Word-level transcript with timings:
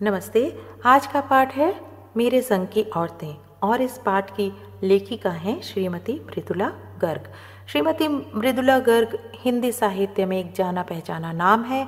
नमस्ते, 0.00 0.40
आज 0.86 1.06
का 1.06 1.20
पाठ 1.20 1.54
है 1.54 1.74
मेरे 2.16 2.40
संग 2.42 2.66
की 2.66 2.82
औरतें 2.96 3.34
और 3.62 3.80
इस 3.82 3.96
पाठ 3.98 4.30
की 4.30 4.50
लेखिका 4.82 5.30
हैं 5.30 5.60
श्रीमती 5.60 6.12
मृदुला 6.26 6.68
गर्ग। 7.00 7.22
श्रीमती 7.68 8.08
मृदुला 8.08 8.78
गर्ग 8.78 9.18
हिंदी 9.34 9.72
साहित्य 9.72 10.26
में 10.26 10.38
एक 10.38 10.52
जाना 10.54 10.82
पहचाना 10.82 11.32
नाम 11.32 11.64
है 11.64 11.86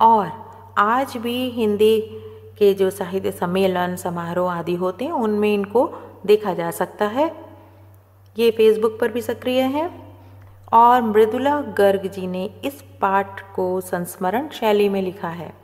और 0.00 0.30
आज 0.78 1.16
भी 1.16 1.34
हिंदी 1.50 2.00
के 2.58 2.72
जो 2.74 2.90
साहित्य 2.90 3.32
सम्मेलन, 3.32 3.96
समारोह 3.96 4.52
आदि 4.52 4.74
होते 4.74 5.04
हैं, 5.04 5.12
उनमें 5.12 5.52
इनको 5.54 5.86
देखा 6.26 6.54
जा 6.54 6.70
सकता 6.70 7.06
है। 7.06 7.26
ये 8.36 8.50
फेसबुक 8.50 8.98
पर 9.00 9.12
भी 9.12 9.20
सक्रिय 9.20 9.60
हैं 9.60 9.88
और 10.72 11.02
मृदुला 11.02 11.60
गर्ग 11.78 12.06
जी 12.06 12.26
ने 12.26 12.44
इस 12.64 12.82
पाठ 13.00 13.40
को 13.54 13.80
संस्मरण 13.80 14.48
शैली 14.50 14.88
में 14.88 15.02
लिखा 15.02 15.28
है। 15.30 15.61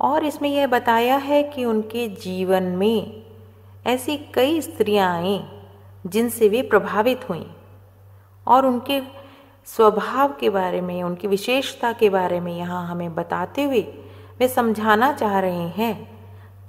और 0.00 0.24
इसमें 0.24 0.48
यह 0.48 0.66
बताया 0.66 1.16
है 1.16 1.42
कि 1.42 1.64
उनके 1.64 2.08
जीवन 2.22 2.62
में 2.62 3.22
ऐसी 3.84 4.16
कई 4.34 4.60
स्त्रियाँ 4.60 5.12
आई, 5.14 5.40
जिनसे 6.04 6.48
वे 6.48 6.62
प्रभावित 6.62 7.28
हुईं। 7.28 7.44
और 8.46 8.66
उनके 8.66 9.00
स्वभाव 9.66 10.34
के 10.40 10.50
बारे 10.50 10.80
में, 10.80 11.02
उनकी 11.02 11.28
विशेषता 11.28 11.92
के 11.92 12.10
बारे 12.10 12.40
में 12.40 12.56
यहाँ 12.58 12.86
हमें 12.86 13.14
बताते 13.14 13.62
हुए 13.62 13.80
वे 14.40 14.48
समझाना 14.48 15.12
चाह 15.12 15.38
रहे 15.40 15.68
हैं 15.76 15.94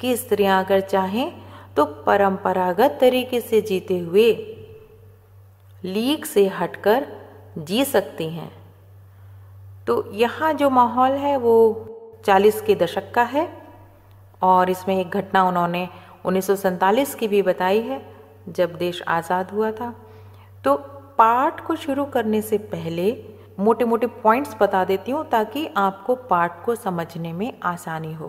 कि 0.02 0.16
स्त्रियाँ 0.18 0.64
अगर 0.64 0.80
चाहें 0.80 1.32
तो 1.76 1.86
परंपरागत 2.06 2.98
तरीके 3.02 3.42
से 3.42 3.62
जीते 3.62 3.98
हुए 4.00 4.32
लीक 5.84 6.26
से 6.26 6.48
हटकर 6.50 7.06
जी 7.58 7.84
सकती 7.86 8.30
हैं। 8.30 8.52
तो 9.88 10.04
यहाँ 10.14 10.54
जो 10.54 10.70
माहौल 10.70 11.12
है 11.12 11.36
वो 11.38 11.58
चालीस 12.28 12.62
के 12.62 12.76
दशक 12.76 13.12
का 13.14 13.24
है 13.26 13.48
और 14.42 14.70
इसमें 14.70 14.96
एक 14.96 15.10
घटना 15.12 15.44
उन्होंने 15.44 15.88
उन्नीस 16.26 16.48
सौ 16.48 16.56
सैंतालीस 16.58 17.16
की 17.16 17.28
भी 17.28 17.42
बताई 17.44 17.80
है, 17.82 18.02
जब 18.50 18.76
देश 18.78 19.02
आज़ाद 19.10 19.52
हुआ 19.52 19.72
था। 19.72 19.94
तो 20.64 20.76
पाठ 21.18 21.66
को 21.68 21.76
शुरू 21.76 22.06
करने 22.08 22.42
से 22.42 22.58
पहले 22.68 23.06
मोटे 23.60 23.86
मोटे 23.86 24.08
पॉइंट्स 24.24 24.56
बता 24.62 24.84
देती 24.86 25.12
हूँ 25.12 25.24
ताकि 25.30 25.66
आपको 25.78 26.16
पाठ 26.30 26.64
को 26.66 26.76
समझने 26.76 27.34
में 27.34 27.52
आसानी 27.66 28.14
हो। 28.14 28.28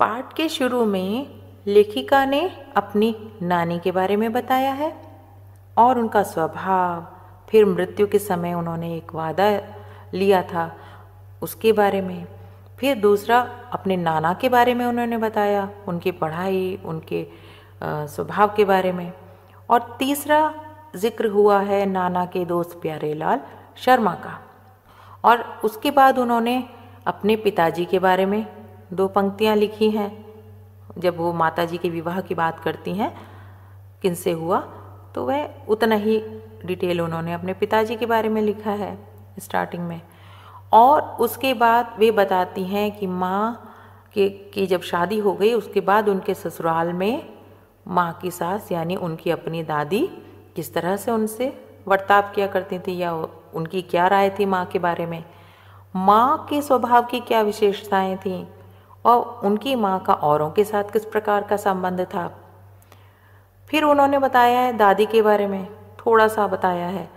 पाठ 0.00 0.32
के 0.32 0.48
शुरू 0.48 0.84
में 0.86 1.40
लेखिका 1.66 2.24
ने 2.24 2.40
अपनी 2.76 3.14
नानी 3.42 3.78
के 3.78 3.90
बारे 3.92 4.16
में 4.16 4.32
बताया 4.32 4.72
है 4.72 4.92
और 5.76 5.98
उनका 5.98 6.22
स्वभाव, 6.24 7.06
फिर 7.48 7.64
मृत्यु 7.66 8.06
के 8.06 8.18
समय 8.20 8.54
उन्होंने 8.54 8.94
एक 8.96 9.14
वादा 9.14 9.50
लिया 10.14 10.42
था 10.44 10.70
उसके 11.42 11.72
बारे 11.72 12.00
में। 12.00 12.26
फिर 12.80 12.98
दूसरा, 12.98 13.38
अपने 13.72 13.96
नाना 13.98 14.32
के 14.34 14.48
बारे 14.48 14.74
में 14.74 14.84
उन्होंने 14.86 15.16
बताया, 15.18 15.68
उनकी 15.88 16.10
पढ़ाई, 16.12 16.78
उनके 16.84 17.26
स्वभाव 17.82 18.54
के 18.56 18.64
बारे 18.64 18.92
में। 18.92 19.12
और 19.68 19.96
तीसरा 19.98 20.42
ज़िक्र 20.96 21.26
हुआ 21.28 21.60
है 21.62 21.84
नाना 21.86 22.24
के 22.26 22.44
दोस्त 22.44 22.78
प्यारे 22.82 23.12
लाल 23.14 23.40
शर्मा 23.76 24.14
का। 24.16 24.38
और 25.24 25.44
उसके 25.64 25.90
बाद 25.90 26.18
उन्होंने 26.18 26.62
अपने 27.06 27.36
पिताजी 27.36 27.84
के 27.84 27.98
बारे 27.98 28.26
में 28.26 28.44
दो 28.92 29.06
पंक्तियाँ 29.08 29.56
लिखी 29.56 29.90
हैं। 29.90 30.10
जब 30.98 31.16
वो 31.16 31.32
माता 31.32 31.64
जी 31.64 31.78
के 31.78 31.88
विवाह 31.90 32.20
की 32.20 32.34
बात 32.34 32.60
करती 32.60 32.94
हैं 32.94 33.14
किनसे 34.02 34.32
हुआ 34.32 34.58
तो 35.14 35.24
वह 35.26 35.66
उतना 35.68 35.94
ही 35.96 36.18
डिटेल 36.64 37.00
उन्होंने 37.00 37.32
अपने 37.32 37.52
पिताजी 37.54 37.96
के 37.96 38.06
बारे 38.06 38.28
में 38.28 38.40
लिखा 38.42 38.70
है, 38.72 38.96
स्टार्टिंग 39.38 39.82
में। 39.82 40.00
और 40.72 41.00
उसके 41.00 41.54
बाद 41.54 41.94
वे 41.98 42.10
बताती 42.10 42.64
हैं 42.64 42.98
कि 42.98 43.06
माँ 43.06 43.66
के, 44.14 44.28
की 44.28 44.66
जब 44.66 44.80
शादी 44.80 45.18
हो 45.18 45.32
गई, 45.32 45.54
उसके 45.54 45.80
बाद 45.80 46.08
उनके 46.08 46.34
ससुराल 46.34 46.92
में 46.92 47.28
माँ 47.88 48.18
की 48.22 48.30
सास, 48.30 48.72
यानी 48.72 48.96
उनकी 48.96 49.30
अपनी 49.30 49.62
दादी, 49.62 50.10
किस 50.56 50.74
तरह 50.74 50.96
से 50.96 51.10
उनसे 51.10 51.66
वर्ताव 51.88 52.22
किया 52.22 52.46
करती 52.46 52.78
थी 52.78 52.96
या 52.96 53.14
उनकी 53.54 53.82
क्या 53.82 54.06
राय 54.06 54.30
थी 54.30 54.46
माँ 54.46 54.66
के 54.66 54.78
बारे 54.78 55.06
में? 55.06 55.24
माँ 55.96 56.46
के 56.50 56.62
स्वभाव 56.62 57.04
की 57.04 57.20
क्या 57.20 57.42
विशेषताएँ 57.42 58.16
थीं? 58.16 58.46
और 59.04 59.40
उनकी 59.44 59.74
माँ 59.74 60.00
का 60.00 60.14
औरों 60.14 60.50
के 60.50 60.64
साथ 60.64 60.84
किस 60.84 61.04
प्रकार 61.04 61.42
का 61.42 61.56
संबंध 61.56 62.00
था? 62.00 62.38
फिर 63.68 63.82
उन्होंने 63.82 64.18
बताया 64.18 64.60
है 64.60 64.76
दादी 64.76 65.06
के 65.06 65.22
बारे 65.22 65.46
में, 65.46 65.68
थोड़ा 66.06 66.28
सा 66.28 66.46
बताया 66.46 66.86
है। 66.86 67.10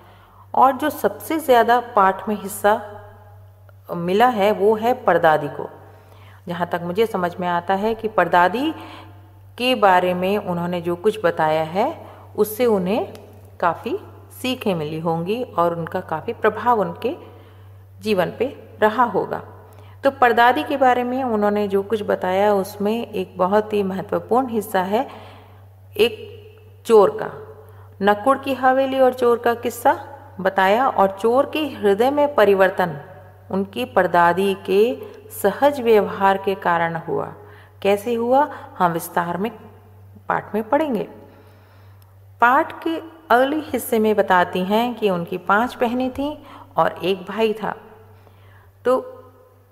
और 0.54 0.72
जो 0.72 0.90
सबसे 0.90 1.40
ज़्यादा 1.40 1.80
पाठ 1.80 2.30
में 2.30 2.42
हिस्सा 2.42 2.93
मिला 3.90 4.28
है, 4.28 4.52
वो 4.52 4.76
है 4.76 4.94
परदादी 4.94 5.48
को। 5.48 5.70
जहाँ 6.48 6.68
तक 6.72 6.82
मुझे 6.84 7.06
समझ 7.06 7.36
में 7.40 7.48
आता 7.48 7.74
है 7.74 7.96
कि 7.96 8.08
परदादी 8.08 8.72
के 9.58 9.76
बारे 9.76 10.14
में 10.14 10.38
उन्होंने 10.38 10.82
जो 10.82 10.96
कुछ 10.96 11.20
बताया 11.26 11.64
है, 11.64 12.06
उससे 12.36 12.66
उन्हें 12.66 13.14
काफ़ी 13.60 14.00
सीखें 14.42 14.76
मिली 14.76 15.00
होंगी 15.00 15.44
और 15.44 15.76
उनका 15.76 16.00
काफ़ी 16.00 16.34
प्रभाव 16.34 16.80
उनके 16.80 17.16
जीवन 18.02 18.34
पे 18.40 18.58
रहा 18.82 19.04
होगा। 19.04 19.42
तो 20.04 20.12
परदादी 20.12 20.64
के 20.64 20.78
बारे 20.78 21.04
में 21.04 21.24
उन्होंने 21.24 21.68
जो 21.68 21.84
कुछ 21.84 22.04
बताया, 22.04 22.54
उसमें 22.54 23.08
एक 23.08 23.38
बहुत 23.38 23.74
ही 23.74 23.84
महत्वपूर्ण 23.84 24.48
हिस्सा 24.48 24.82
है, 24.82 25.08
एक 25.98 26.30
चोर 26.86 27.10
का। 27.10 27.32
नकुड़ 28.02 28.38
की 28.38 28.54
हवेली 28.54 29.00
और 29.00 29.14
चोर 29.14 29.38
का 29.38 29.54
किस्सा 29.54 30.00
बताया 30.40 30.88
और 30.88 31.18
चोर 31.22 31.46
के 31.54 31.60
हृदय 31.60 32.10
में 32.12 32.36
परिवर्तन 32.36 33.00
उनकी 33.52 33.86
परदादी 33.86 34.58
के 34.66 34.98
सहज 35.30 35.82
व्यवहार 35.82 36.38
के 36.38 36.56
कारण 36.56 36.96
हुआ। 36.96 37.34
कैसे 37.82 38.14
हुआ? 38.14 38.52
हम 38.80 38.92
विस्तार 38.92 39.38
में, 39.38 39.52
पाठ 40.30 40.56
में 40.56 40.70
पढ़ेंगे। 40.70 41.08
पाठ 42.42 42.84
के 42.84 43.02
अगले 43.30 43.56
हिस्से 43.56 44.00
में 44.00 44.16
बताती 44.16 44.60
हैं 44.60 44.96
कि 44.96 45.10
उनकी 45.10 45.38
पाँच 45.38 45.78
बहनें 45.82 46.12
थीं 46.12 46.38
और 46.78 47.00
एक 47.04 47.26
भाई 47.26 47.54
था। 47.54 47.76
तो 48.86 49.24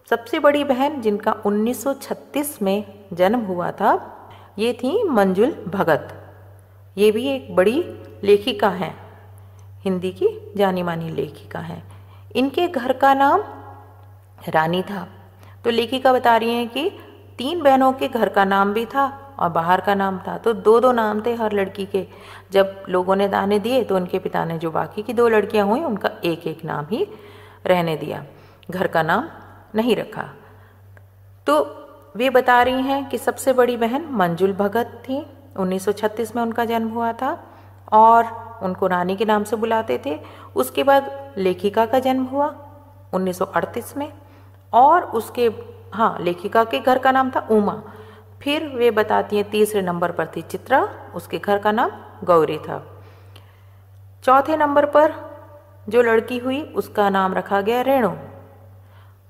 सबसे 0.09 0.39
बड़ी 0.39 0.63
बहन, 0.63 1.01
जिनका 1.01 1.31
1936 1.45 2.61
में 2.61 2.99
जन्म 3.13 3.39
हुआ 3.39 3.71
था, 3.71 4.17
ये 4.59 4.73
थी 4.73 5.03
मंजुल 5.03 5.65
भगत। 5.67 6.17
ये 6.97 7.11
भी 7.11 7.27
एक 7.27 7.55
बड़ी 7.55 8.03
लेखिका 8.23 8.69
हैं। 8.69 8.97
हिंदी 9.81 10.11
की 10.11 10.51
जानी 10.57 10.83
मानी 10.83 11.09
लेखिका 11.09 11.59
हैं। 11.59 11.83
इनके 12.35 12.67
घर 12.67 12.93
का 12.93 13.13
नाम 13.13 13.43
रानी 14.49 14.83
था। 14.83 15.07
तो 15.63 15.69
लेखिका 15.69 16.13
बता 16.13 16.37
रही 16.37 16.53
हैं 16.53 16.69
कि 16.69 16.89
तीन 17.37 17.61
बहनों 17.61 17.93
के 17.93 18.07
घर 18.07 18.29
का 18.29 18.45
नाम 18.45 18.73
भी 18.73 18.85
था 18.85 19.35
और 19.39 19.49
बाहर 19.49 19.81
का 19.81 19.95
नाम 19.95 20.19
था। 20.27 20.37
तो 20.37 20.53
दो 20.53 20.79
दो 20.79 20.91
नाम 20.91 21.21
थे 21.25 21.35
हर 21.35 21.53
लड़की 21.53 21.85
के। 21.85 22.07
जब 22.51 22.83
लोगों 22.89 23.15
ने 23.15 23.27
दाने 23.27 23.59
दिए 23.59 23.83
तो 23.83 23.95
उनके 23.95 24.19
पिता 24.19 24.45
ने 24.45 24.57
जो 24.57 24.71
बाकी 24.71 25.01
की 25.01 25.13
दो 25.13 25.27
लड़कियाँ 25.27 25.67
हुई, 25.67 25.79
उनका 25.79 26.09
एक 26.23 26.47
एक 26.47 26.65
नाम 26.65 26.85
ही 26.91 27.07
रहने 27.67 27.97
दिया। 27.97 28.25
घर 28.71 28.87
का 28.87 29.03
नाम 29.03 29.29
नहीं 29.75 29.95
रखा। 29.95 30.29
तो 31.47 31.77
वे 32.15 32.29
बता 32.29 32.63
रही 32.63 32.81
हैं 32.81 33.09
कि 33.09 33.17
सबसे 33.17 33.53
बड़ी 33.53 33.77
बहन 33.77 34.07
मंजुल 34.11 34.53
भगत 34.53 35.03
थी। 35.09 35.25
1936 35.57 36.35
में 36.35 36.43
उनका 36.43 36.65
जन्म 36.65 36.89
हुआ 36.89 37.13
था 37.13 37.43
और 37.91 38.25
उनको 38.63 38.87
रानी 38.87 39.15
के 39.15 39.25
नाम 39.25 39.43
से 39.43 39.55
बुलाते 39.55 40.01
थे। 40.05 40.19
उसके 40.55 40.83
बाद 40.83 41.33
लेखिका 41.37 41.85
का 41.85 41.99
जन्म 41.99 42.23
हुआ 42.23 42.55
1938 43.13 43.97
में। 43.97 44.13
और 44.73 45.03
उसके 45.03 45.49
हाँ 45.93 46.17
लेखिका 46.19 46.63
के 46.63 46.79
घर 46.79 46.99
का 46.99 47.11
नाम 47.11 47.31
था 47.31 47.47
उमा। 47.51 47.81
फिर 48.41 48.67
वे 48.67 48.91
बताती 48.91 49.35
हैं 49.35 49.49
तीसरे 49.49 49.81
नंबर 49.81 50.11
पर 50.11 50.27
थी 50.27 50.41
चित्रा, 50.41 50.89
उसके 51.15 51.37
घर 51.37 51.57
का 51.57 51.71
नाम 51.71 51.91
गौरी 52.23 52.57
था। 52.57 53.03
चौथे 54.23 54.57
नंबर 54.57 54.85
पर 54.85 55.13
जो 55.89 56.01
लड़की 56.01 56.37
हुई, 56.37 56.61
उसका 56.61 57.09
नाम 57.09 57.33
रखा 57.33 57.61
गया 57.61 57.81
रेणु। 57.81 58.09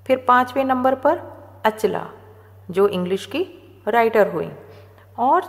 फिर 0.06 0.24
पाँचवें 0.28 0.64
नंबर 0.64 0.94
पर 0.94 1.20
अचला, 1.64 2.06
जो 2.70 2.88
इंग्लिश 2.88 3.26
की 3.26 3.46
राइटर 3.88 4.32
हुई। 4.32 4.50
और 5.18 5.42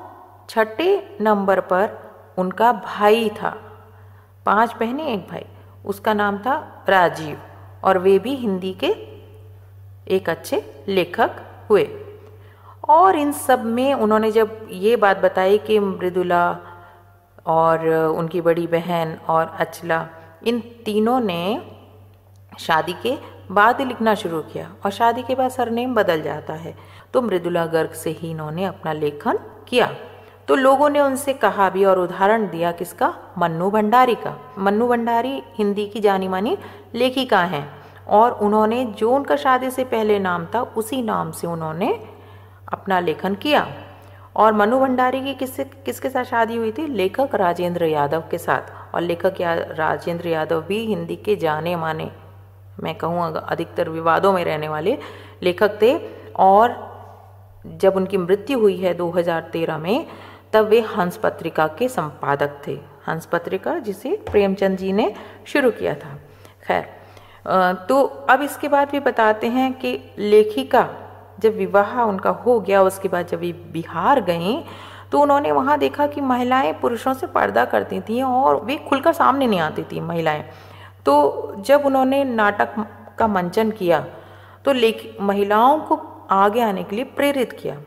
छठे 0.49 1.17
नंबर 1.21 1.59
पर 1.59 2.11
उनका 2.37 2.71
भाई 2.71 3.29
था, 3.29 3.49
पाँच 4.45 4.75
बहनें, 4.79 5.05
एक 5.05 5.27
भाई। 5.27 5.45
उसका 5.85 6.13
नाम 6.13 6.37
था 6.37 6.85
राजीव, 6.89 7.37
और 7.83 7.97
वे 7.97 8.19
भी 8.19 8.35
हिंदी 8.35 8.73
के 8.73 9.12
एक 10.07 10.29
अच्छे 10.29 10.85
लेखक 10.87 11.31
हुए। 11.69 11.89
और 12.89 13.15
इन 13.15 13.31
सब 13.31 13.65
में 13.65 13.93
उन्होंने 13.93 14.31
जब 14.31 14.67
ये 14.71 14.95
बात 14.95 15.17
बताई 15.17 15.57
कि 15.57 15.79
मृदुला 15.79 16.57
और 17.45 17.87
उनकी 17.89 18.41
बड़ी 18.41 18.67
बहन 18.67 19.17
और 19.29 19.55
अचला, 19.59 20.07
इन 20.47 20.59
तीनों 20.59 21.19
ने 21.19 21.71
शादी 22.59 22.93
के 22.93 23.17
बाद 23.51 23.81
लिखना 23.81 24.15
शुरू 24.15 24.41
किया 24.41 24.75
और 24.85 24.91
शादी 24.91 25.23
के 25.23 25.35
बाद 25.35 25.51
सरनेम 25.51 25.95
बदल 25.95 26.21
जाता 26.21 26.53
है। 26.53 26.77
तो 27.13 27.21
मृदुला 27.21 27.65
गर्ग 27.65 27.91
से 27.91 28.09
ही 28.09 28.31
इन्होंने 28.31 28.65
अपना 28.65 28.93
लेखन 28.93 29.39
किया। 29.67 29.95
तो 30.47 30.55
लोगों 30.55 30.89
ने 30.89 30.99
उनसे 30.99 31.33
कहा 31.33 31.69
भी 31.69 31.85
और 31.85 31.99
उदाहरण 31.99 32.49
दिया 32.49 32.71
किसका? 32.71 33.13
मन्नू 33.37 33.71
भंडारी 33.71 34.15
का। 34.15 34.55
मन्नू 34.59 34.87
भंडारी 34.87 35.43
हिंदी 35.55 35.87
की 35.87 35.99
जानी 35.99 36.27
मानी 36.27 36.57
लेखिका 36.95 37.43
हैं। 37.43 37.82
और 38.07 38.31
उन्होंने 38.31 38.85
जो 38.85 39.11
उनका 39.11 39.35
शादी 39.35 39.69
से 39.69 39.83
पहले 39.83 40.19
नाम 40.19 40.45
था, 40.45 40.61
उसी 40.61 41.01
नाम 41.01 41.31
से 41.31 41.47
उन्होंने 41.47 42.07
अपना 42.73 42.99
लेखन 42.99 43.35
किया। 43.35 43.67
और 44.35 44.53
मनु 44.53 44.79
भंडारी 44.79 45.21
की 45.21 45.33
किससे, 45.33 45.63
किसके 45.63 46.09
साथ 46.09 46.23
शादी 46.23 46.55
हुई 46.55 46.71
थी? 46.71 46.87
लेखक 46.87 47.29
राजेंद्र 47.35 47.85
यादव 47.85 48.23
के 48.31 48.37
साथ। 48.37 48.95
और 48.95 49.01
लेखक 49.01 49.41
या, 49.41 49.53
राजेंद्र 49.53 50.27
यादव 50.27 50.61
भी 50.61 50.85
हिंदी 50.85 51.15
के 51.15 51.35
जाने 51.35 51.75
माने, 51.75 52.11
मैं 52.83 52.95
कहूँ 52.95 53.33
अधिकतर 53.33 53.89
विवादों 53.89 54.33
में 54.33 54.45
रहने 54.45 54.67
वाले 54.67 54.97
लेखक 55.43 55.81
थे। 55.81 55.99
और 56.35 56.93
जब 57.65 57.95
उनकी 57.95 58.17
मृत्यु 58.17 58.59
हुई 58.59 58.77
है 58.77 58.93
2013 58.93 59.77
में, 59.77 60.07
तब 60.53 60.65
वे 60.65 60.81
हंस 60.81 61.17
पत्रिका 61.17 61.67
के 61.67 61.87
संपादक 61.87 62.61
थे। 62.67 62.79
हंस 63.07 63.25
पत्रिका 63.25 63.77
जिसे 63.77 64.23
प्रेमचंद 64.31 64.77
जी 64.77 64.93
ने 64.93 65.15
शुरू 65.45 65.71
किया 65.71 65.93
था। 65.93 66.19
खैर 66.67 67.02
तो 67.45 68.03
अब 68.29 68.41
इसके 68.41 68.67
बाद 68.67 68.89
भी 68.89 68.99
बताते 68.99 69.47
हैं 69.47 69.71
कि 69.73 69.99
लेखिका 70.17 70.87
जब 71.39 71.55
विवाह 71.57 72.01
उनका 72.01 72.29
हो 72.29 72.59
गया, 72.59 72.81
उसके 72.83 73.07
बाद 73.07 73.27
जब 73.27 73.39
वे 73.39 73.51
बिहार 73.73 74.21
गई 74.21 74.63
तो 75.11 75.19
उन्होंने 75.21 75.51
वहाँ 75.51 75.77
देखा 75.79 76.07
कि 76.07 76.21
महिलाएँ 76.21 76.71
पुरुषों 76.73 77.13
से 77.13 77.27
पर्दा 77.27 77.65
करती 77.65 77.99
थी 78.01 78.21
और 78.21 78.63
वे 78.65 78.75
खुलकर 78.89 79.13
सामने 79.13 79.47
नहीं 79.47 79.59
आती 79.59 79.83
थी 79.83 79.99
महिलाएँ। 80.01 80.43
तो 81.05 81.55
जब 81.59 81.85
उन्होंने 81.85 82.23
नाटक 82.23 82.75
का 83.19 83.27
मंचन 83.27 83.71
किया 83.71 83.99
तो 84.65 84.71
लेख, 84.73 85.15
महिलाओं 85.21 85.79
को 85.79 85.95
आगे 86.31 86.61
आने 86.61 86.83
के 86.83 86.95
लिए 86.95 87.05
प्रेरित 87.15 87.51
किया 87.53 87.77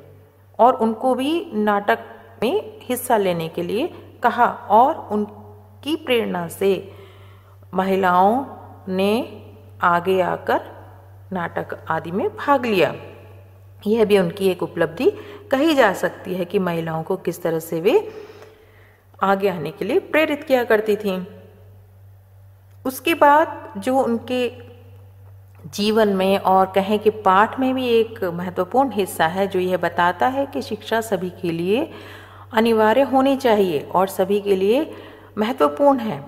और 0.59 0.75
उनको 0.77 1.15
भी 1.15 1.51
नाटक 1.55 1.99
में 2.43 2.79
हिस्सा 2.83 3.17
लेने 3.17 3.49
के 3.49 3.63
लिए 3.63 3.87
कहा 4.23 4.47
और 4.71 5.09
उनकी 5.13 5.97
प्रेरणा 5.97 6.47
से 6.49 6.71
महिलाओं 7.75 8.45
ने 8.89 9.13
आगे 9.83 10.21
आकर 10.21 10.61
नाटक 11.33 11.79
आदि 11.89 12.11
में 12.11 12.29
भाग 12.29 12.67
लिया। 12.67 12.95
यह 13.87 14.05
भी 14.05 14.19
उनकी 14.19 14.49
एक 14.49 14.63
उपलब्धि 14.63 15.11
कही 15.51 15.75
जा 15.75 15.93
सकती 15.93 16.35
है 16.35 16.45
कि 16.45 16.59
महिलाओं 16.59 17.03
को 17.03 17.17
किस 17.17 17.43
तरह 17.43 17.59
से 17.59 17.81
वे 17.81 18.13
आगे 19.23 19.49
आने 19.49 19.71
के 19.71 19.85
लिए 19.85 19.99
प्रेरित 19.99 20.45
किया 20.45 20.65
करती 20.65 20.97
थी। 20.97 21.27
उसके 22.87 23.15
बाद 23.15 23.73
जो 23.79 23.99
उनके 23.99 24.49
जीवन 25.67 26.09
में 26.09 26.39
और 26.39 26.67
कहें 26.67 26.99
कि 26.99 27.11
पाठ 27.11 27.59
में 27.61 27.75
भी 27.75 27.89
एक 27.89 28.25
महत्वपूर्ण 28.25 28.91
हिस्सा 28.93 29.27
है, 29.27 29.47
जो 29.47 29.59
यह 29.59 29.77
बताता 29.77 30.27
है 30.29 30.47
कि 30.47 30.63
शिक्षा 30.63 31.01
सभी 31.01 31.31
के 31.31 31.51
लिए 31.51 31.91
अनिवार्य 32.53 33.03
होनी 33.03 33.37
चाहिए 33.37 33.81
और 33.95 34.09
सभी 34.09 34.41
के 34.41 34.57
लिए 34.57 34.91
महत्वपूर्ण 35.39 35.99
है। 35.99 36.25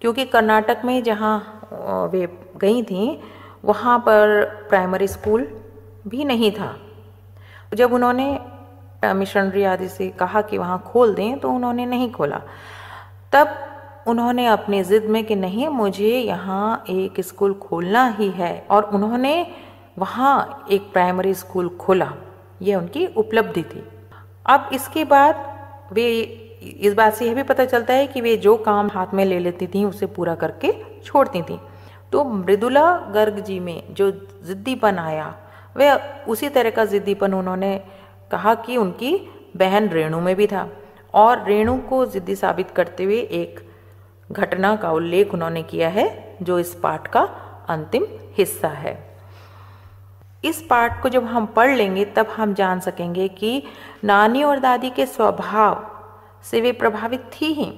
क्योंकि 0.00 0.24
कर्नाटक 0.24 0.82
में 0.84 1.02
जहाँ 1.02 2.08
वे 2.12 2.26
गई 2.60 2.82
थी, 2.82 3.20
वहाँ 3.64 3.98
पर 3.98 4.44
प्राइमरी 4.68 5.08
स्कूल 5.08 5.46
भी 6.08 6.24
नहीं 6.24 6.50
था। 6.52 6.74
जब 7.74 7.92
उन्होंने 7.92 8.38
मिशनरी 9.14 9.64
आदि 9.64 9.88
से 9.88 10.08
कहा 10.10 10.40
कि 10.42 10.58
वहाँ 10.58 10.78
खोल 10.86 11.14
दें 11.14 11.38
तो 11.38 11.50
उन्होंने 11.50 11.86
नहीं 11.86 12.10
खोला। 12.12 12.40
तब 13.32 13.56
उन्होंने 14.08 14.46
अपनी 14.46 14.82
ज़िद 14.82 15.04
में 15.04 15.24
कि 15.24 15.36
नहीं, 15.36 15.68
मुझे 15.68 16.10
यहाँ 16.10 16.84
एक 16.90 17.20
स्कूल 17.20 17.54
खोलना 17.54 18.06
ही 18.10 18.28
है, 18.30 18.66
और 18.70 18.84
उन्होंने 18.84 19.46
वहाँ 19.98 20.66
एक 20.70 20.92
प्राइमरी 20.92 21.34
स्कूल 21.34 21.68
खोला। 21.80 22.12
यह 22.62 22.76
उनकी 22.76 23.06
उपलब्धि 23.06 23.62
थी। 23.62 23.82
अब 24.46 24.70
इसके 24.72 25.04
बाद 25.04 25.88
वे, 25.92 26.10
इस 26.62 26.94
बात 26.94 27.14
से 27.14 27.26
यह 27.26 27.34
भी 27.34 27.42
पता 27.42 27.64
चलता 27.64 27.94
है 27.94 28.06
कि 28.06 28.20
वे 28.20 28.36
जो 28.36 28.56
काम 28.58 28.88
हाथ 28.88 29.14
में 29.14 29.24
ले 29.24 29.38
लेती 29.38 29.66
थी, 29.66 29.84
उसे 29.84 30.06
पूरा 30.06 30.34
करके 30.34 30.72
छोड़ती 31.04 31.42
थी। 31.42 31.58
तो 32.12 32.24
मृदुला 32.24 32.90
गर्ग 33.14 33.38
जी 33.38 33.58
में 33.60 33.94
जो 33.94 34.10
ज़िद्दीपन 34.44 34.98
आया, 34.98 35.34
वह 35.76 36.24
उसी 36.28 36.48
तरह 36.48 36.70
का 36.70 36.84
ज़िद्दीपन 36.84 37.34
उन्होंने 37.34 37.76
कहा 38.30 38.54
कि 38.56 38.76
उनकी 38.76 39.16
बहन 39.56 39.88
रेणु 39.88 40.20
में 40.20 40.34
भी 40.36 40.46
था 40.46 40.68
और 41.14 41.44
रेणु 41.44 41.76
को 41.80 42.04
ज़िद्दी 42.06 42.34
साबित 42.36 42.70
करते 42.70 43.04
हुए 43.04 43.20
एक 43.20 43.60
घटना 44.30 44.74
का 44.76 44.90
उल्लेख 44.92 45.32
उन्होंने 45.34 45.62
किया 45.62 45.88
है, 45.88 46.36
जो 46.42 46.58
इस 46.58 46.74
पाठ 46.74 47.06
का 47.06 47.20
अंतिम 47.68 48.06
हिस्सा 48.36 48.68
है। 48.68 48.98
इस 50.44 50.62
पाठ 50.70 51.02
को 51.02 51.08
जब 51.08 51.24
हम 51.24 51.46
पढ़ 51.46 51.74
लेंगे, 51.76 52.04
तब 52.06 52.26
हम 52.36 52.54
जान 52.54 52.80
सकेंगे 52.80 53.28
कि 53.28 53.62
नानी 54.04 54.42
और 54.42 54.58
दादी 54.58 54.90
के 54.90 55.06
स्वभाव 55.06 55.86
से 56.44 56.60
वे 56.60 56.72
प्रभावित 56.72 57.30
थी 57.32 57.52
ही। 57.52 57.72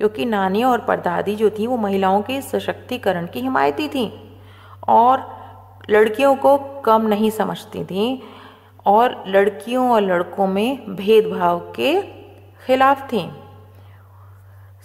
क्योंकि 0.00 0.24
नानी 0.24 0.62
और 0.64 0.80
परदादी 0.80 1.34
जो 1.36 1.48
थी, 1.50 1.66
वो 1.66 1.76
महिलाओं 1.76 2.20
के 2.22 2.40
सशक्तिकरण 2.42 3.26
की 3.26 3.40
हिमायती 3.40 3.88
थी 3.88 4.04
और 4.88 5.24
लड़कियों 5.90 6.34
को 6.36 6.56
कम 6.84 7.02
नहीं 7.02 7.30
समझती 7.30 7.84
थी 7.84 8.22
और 8.86 9.24
लड़कियों 9.26 9.90
और 9.90 10.02
लड़कों 10.02 10.46
में 10.46 10.96
भेदभाव 10.96 11.58
के 11.76 12.00
खिलाफ 12.66 13.02
थी। 13.02 13.28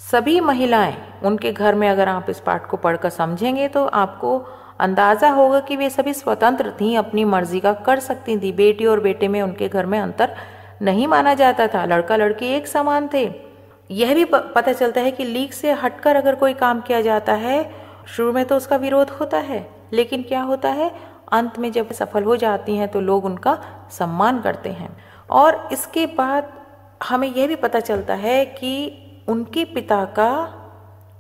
सभी 0.02 0.40
महिलाएँ, 0.40 0.96
उनके 1.24 1.52
घर 1.52 1.76
में 1.76 1.90
अगर 1.90 2.10
आप 2.10 2.30
इस 2.30 2.40
पाठ 2.40 2.68
को 2.70 2.78
पढ़कर 2.78 3.10
समझेंगे 3.10 3.68
तो 3.68 3.86
आपको 3.86 4.38
अंदाज़ा 4.80 5.30
होगा 5.30 5.60
कि 5.60 5.76
वे 5.76 5.90
सभी 5.90 6.14
स्वतंत्र 6.14 6.74
थी, 6.82 6.96
अपनी 6.96 7.26
मर्ज़ी 7.26 7.60
का 7.60 7.74
कर 7.74 8.00
सकती 8.02 8.38
थी। 8.38 8.52
बेटी 8.52 8.86
और 8.86 9.00
बेटे 9.00 9.28
में 9.28 9.42
उनके 9.42 9.70
घर 9.70 9.86
में 9.86 10.00
अंतर 10.00 10.36
नहीं 10.82 11.08
माना 11.08 11.34
जाता 11.34 11.68
था। 11.68 11.86
लड़का 11.86 12.16
लड़की 12.16 12.54
एक 12.54 12.68
समान 12.68 13.10
थे। 13.14 13.45
यह 13.90 14.14
भी 14.16 14.26
पता 14.26 14.74
चलता 14.74 15.02
है 15.02 15.12
कि 15.12 15.24
लीक 15.24 15.54
से 15.54 15.72
हटकर 15.74 16.16
अगर 16.16 16.36
कोई 16.36 16.54
काम 16.56 16.82
किया 16.82 17.02
जाता 17.02 17.34
है, 17.34 17.72
शुरू 18.08 18.32
में 18.34 18.46
तो 18.46 18.58
उसका 18.58 18.76
विरोध 18.76 19.10
होता 19.12 19.38
है। 19.40 19.68
लेकिन 19.94 20.24
क्या 20.24 20.42
होता 20.42 20.70
है? 20.70 20.92
अंत 21.34 21.58
में 21.60 21.72
जब 21.72 21.92
सफल 21.94 22.24
हो 22.24 22.36
जाती 22.36 22.76
हैं 22.78 22.88
तो 22.88 23.02
लोग 23.02 23.26
उनका 23.26 23.58
सम्मान 23.92 24.42
करते 24.42 24.70
हैं। 24.72 24.96
और 25.30 25.68
इसके 25.72 26.06
बाद 26.08 26.52
हमें 27.02 27.28
यह 27.28 27.48
भी 27.48 27.56
पता 27.56 27.80
चलता 27.80 28.14
है 28.16 28.46
कि 28.48 28.72
उनके 29.28 29.64
पिता 29.66 30.04
का, 30.16 30.32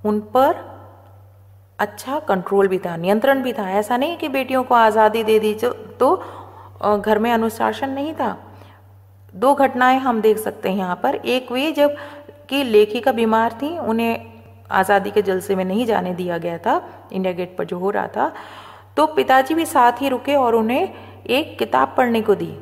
उन 0.03 0.19
पर 0.35 0.63
अच्छा 1.79 2.19
कंट्रोल 2.19 2.67
भी 2.67 2.77
था, 2.79 2.95
नियंत्रण 2.97 3.41
भी 3.43 3.53
था। 3.53 3.69
ऐसा 3.71 3.97
नहीं 3.97 4.17
कि 4.17 4.27
बेटियों 4.29 4.63
को 4.63 4.75
आज़ादी 4.75 5.23
दे 5.23 5.39
दी 5.39 5.53
तो 5.99 6.15
घर 6.97 7.19
में 7.19 7.31
अनुशासन 7.31 7.89
नहीं 7.89 8.13
था। 8.13 8.37
दो 9.33 9.53
घटनाएँ 9.55 9.97
हम 9.99 10.21
देख 10.21 10.37
सकते 10.37 10.69
हैं 10.69 10.77
यहाँ 10.77 10.95
पर। 10.95 11.15
एक 11.15 11.51
वे 11.51 11.71
जब 11.71 11.95
कि 12.49 12.63
लेखिका 12.63 13.11
बीमार 13.11 13.53
थी, 13.53 13.77
उन्हें 13.79 14.33
आज़ादी 14.71 15.11
के 15.11 15.21
जलसे 15.21 15.55
में 15.55 15.63
नहीं 15.65 15.85
जाने 15.85 16.13
दिया 16.13 16.37
गया 16.37 16.57
था, 16.57 16.81
इंडिया 17.13 17.33
गेट 17.33 17.55
पर 17.57 17.65
जो 17.65 17.79
हो 17.79 17.89
रहा 17.89 18.07
था। 18.07 18.31
तो 18.97 19.05
पिताजी 19.07 19.53
भी 19.53 19.65
साथ 19.65 20.01
ही 20.01 20.09
रुके 20.09 20.35
और 20.35 20.55
उन्हें 20.55 20.93
एक 21.27 21.57
किताब 21.59 21.93
पढ़ने 21.97 22.21
को 22.21 22.35
दी। 22.35 22.53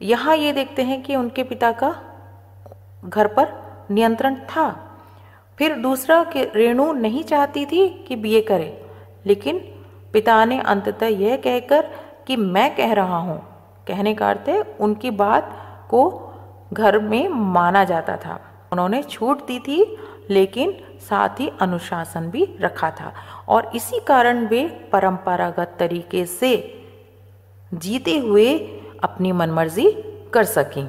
यहाँ 0.00 0.36
ये 0.36 0.52
देखते 0.52 0.82
हैं 0.82 1.02
कि 1.02 1.16
उनके 1.16 1.42
पिता 1.44 1.70
का 1.74 1.94
घर 3.04 3.26
पर 3.28 3.52
नियंत्रण 3.90 4.36
था। 4.46 4.70
फिर 5.58 5.74
दूसरा 5.78 6.22
कि 6.24 6.44
रेणु 6.46 6.92
नहीं 6.94 7.22
चाहती 7.24 7.64
थी 7.66 7.88
कि 8.08 8.16
बीए 8.16 8.40
करे, 8.42 8.86
लेकिन 9.26 9.58
पिता 10.14 10.44
ने 10.44 10.58
अंततः 10.60 11.06
यह 11.06 11.36
कहकर 11.36 11.90
कि 12.26 12.36
मैं 12.36 12.74
कह 12.76 12.92
रहा 12.92 13.18
हूँ, 13.18 13.38
कहने 13.88 14.14
का 14.14 14.28
अर्थ 14.30 14.48
है 14.48 14.60
उनकी 14.80 15.10
बात 15.12 15.50
को 15.90 16.02
घर 16.72 16.98
में 17.00 17.28
माना 17.28 17.84
जाता 17.84 18.16
था। 18.16 18.40
उन्होंने 18.74 19.02
छूट 19.02 19.46
दी 19.46 19.58
थी, 19.60 19.96
लेकिन 20.30 20.98
साथ 21.00 21.40
ही 21.40 21.52
अनुशासन 21.60 22.30
भी 22.30 22.58
रखा 22.60 22.90
था। 22.90 23.12
और 23.48 23.66
इसी 23.76 24.00
कारण 24.00 24.46
वे 24.46 24.68
परंपरागत 24.92 25.76
तरीके 25.78 26.26
से 26.26 26.52
जीते 27.74 28.18
हुए 28.18 28.58
अपनी 29.04 29.32
मनमर्जी 29.32 29.92
कर 30.34 30.44
सकें। 30.44 30.86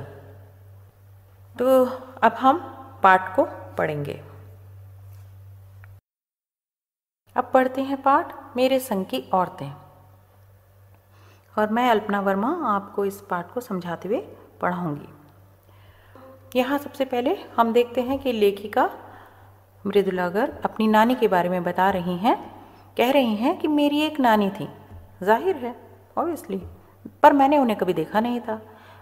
तो 1.60 1.86
अब 2.24 2.32
हम 2.34 2.60
पाठ 3.04 3.36
को 3.36 3.46
पढ़ेंगे। 3.78 4.24
अब 7.38 7.52
पढ़ते 7.54 7.82
हैं 7.82 8.02
पाठ, 8.02 8.36
मेरे 8.56 8.80
संग 8.80 9.06
की 9.06 9.20
औरतें। 9.34 9.72
और 11.58 11.70
मैं 11.70 11.90
अल्पना 11.90 12.20
वर्मा 12.22 12.76
आपको 12.76 13.06
इस 13.06 13.22
पाठ 13.22 13.54
को 13.54 13.62
समझाते 13.62 14.08
हुए 14.08 14.20
पढ़ाऊँगी। 14.62 15.10
यहाँ 16.56 16.78
सबसे 16.78 17.06
पहले 17.06 17.36
हम 17.58 17.72
देखते 17.74 18.02
हैं 18.02 18.18
कि 18.20 18.32
लेखिका 18.32 18.90
मृदुला 19.86 20.28
गर्ग 20.30 20.62
अपनी 20.66 20.88
नानी 20.88 21.16
के 21.16 21.28
बारे 21.28 21.50
में 21.50 21.64
बता 21.64 21.90
रही 21.90 22.16
हैं। 22.18 22.36
कह 22.98 23.12
रही 23.12 23.36
हैं 23.36 23.58
कि 23.60 23.68
मेरी 23.68 24.00
एक 24.02 24.20
नानी 24.20 24.50
थी। 24.50 24.68
ज़ाहिर 25.24 25.56
है 25.56 25.76
ऑब्वियसली 26.18 26.62
पर 27.24 27.34
मैंने 27.34 27.58
उन्हें 27.58 27.78
कभी 27.78 27.94
देखा 27.94 28.20
नहीं 28.20 28.40
था। 28.40 28.60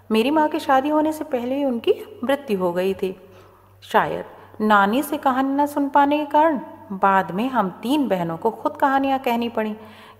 मेरी 0.10 0.32
माँ 0.32 0.48
की 0.50 0.60
शादी 0.60 0.90
होने 0.90 1.12
से 1.14 1.24
पहले 1.26 1.56
ही 1.56 1.64
उनकी 1.66 1.94
मृत्यु 2.24 2.60
हो 2.60 2.72
गई 2.74 2.94
थी। 2.94 3.16
शायद 3.84 4.62
नानी 4.62 5.04
से 5.04 5.18
कहानी 5.18 5.54
न 5.54 5.66
सुन 5.66 5.90
पाने 5.90 6.18
के 6.18 6.26
कारण 6.32 6.60
बाद 6.92 7.32
में 7.32 7.48
हम 7.50 7.70
तीन 7.84 8.08
बहनों 8.08 8.38
को 8.38 8.52
खुद 8.52 8.78
कहानियाँ 8.78 9.20
कहनी 9.20 9.50
पड़ी। 9.52 9.74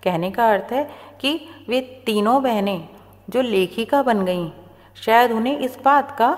कहने 0.04 0.30
का 0.30 0.50
अर्थ 0.52 0.72
है 0.72 0.88
कि 1.20 1.38
वे 1.68 1.80
तीनों 2.06 2.42
बहनें 2.42 2.88
जो 3.28 3.42
लेखिका 3.42 4.02
बन 4.02 4.24
गईं, 4.24 4.50
शायद 4.96 5.32
उन्हें 5.32 5.58
इस 5.58 5.78
बात 5.84 6.16
का 6.18 6.36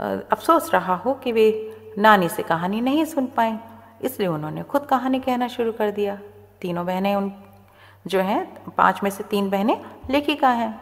अफसोस 0.00 0.70
रहा 0.74 0.94
हो 0.96 1.12
कि 1.14 1.32
वे 1.32 1.46
नानी 1.98 2.28
से 2.28 2.42
कहानी 2.42 2.80
नहीं 2.80 3.04
सुन 3.04 3.26
पाए, 3.26 3.58
इसलिए 4.02 4.28
उन्होंने 4.28 4.62
खुद 4.62 4.86
कहानी 4.86 5.20
कहना 5.20 5.48
शुरू 5.48 5.72
कर 5.72 5.90
दिया। 5.90 6.18
तीनों 6.60 6.84
बहनें 6.86 7.14
उन, 7.16 7.32
जो 8.04 8.20
हैं, 8.20 8.72
पाँच 8.72 9.02
में 9.02 9.10
से 9.10 9.24
तीन 9.24 9.50
बहनें 9.50 9.80
लेखिका 10.10 10.48
हैं। 10.50 10.80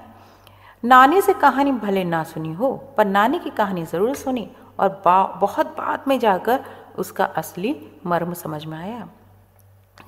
नानी 0.82 1.20
से 1.20 1.32
कहानी 1.34 1.72
भले 1.74 2.04
ना 2.04 2.22
सुनी 2.24 2.52
हो, 2.52 2.74
पर 2.96 3.06
नानी 3.06 3.38
की 3.38 3.50
कहानी 3.52 3.84
ज़रूर 3.84 4.14
सुनी 4.16 4.48
और 4.78 5.02
बहुत 5.40 5.66
बाद 5.78 6.04
में 6.08 6.18
जाकर 6.18 6.64
उसका 6.98 7.24
असली 7.24 7.74
मर्म 8.06 8.32
समझ 8.34 8.64
में 8.64 8.78
आया। 8.78 9.08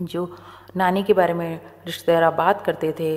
जो 0.03 0.37
नानी 0.77 1.03
के 1.03 1.13
बारे 1.13 1.35
में 1.35 1.61
रिश्तेदार 1.87 2.31
बात 2.35 2.63
करते 2.63 2.95
थे, 3.01 3.17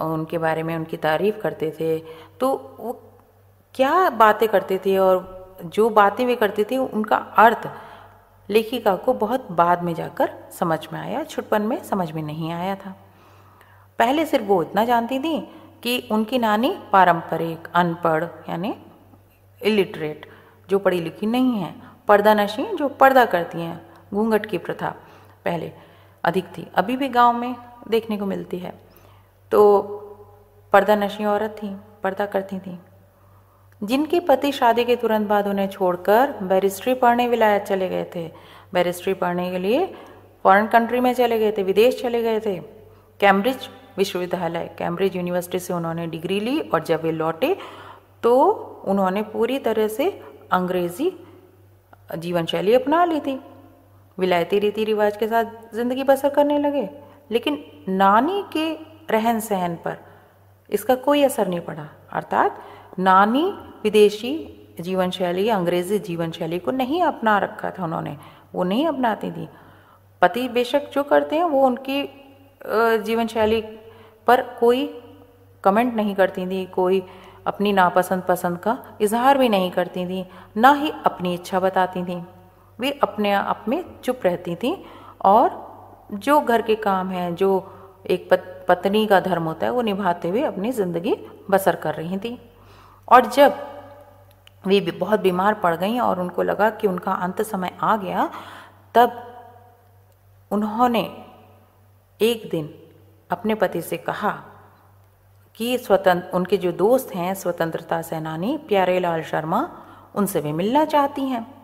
उनके 0.00 0.38
बारे 0.38 0.62
में 0.62 0.76
उनकी 0.76 0.96
तारीफ़ 0.98 1.38
करते 1.38 1.70
थे 1.80 1.98
तो 2.40 2.48
वो 2.80 2.92
क्या 3.74 4.10
बातें 4.10 4.48
करते 4.48 4.78
थे 4.78 4.98
और 4.98 5.40
जो 5.64 5.88
बातें 5.90 6.26
वे 6.26 6.36
करते 6.36 6.64
थे, 6.64 6.76
उनका 6.76 7.16
अर्थ 7.16 7.68
लेखिका 8.50 8.94
को 8.96 9.12
बहुत 9.12 9.50
बाद 9.52 9.82
में 9.82 9.94
जाकर 9.94 10.30
समझ 10.52 10.88
में 10.92 11.00
आया, 11.00 11.24
छुटपन 11.24 11.62
में 11.62 11.82
समझ 11.84 12.12
में 12.12 12.22
नहीं 12.22 12.52
आया 12.52 12.74
था। 12.74 12.94
पहले 13.98 14.26
सिर्फ़ 14.26 14.46
वो 14.46 14.62
इतना 14.62 14.84
जानती 14.84 15.18
थी 15.18 15.40
कि 15.82 16.08
उनकी 16.12 16.38
नानी 16.38 16.76
पारंपरिक, 16.92 17.68
अनपढ़, 17.74 18.24
यानी 18.24 18.74
इलिटरेट 19.62 20.26
जो 20.70 20.78
पढ़ी 20.78 21.00
लिखी 21.00 21.26
नहीं 21.26 21.58
है 21.58 21.74
पर्दा 22.08 22.34
नशी 22.34 22.64
जो 22.76 22.88
पर्दा 22.88 23.24
करती 23.24 23.60
हैं, 23.60 23.80
घूंघट 24.14 24.46
की 24.46 24.58
प्रथा 24.58 24.94
पहले 25.44 25.72
अधिक 26.24 26.44
थी, 26.58 26.66
अभी 26.74 26.96
भी 26.96 27.08
गाँव 27.08 27.32
में 27.32 27.54
देखने 27.88 28.16
को 28.16 28.26
मिलती 28.26 28.58
है। 28.58 28.72
तो 29.50 29.80
पर्दा 30.72 30.96
नशी 30.96 31.24
औरत 31.24 31.56
थी, 31.62 31.76
पर्दा 32.02 32.26
करती 32.26 32.58
थी। 32.58 32.78
जिनके 33.82 34.20
पति 34.20 34.52
शादी 34.52 34.84
के 34.84 34.96
तुरंत 34.96 35.28
बाद 35.28 35.46
उन्हें 35.48 35.68
छोड़कर 35.68 36.32
बैरिस्ट्री 36.44 36.94
पढ़ने 36.94 37.26
विलायत 37.28 37.62
चले 37.64 37.88
गए 37.88 38.04
थे। 38.14 38.26
बैरिस्ट्री 38.74 39.14
पढ़ने 39.14 39.50
के 39.50 39.58
लिए 39.58 39.86
फॉरेन 40.44 40.66
कंट्री 40.68 41.00
में 41.00 41.12
चले 41.14 41.38
गए 41.38 41.52
थे, 41.52 41.62
विदेश 41.62 42.00
चले 42.02 42.22
गए 42.22 42.40
थे। 42.40 42.56
कैम्ब्रिज 43.20 43.68
विश्वविद्यालय, 43.98 44.70
कैम्ब्रिज 44.78 45.16
यूनिवर्सिटी 45.16 45.58
से 45.58 45.72
उन्होंने 45.72 46.06
डिग्री 46.08 46.40
ली 46.40 46.58
और 46.60 46.84
जब 46.84 47.02
वे 47.02 47.12
लौटे 47.12 47.56
तो 48.22 48.36
उन्होंने 48.86 49.22
पूरी 49.24 49.58
तरह 49.60 49.88
से 49.88 50.08
अंग्रेज़ी 50.52 51.12
जीवन 52.10 52.46
शैली 52.46 52.74
अपना 52.74 53.04
ली 53.04 53.20
थी। 53.20 53.38
विलायती 54.18 54.58
रीति 54.58 54.84
रिवाज 54.84 55.16
के 55.16 55.28
साथ 55.28 55.74
ज़िंदगी 55.74 56.04
बसर 56.04 56.28
करने 56.28 56.58
लगे, 56.58 56.88
लेकिन 57.30 57.64
नानी 57.88 58.42
के 58.52 58.72
रहन 59.10 59.40
सहन 59.40 59.74
पर 59.76 59.96
इसका 60.70 60.94
कोई 60.96 61.22
असर 61.24 61.48
नहीं 61.48 61.60
पड़ा। 61.60 61.88
अर्थात 62.12 62.60
नानी 62.98 63.52
विदेशी 63.84 64.32
जीवन 64.80 65.10
शैली 65.10 65.44
या 65.44 65.56
अंग्रेज़ी 65.56 65.98
जीवन 65.98 66.30
शैली 66.30 66.58
को 66.58 66.70
नहीं 66.70 67.02
अपना 67.02 67.38
रखा 67.38 67.70
था 67.70 67.84
उन्होंने। 67.84 68.16
वो 68.54 68.64
नहीं 68.64 68.86
अपनाती 68.86 69.30
थी। 69.30 69.48
पति 70.22 70.48
बेशक 70.48 70.90
जो 70.92 71.02
करते 71.02 71.36
हैं, 71.36 71.44
वो 71.44 71.66
उनकी 71.66 72.02
जीवन 73.04 73.26
शैली 73.26 73.60
पर 74.26 74.42
कोई 74.60 74.86
कमेंट 75.64 75.94
नहीं 75.94 76.14
करती 76.14 76.46
थी, 76.46 76.64
कोई 76.66 77.02
अपनी 77.46 77.72
नापसंद 77.72 78.22
पसंद 78.22 78.58
का 78.58 78.76
इजहार 79.00 79.38
भी 79.38 79.48
नहीं 79.48 79.70
करती 79.70 80.04
थी, 80.06 80.24
ना 80.56 80.72
ही 80.72 80.92
अपनी 81.06 81.34
इच्छा 81.34 81.60
बताती 81.60 82.04
थी। 82.04 82.22
वे 82.78 82.90
अपने 83.02 83.32
आप 83.32 83.64
में 83.68 83.84
चुप 84.04 84.20
रहती 84.24 84.54
थी 84.54 84.76
और 85.24 86.08
जो 86.14 86.40
घर 86.40 86.62
के 86.62 86.74
काम 86.76 87.08
हैं, 87.08 87.34
जो 87.34 87.72
एक 88.10 88.28
पत्नी 88.68 89.06
का 89.06 89.20
धर्म 89.20 89.44
होता 89.44 89.66
है, 89.66 89.72
वो 89.72 89.82
निभाते 89.82 90.28
हुए 90.28 90.42
अपनी 90.42 90.72
ज़िंदगी 90.72 91.16
बसर 91.50 91.76
कर 91.76 91.94
रही 91.94 92.18
थी। 92.18 92.38
और 93.12 93.26
जब 93.26 93.66
वे 94.66 94.80
बहुत 94.80 95.20
बीमार 95.20 95.54
पड़ 95.54 95.76
गई 95.76 95.98
और 95.98 96.20
उनको 96.20 96.42
लगा 96.42 96.70
कि 96.70 96.86
उनका 96.86 97.12
अंत 97.12 97.42
समय 97.42 97.78
आ 97.82 97.96
गया, 97.96 98.30
तब 98.94 99.26
उन्होंने 100.50 101.24
एक 102.22 102.48
दिन 102.50 102.74
अपने 103.30 103.54
पति 103.54 103.82
से 103.82 103.96
कहा 103.96 104.30
कि 105.54 105.78
स्वतंत्र, 105.78 106.36
उनके 106.36 106.56
जो 106.56 106.72
दोस्त 106.72 107.14
हैं, 107.14 107.34
स्वतंत्रता 107.34 108.02
सेनानी 108.02 108.56
प्यारे 108.56 109.00
लाल 109.00 109.22
शर्मा, 109.22 109.70
उनसे 110.14 110.40
भी 110.40 110.52
मिलना 110.52 110.84
चाहती 110.84 111.22
हैं। 111.22 111.54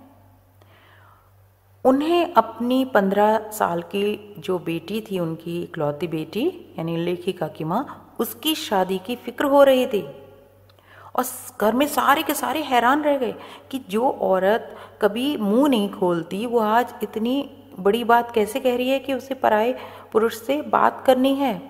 उन्हें 1.84 2.34
अपनी 2.34 2.84
पंद्रह 2.84 3.50
साल 3.50 3.82
की 3.82 4.34
जो 4.38 4.58
बेटी 4.58 5.00
थी, 5.00 5.18
उनकी 5.18 5.62
इकलौती 5.62 6.06
बेटी, 6.06 6.74
यानी 6.78 6.96
लेखिका 6.96 7.48
की 7.48 7.64
माँ, 7.64 8.14
उसकी 8.20 8.54
शादी 8.54 8.98
की 8.98 9.16
फ़िक्र 9.16 9.44
हो 9.44 9.62
रही 9.62 9.86
थी। 9.86 10.25
और 11.16 11.24
घर 11.60 11.74
में 11.74 11.86
सारे 11.86 12.22
के 12.22 12.34
सारे 12.34 12.62
हैरान 12.62 13.02
रह 13.02 13.16
गए 13.18 13.34
कि 13.70 13.78
जो 13.88 14.10
औरत 14.10 14.76
कभी 15.02 15.36
मुँह 15.36 15.68
नहीं 15.68 15.90
खोलती, 15.90 16.44
वो 16.46 16.58
आज 16.58 16.94
इतनी 17.02 17.50
बड़ी 17.80 18.02
बात 18.04 18.30
कैसे 18.30 18.60
कह 18.60 18.76
रही 18.76 18.88
है 18.88 18.98
कि 18.98 19.14
उसे 19.14 19.34
पराए 19.34 19.74
पुरुष 20.12 20.40
से 20.40 20.60
बात 20.62 21.02
करनी 21.06 21.34
है, 21.34 21.60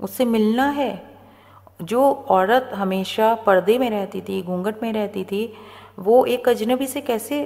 उससे 0.00 0.24
मिलना 0.24 0.68
है? 0.70 1.02
जो 1.82 2.02
औरत 2.28 2.70
हमेशा 2.74 3.34
पर्दे 3.34 3.78
में 3.78 3.88
रहती 3.90 4.20
थी, 4.20 4.42
घूंघट 4.42 4.82
में 4.82 4.92
रहती 4.92 5.24
थी, 5.24 5.52
वो 5.98 6.24
एक 6.24 6.48
अजनबी 6.48 6.86
से 6.86 7.00
कैसे 7.00 7.40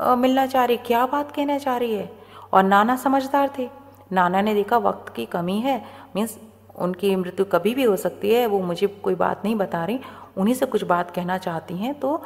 मिलना 0.00 0.46
चाह 0.46 0.64
रही, 0.64 0.76
क्या 0.76 1.06
बात 1.06 1.32
कहना 1.32 1.58
चाह 1.58 1.76
रही 1.76 1.94
है? 1.94 2.10
और 2.52 2.62
नाना 2.62 2.96
समझदार 2.96 3.50
थे। 3.58 3.68
नाना 4.12 4.40
ने 4.40 4.54
देखा 4.54 4.76
वक्त 4.78 5.14
की 5.14 5.26
कमी 5.26 5.58
है, 5.60 5.84
मीन्स 6.16 6.38
उनकी 6.76 7.14
मृत्यु 7.16 7.44
कभी 7.44 7.74
भी 7.74 7.82
हो 7.82 7.96
सकती 7.96 8.30
है, 8.30 8.46
वो 8.46 8.60
मुझे 8.60 8.86
कोई 8.86 9.14
बात 9.14 9.44
नहीं 9.44 9.54
बता 9.54 9.84
रही। 9.84 10.00
उन्हीं 10.36 10.54
से 10.54 10.66
कुछ 10.66 10.84
बात 10.84 11.10
कहना 11.10 11.38
चाहती 11.38 11.76
हैं 11.76 12.00
तो 12.00 12.22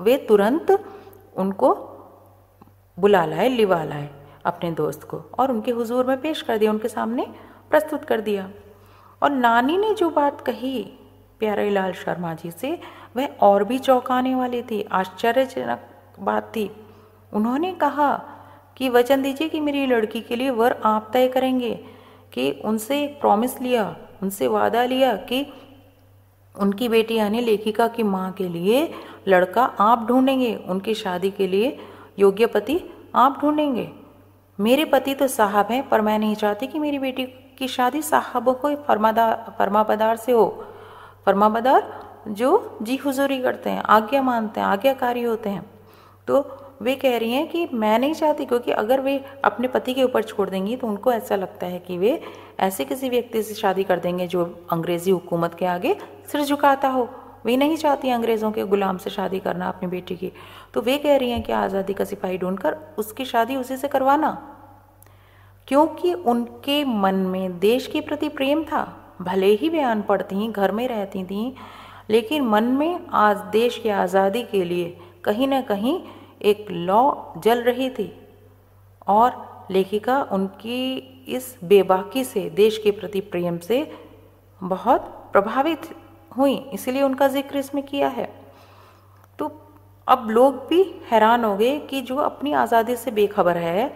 वे 0.00 0.16
तुरंत 0.16 0.84
उनको 1.36 1.88
बुला 2.98 3.24
लाए, 3.24 3.48
लिवा 3.48 3.84
लाए 3.84 4.10
अपने 4.44 4.70
दोस्त 4.70 5.02
को 5.02 5.16
और 5.38 5.50
उनके 5.50 5.70
हुजूर 5.70 6.06
में 6.06 6.20
पेश 6.20 6.42
कर 6.42 6.58
दिया, 6.58 6.70
उनके 6.70 6.88
सामने 6.88 7.26
प्रस्तुत 7.70 8.04
कर 8.04 8.20
दिया। 8.20 8.50
और 9.22 9.30
नानी 9.30 9.76
ने 9.78 9.94
जो 9.94 10.10
बात 10.10 10.40
कही, 10.40 10.92
प्यारे 11.38 11.70
लाल 11.70 11.92
शर्मा 11.92 12.34
जी 12.34 12.50
से, 12.50 12.80
वह 13.16 13.26
और 13.26 13.64
भी 13.64 13.78
चौंकाने 13.78 14.34
वाली 14.34 14.62
थी, 14.62 14.82
आश्चर्यजनक 14.82 15.80
बात 16.20 16.52
थी। 16.56 16.70
उन्होंने 17.32 17.74
कहा 17.74 18.22
कि, 18.76 18.88
वचन 18.88 19.22
दीजिए 19.22 19.48
कि 19.48 19.60
मेरी 19.60 19.86
लड़की 19.86 20.20
के 20.20 20.36
लिए 20.36 20.50
वर 20.50 20.80
आप 20.84 21.10
तय 21.12 21.28
करेंगे 21.28 21.84
कि 22.32 22.50
उनसे 22.64 23.06
प्रॉमिस 23.20 23.60
लिया, 23.60 23.96
उनसे 24.22 24.48
वादा 24.48 24.84
लिया 24.84 25.16
कि 25.16 25.52
उनकी 26.54 26.88
बेटी 26.88 27.14
यानी 27.14 27.40
लेखिका 27.40 27.86
की 27.88 28.02
माँ 28.02 28.30
के 28.32 28.48
लिए 28.48 28.88
लड़का 29.28 29.64
आप 29.64 30.06
ढूंढेंगे, 30.08 30.54
उनकी 30.68 30.94
शादी 30.94 31.30
के 31.30 31.46
लिए 31.46 31.76
योग्य 32.18 32.46
पति 32.46 32.80
आप 33.14 33.38
ढूंढेंगे। 33.40 33.88
मेरे 34.58 34.84
पति 34.84 35.14
तो 35.14 35.26
साहब 35.28 35.66
हैं, 35.70 35.88
पर 35.88 36.00
मैं 36.00 36.18
नहीं 36.18 36.34
चाहती 36.34 36.66
कि 36.66 36.78
मेरी 36.78 36.98
बेटी 36.98 37.24
की 37.58 37.68
शादी 37.68 38.02
साहबों 38.02 38.54
को 38.54 38.74
फरमादार 38.76 39.54
फरमाबदार 39.58 40.16
से 40.16 40.32
हो। 40.32 40.48
फरमाबदार 41.26 41.90
जो 42.28 42.78
जी 42.82 42.96
हुजूरी 42.96 43.40
करते 43.42 43.70
हैं, 43.70 43.82
आज्ञा 43.82 44.22
मानते 44.22 44.60
हैं, 44.60 44.66
आज्ञाकारी 44.66 45.22
होते 45.22 45.50
हैं। 45.50 45.70
तो 46.28 46.58
वे 46.82 46.94
कह 46.94 47.16
रही 47.18 47.32
हैं 47.32 47.48
कि 47.48 47.68
मैं 47.72 47.98
नहीं 47.98 48.14
चाहती 48.14 48.44
क्योंकि 48.44 48.70
अगर 48.70 49.00
वे 49.00 49.24
अपने 49.44 49.68
पति 49.68 49.94
के 49.94 50.04
ऊपर 50.04 50.22
छोड़ 50.22 50.48
देंगी 50.50 50.76
तो 50.76 50.86
उनको 50.86 51.12
ऐसा 51.12 51.36
लगता 51.36 51.66
है 51.66 51.78
कि 51.78 51.98
वे 51.98 52.20
ऐसे 52.60 52.84
किसी 52.84 53.08
व्यक्ति 53.08 53.42
से 53.42 53.54
शादी 53.54 53.84
कर 53.84 53.98
देंगे 53.98 54.26
जो 54.26 54.44
अंग्रेज़ी 54.72 55.10
हुकूमत 55.10 55.54
के 55.54 55.66
आगे 55.66 55.96
सिर 56.32 56.44
झुकाता 56.44 56.88
हो। 56.88 57.08
वे 57.46 57.56
नहीं 57.56 57.76
चाहती 57.76 58.10
अंग्रेज़ों 58.10 58.50
के 58.52 58.62
गुलाम 58.62 58.98
से 58.98 59.10
शादी 59.10 59.38
करना 59.38 59.68
अपनी 59.68 59.88
बेटी 59.88 60.16
की। 60.16 60.32
तो 60.74 60.80
वे 60.80 60.96
कह 60.98 61.16
रही 61.16 61.30
हैं 61.30 61.42
कि 61.42 61.52
आज़ादी 61.52 61.92
का 61.92 62.04
सिपाही 62.04 62.38
ढूंढकर 62.38 62.76
उसकी 62.98 63.24
शादी 63.24 63.56
उसी 63.56 63.76
से 63.76 63.88
करवाना। 63.88 64.30
क्योंकि 65.68 66.12
उनके 66.12 66.84
मन 66.84 67.14
में 67.14 67.58
देश 67.58 67.86
के 67.86 68.00
प्रति 68.00 68.28
प्रेम 68.28 68.64
था। 68.64 68.84
भले 69.22 69.46
ही 69.46 69.68
वे 69.68 69.80
अनपढ़ 69.80 70.22
थीं, 70.22 70.50
घर 70.52 70.72
में 70.72 70.86
रहती 70.88 71.24
थीं, 71.24 71.52
लेकिन 72.10 72.42
मन 72.42 72.64
में 72.64 73.06
आज 73.12 73.36
देश 73.52 73.78
की 73.78 73.88
आज़ादी 73.88 74.42
के 74.42 74.64
लिए 74.64 74.96
कहीं 75.24 75.48
ना 75.48 75.60
कहीं 75.60 76.00
एक 76.42 76.66
लौ 76.70 77.32
जल 77.38 77.62
रही 77.62 77.90
थी। 77.90 78.12
और 79.06 79.66
लेखिका 79.70 80.22
उनकी 80.22 80.96
इस 81.28 81.56
बेबाकी 81.64 82.24
से, 82.24 82.48
देश 82.50 82.78
के 82.78 82.90
प्रति 82.90 83.20
प्रेम 83.20 83.58
से 83.58 83.90
बहुत 84.62 85.00
प्रभावित 85.32 85.88
हुई 86.36 86.54
इसलिए 86.74 87.02
उनका 87.02 87.28
ज़िक्र 87.28 87.56
इसमें 87.58 87.82
किया 87.84 88.08
है। 88.08 88.28
तो 89.38 89.50
अब 90.06 90.28
लोग 90.30 90.54
भी 90.68 90.82
हैरान 91.10 91.44
हो 91.44 91.56
गए 91.56 91.78
कि 91.90 92.00
जो 92.02 92.16
अपनी 92.18 92.52
आज़ादी 92.54 92.96
से 92.96 93.10
बेखबर 93.10 93.56
है 93.58 93.92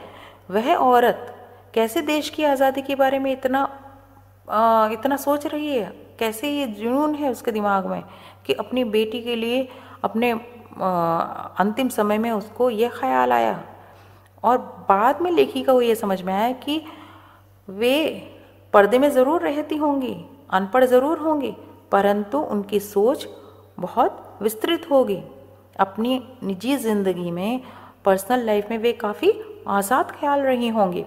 वह 0.51 0.75
औरत 0.75 1.33
कैसे 1.75 2.01
देश 2.03 2.29
की 2.31 2.45
आज़ादी 2.45 2.83
के 2.83 2.95
बारे 2.95 3.19
में 3.19 3.31
इतना 3.33 3.63
आ, 4.49 4.89
इतना 4.93 5.17
सोच 5.17 5.47
रही 5.47 5.77
है? 5.77 5.93
कैसे 6.19 6.51
ये 6.51 6.67
जुनून 6.67 7.15
है 7.15 7.31
उसके 7.31 7.53
दिमाग 7.53 7.87
में 7.87 8.03
कि 8.47 8.53
अपनी 8.55 8.85
बेटी 8.87 9.21
के 9.23 9.35
लिए 9.37 9.69
अपने 10.05 10.31
अंतिम 11.61 11.89
समय 11.89 12.19
में 12.19 12.31
उसको 12.31 12.69
ये 12.71 12.89
ख्याल 12.95 13.33
आया? 13.33 13.61
और 14.43 14.59
बाद 14.89 15.23
में 15.23 15.31
लेखिका 15.31 15.73
को 15.73 15.83
ये 15.83 15.95
समझ 15.95 16.21
में 16.23 16.33
आया 16.35 16.53
कि 16.55 16.81
वे 17.69 17.97
पर्दे 18.75 18.99
में 18.99 19.09
ज़रूर 19.11 19.43
रहती 19.43 19.77
होंगी 19.77 20.17
अनपढ़ 20.51 20.85
ज़रूर 20.85 21.19
होंगी 21.19 21.55
परंतु 21.93 22.39
उनकी 22.39 22.81
सोच 22.81 23.27
बहुत 23.81 24.39
विस्तृत 24.43 24.91
होगी। 24.91 25.23
अपनी 25.79 26.23
निजी 26.43 26.77
ज़िंदगी 26.77 27.31
में 27.31 27.61
पर्सनल 28.05 28.45
लाइफ 28.47 28.71
में 28.71 28.79
वे 28.79 28.93
काफ़ी 28.95 29.33
आज़ाद 29.69 30.11
ख्याल 30.11 30.41
रही 30.41 30.69
होंगे। 30.69 31.05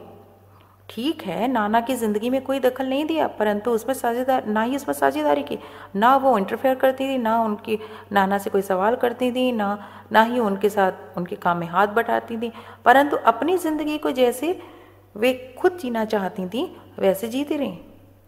ठीक 0.90 1.22
है, 1.24 1.48
नाना 1.48 1.80
की 1.82 1.96
ज़िंदगी 1.96 2.30
में 2.30 2.42
कोई 2.42 2.60
दखल 2.60 2.86
नहीं 2.86 3.06
दिया, 3.06 3.28
परंतु 3.30 3.72
उसमें 3.72 3.94
साझेदार 3.94 4.46
ना 4.46 4.62
ही 4.62 4.76
उसमें 4.76 4.94
साझेदारी 4.94 5.44
की, 5.44 5.58
ना 5.96 6.16
वो 6.16 6.38
इंटरफेयर 6.38 6.76
करती 6.76 7.08
थी, 7.10 7.18
ना 7.18 7.38
उनकी, 7.42 7.78
नाना 8.12 8.38
से 8.38 8.50
कोई 8.50 8.62
सवाल 8.62 8.96
करती 8.96 9.32
थी, 9.32 9.52
ना 9.52 9.78
ना 10.12 10.24
ही 10.24 10.40
उनके 10.40 10.70
साथ, 10.70 11.18
उनके 11.18 11.36
काम 11.36 11.58
में 11.58 11.68
हाथ 11.68 11.88
बटाती 11.88 12.38
थी। 12.38 12.52
परंतु 12.86 13.18
अपनी 13.18 13.58
ज़िंदगी 13.58 13.98
को 13.98 14.12
जैसे 14.12 14.60
वे 15.16 15.34
खुद 15.60 15.78
जीना 15.78 16.06
चाहती 16.06 16.48
थी, 16.48 16.66
वैसे 17.00 17.28
जीती 17.28 17.58
रहीं। 17.58 17.78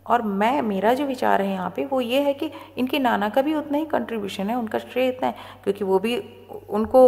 और 0.06 0.22
मैं, 0.22 0.62
मेरा 0.62 0.94
जो 0.94 1.06
विचार 1.06 1.42
है 1.42 1.50
यहाँ 1.50 1.70
पे, 1.76 1.86
वो 1.86 2.00
ये 2.02 2.22
है 2.22 2.34
कि 2.34 2.50
इनके 2.78 3.00
नाना 3.00 3.30
का 3.30 3.42
भी 3.42 3.56
उतना 3.56 3.78
ही 3.78 3.86
कंट्रीब्यूशन 3.88 4.50
है, 4.50 4.56
उनका 4.56 4.80
श्रेय 4.80 5.08
इतना 5.08 5.28
है, 5.28 5.36
क्योंकि 5.64 5.84
वो 5.84 6.00
भी 6.00 6.18
उनको 6.70 7.08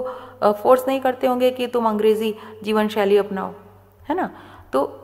फोर्स 0.54 0.88
नहीं 0.88 1.00
करते 1.02 1.28
होंगे 1.28 1.52
कि 1.52 1.68
तुम 1.68 1.88
अंग्रेज़ी 1.90 2.34
जीवन 2.64 2.88
शैली 2.88 3.18
अपनाओ, 3.18 3.54
है 4.04 4.16
ना? 4.16 4.30
तो 4.74 5.00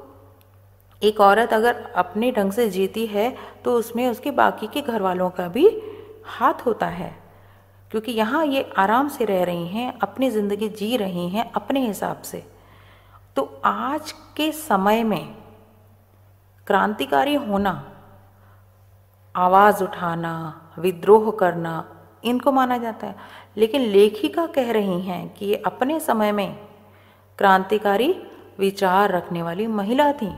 एक 1.02 1.20
औरत 1.22 1.54
अगर 1.54 1.76
अपने 1.96 2.32
ढंग 2.32 2.52
से 2.52 2.70
जीती 2.70 3.06
है 3.08 3.34
तो 3.66 3.74
उसमें 3.74 4.08
उसके 4.08 4.32
बाकी 4.34 4.68
के 4.68 4.82
घर 4.82 5.02
वालों 5.02 5.30
का 5.30 5.48
भी 5.48 5.68
हाथ 6.30 6.66
होता 6.66 6.88
है, 6.88 7.16
क्योंकि 7.92 8.12
यहाँ 8.12 8.46
ये 8.46 8.70
आराम 8.78 9.08
से 9.10 9.26
रह 9.26 9.44
रही 9.44 9.68
हैं, 9.68 9.94
अपनी 10.00 10.30
ज़िंदगी 10.32 10.70
जी 10.70 10.96
रही 10.98 11.28
हैं, 11.30 11.52
अपने 11.52 11.86
हिसाब 11.86 12.22
से। 12.22 12.44
तो 13.36 13.62
आज 13.66 14.12
के 14.38 14.52
समय 14.54 15.04
में 15.04 15.36
क्रांतिकारी 16.70 17.34
होना, 17.36 17.72
आवाज़ 19.36 19.84
उठाना, 19.84 20.34
विद्रोह 20.80 21.30
करना, 21.32 21.72
इनको 22.24 22.52
माना 22.52 22.78
जाता 22.78 23.08
है। 23.08 23.16
लेकिन 23.58 23.82
लेखिका 23.82 24.46
कह 24.46 24.72
रही 24.72 25.00
हैं 25.02 25.34
कि 25.34 25.46
ये 25.46 25.56
अपने 25.66 26.00
समय 26.00 26.32
में 26.32 26.54
क्रांतिकारी 27.40 28.12
विचार 28.60 29.12
रखने 29.12 29.42
वाली 29.44 29.68
महिला 29.68 30.12
थी, 30.14 30.30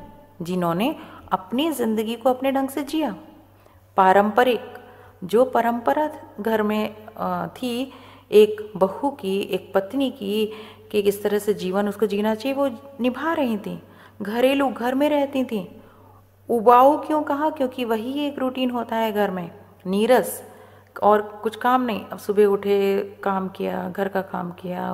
जिन्होंने 0.42 0.96
अपनी 1.32 1.72
ज़िंदगी 1.72 2.16
को 2.16 2.30
अपने 2.30 2.52
ढंग 2.52 2.70
से 2.70 2.84
जिया। 2.84 3.16
पारंपरिक, 3.98 4.74
जो 5.24 5.46
परंपरा 5.46 6.10
घर 6.40 6.64
में 6.64 6.96
थी, 7.58 7.92
एक 8.32 8.72
बहू 8.78 9.10
की, 9.12 9.40
एक 9.40 9.72
पत्नी 9.76 10.10
की, 10.12 10.46
कि 10.92 11.02
किस 11.02 11.22
तरह 11.24 11.40
से 11.40 11.54
जीवन 11.54 11.90
उसको 11.90 12.06
जीना 12.06 12.36
चाहिए, 12.36 12.58
वो 12.58 12.70
निभा 13.02 13.34
रही 13.34 13.58
थी। 13.58 13.82
घरेलू 14.22 14.70
घर 14.70 14.96
में 14.96 15.10
रहती 15.10 15.44
थी। 15.44 15.81
उबाऊ 16.52 16.98
क्यों 16.98 17.22
कहा? 17.24 17.50
क्योंकि 17.50 17.86
वही 17.86 18.20
एक 18.20 18.40
रूटीन 18.40 18.70
होता 18.72 18.96
है 18.96 19.12
घर 19.12 19.32
में। 19.32 19.50
नीरस 19.86 20.42
और 21.04 21.22
कुछ 21.44 21.56
काम 21.56 21.82
नहीं। 21.82 22.04
अब 22.06 22.18
सुबह 22.18 22.46
उठे, 22.46 23.02
काम 23.24 23.48
किया, 23.50 23.88
घर 23.90 24.08
का 24.08 24.22
काम 24.24 24.52
किया, 24.52 24.90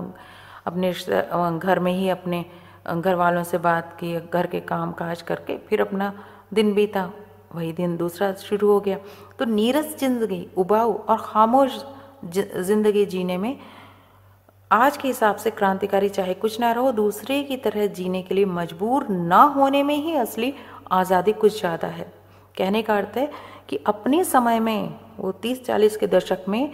अपने 0.65 0.91
घर 1.59 1.79
में 1.79 1.91
ही 1.91 2.09
अपने 2.09 2.45
घर 2.89 3.15
वालों 3.15 3.43
से 3.43 3.57
बात 3.59 3.97
की, 3.99 4.15
घर 4.23 4.47
के 4.47 4.59
काम 4.59 4.91
काज 4.91 5.21
करके 5.21 5.57
फिर 5.59 5.81
अपना 5.81 6.13
दिन 6.53 6.73
बीता। 6.73 7.09
वही 7.55 7.71
दिन 7.73 7.95
दूसरा 7.97 8.31
शुरू 8.33 8.67
हो 8.67 8.79
गया। 8.79 8.97
तो 9.39 9.45
नीरस 9.45 9.97
ज़िंदगी, 9.99 10.47
उबाऊ 10.57 10.93
और 10.93 11.17
खामोश 11.21 11.83
ज़िंदगी 12.25 13.05
जीने 13.05 13.37
में 13.37 13.57
आज 14.71 14.97
के 14.97 15.07
हिसाब 15.07 15.35
से 15.35 15.49
क्रांतिकारी 15.51 16.09
चाहे 16.09 16.33
कुछ 16.33 16.59
ना 16.59 16.71
रहो, 16.71 16.91
दूसरे 16.91 17.41
की 17.43 17.57
तरह 17.57 17.85
जीने 17.89 18.21
के 18.21 18.35
लिए 18.35 18.45
मजबूर 18.45 19.07
ना 19.07 19.41
होने 19.55 19.83
में 19.83 19.95
ही 19.95 20.15
असली 20.15 20.53
आज़ादी 20.91 21.33
कुछ 21.33 21.59
ज़्यादा 21.59 21.87
है। 21.87 22.11
कहने 22.57 22.81
का 22.81 22.97
अर्थ 22.97 23.17
है 23.17 23.29
कि 23.69 23.79
अपने 23.87 24.23
समय 24.25 24.59
में, 24.59 24.99
वो 25.19 25.31
तीस 25.33 25.63
चालीस 25.65 25.97
के 25.97 26.07
दशक 26.07 26.45
में 26.49 26.71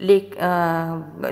ले 0.00 0.18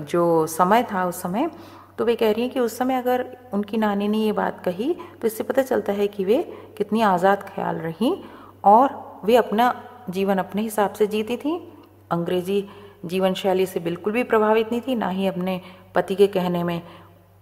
जो 0.02 0.47
समय 0.49 0.83
था 0.93 1.05
उस 1.07 1.23
समय 1.23 1.50
तो 1.99 2.05
वे 2.05 2.14
कह 2.17 2.31
रही 2.31 2.43
हैं 2.43 2.50
कि 2.50 2.61
उस 2.61 2.76
समय 2.79 2.95
अगर 2.95 3.25
उनकी 3.55 3.76
नानी 3.79 4.09
ने 4.09 4.19
ये 4.19 4.33
बात 4.33 4.62
कही 4.64 4.93
तो 5.21 5.26
इससे 5.26 5.45
पता 5.45 5.62
चलता 5.62 5.93
है 5.93 6.07
कि 6.09 6.25
वे 6.25 6.43
कितनी 6.79 7.02
आज़ाद 7.02 7.43
ख्याल 7.49 7.76
रहीं 7.79 8.14
और 8.64 9.21
वे 9.25 9.37
अपना 9.37 9.73
जीवन 10.11 10.38
अपने 10.38 10.62
हिसाब 10.62 10.93
से 10.93 11.07
जीती 11.07 11.37
थी। 11.37 11.57
अंग्रेज़ी 12.11 12.64
जीवन 13.05 13.35
शैली 13.35 13.67
से 13.67 13.81
बिल्कुल 13.81 14.12
भी 14.12 14.23
प्रभावित 14.25 14.73
नहीं 14.73 14.81
थी, 14.81 14.95
ना 14.95 15.09
ही 15.09 15.26
अपने 15.26 15.61
पति 15.95 16.14
के 16.14 16.26
कहने 16.29 16.62
में 16.64 16.81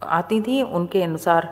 आती 0.02 0.40
थी, 0.40 0.62
उनके 0.62 1.02
अनुसार 1.02 1.48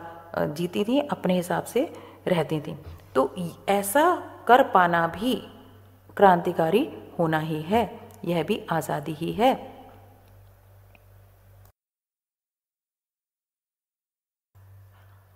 जीती 0.57 0.85
थी, 0.85 0.99
अपने 1.01 1.37
हिसाब 1.37 1.65
से 1.65 1.89
रहती 2.29 2.61
थी। 2.61 2.77
तो 3.17 3.35
ऐसा 3.69 4.03
कर 4.49 4.63
पाना 4.71 5.07
भी 5.09 5.35
क्रांतिकारी 6.17 6.89
होना 7.19 7.39
ही 7.41 7.61
है, 7.63 7.83
यह 8.25 8.43
भी 8.43 8.61
आज़ादी 8.71 9.13
ही 9.13 9.31
है। 9.33 9.53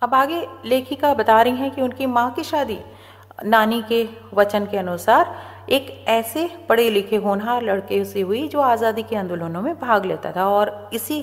अब 0.02 0.14
आगे 0.14 0.46
लेखिका 0.64 1.12
बता 1.14 1.40
रही 1.42 1.56
हैं 1.56 1.70
कि 1.70 1.82
उनकी 1.82 2.06
माँ 2.06 2.30
की 2.34 2.44
शादी, 2.44 2.78
नानी 3.44 3.80
के 3.82 4.02
वचन 4.34 4.66
के 4.66 4.78
अनुसार 4.78 5.34
एक 5.70 5.88
ऐसे 6.08 6.46
पढ़े 6.68 6.88
लिखे 6.90 7.16
होनहार 7.18 7.62
लड़के 7.62 8.04
से 8.04 8.20
हुई 8.20 8.46
जो 8.48 8.60
आज़ादी 8.60 9.02
के 9.02 9.16
आंदोलनों 9.16 9.62
में 9.62 9.78
भाग 9.80 10.04
लेता 10.04 10.32
था 10.32 10.48
और 10.48 10.90
इसी 10.94 11.22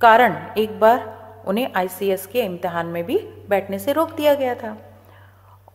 कारण 0.00 0.36
एक 0.58 0.78
बार 0.80 1.42
उन्हें 1.46 1.72
आईसीएस 1.76 2.26
के 2.26 2.42
इम्तिहान 2.42 2.86
में 2.86 3.02
भी 3.04 3.18
बैठने 3.48 3.78
से 3.78 3.92
रोक 3.92 4.12
दिया 4.12 4.34
गया 4.34 4.54
था। 4.54 4.76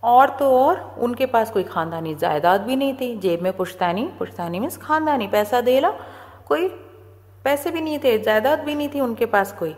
और 0.05 0.29
तो 0.29 0.49
और 0.57 0.79
उनके 0.99 1.25
पास 1.25 1.51
कोई 1.51 1.63
खानदानी 1.65 2.13
जायदाद 2.15 2.61
भी 2.61 2.75
नहीं 2.75 2.93
थी। 2.93 3.15
जेब 3.17 3.41
में 3.41 3.51
पुश्तैनी 3.53 4.03
पुश्तैनी 4.19 4.59
मीन्स 4.59 4.77
खानदानी, 4.77 5.27
पैसा 5.27 5.61
दे 5.61 5.79
ला, 5.79 5.91
कोई 6.47 6.67
पैसे 7.45 7.71
भी 7.71 7.81
नहीं 7.81 7.99
थे, 7.99 8.17
जायदाद 8.19 8.59
भी 8.59 8.75
नहीं 8.75 8.89
थी 8.89 8.99
उनके 9.01 9.25
पास 9.27 9.51
कोई। 9.53 9.75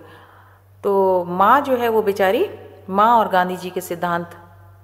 तो 0.83 1.23
माँ 1.25 1.59
जो 1.61 1.75
है 1.75 1.89
वो 1.89 2.01
बेचारी, 2.01 2.49
माँ 2.89 3.15
और 3.17 3.29
गांधी 3.29 3.57
जी 3.57 3.69
के 3.69 3.81
सिद्धांत 3.81 4.35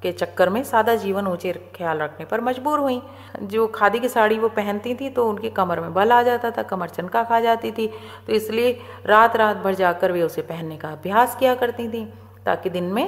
के 0.01 0.11
चक्कर 0.11 0.49
में 0.49 0.63
सादा 0.63 0.95
जीवन 0.95 1.27
ऊँचे 1.27 1.51
ख्याल 1.75 1.97
रखने 1.97 2.25
पर 2.25 2.41
मजबूर 2.41 2.79
हुई। 2.79 3.01
जो 3.43 3.67
खादी 3.67 3.99
की 3.99 4.09
साड़ी 4.09 4.39
वो 4.39 4.49
पहनती 4.51 4.95
थी 4.95 5.09
तो 5.09 5.27
उनकी 5.29 5.49
कमर 5.51 5.79
में 5.79 5.93
बल 5.93 6.11
आ 6.11 6.21
जाता 6.23 6.51
था, 6.51 6.63
कमर 6.63 6.89
चनका 6.89 7.23
खा 7.23 7.39
जाती 7.39 7.71
थी 7.71 7.87
तो 8.27 8.33
इसलिए 8.33 8.71
रात 9.05 9.35
रात 9.35 9.57
भर 9.57 9.73
जाकर 9.75 10.11
वे 10.11 10.21
उसे 10.21 10.41
पहनने 10.43 10.77
का 10.77 10.89
अभ्यास 10.89 11.35
किया 11.35 11.55
करती 11.55 11.87
थी, 11.89 12.05
ताकि 12.45 12.69
दिन 12.69 12.83
में 12.85 13.05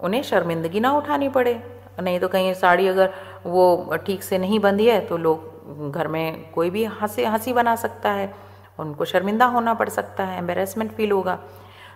उन्हें 0.00 0.22
शर्मिंदगी 0.22 0.80
ना 0.80 0.92
उठानी 0.92 1.28
पड़े। 1.28 1.60
नहीं 2.02 2.18
तो 2.20 2.28
कहीं 2.28 2.52
साड़ी 2.54 2.86
अगर 2.88 3.12
वो 3.46 3.96
ठीक 4.06 4.22
से 4.22 4.38
नहीं 4.38 4.60
बंधी 4.60 4.86
है 4.86 5.00
तो 5.00 5.16
लोग 5.16 5.90
घर 5.90 6.08
में 6.08 6.50
कोई 6.52 6.70
भी 6.70 6.84
हँसी 6.84 7.24
हँसी 7.24 7.52
बना 7.52 7.74
सकता 7.76 8.10
है। 8.10 8.32
उनको 8.78 9.04
शर्मिंदा 9.04 9.46
होना 9.46 9.74
पड़ 9.74 9.88
सकता 9.88 10.24
है 10.24 10.38
एम्बेरसमेंट 10.38 10.92
फील 10.92 11.12
होगा। 11.12 11.38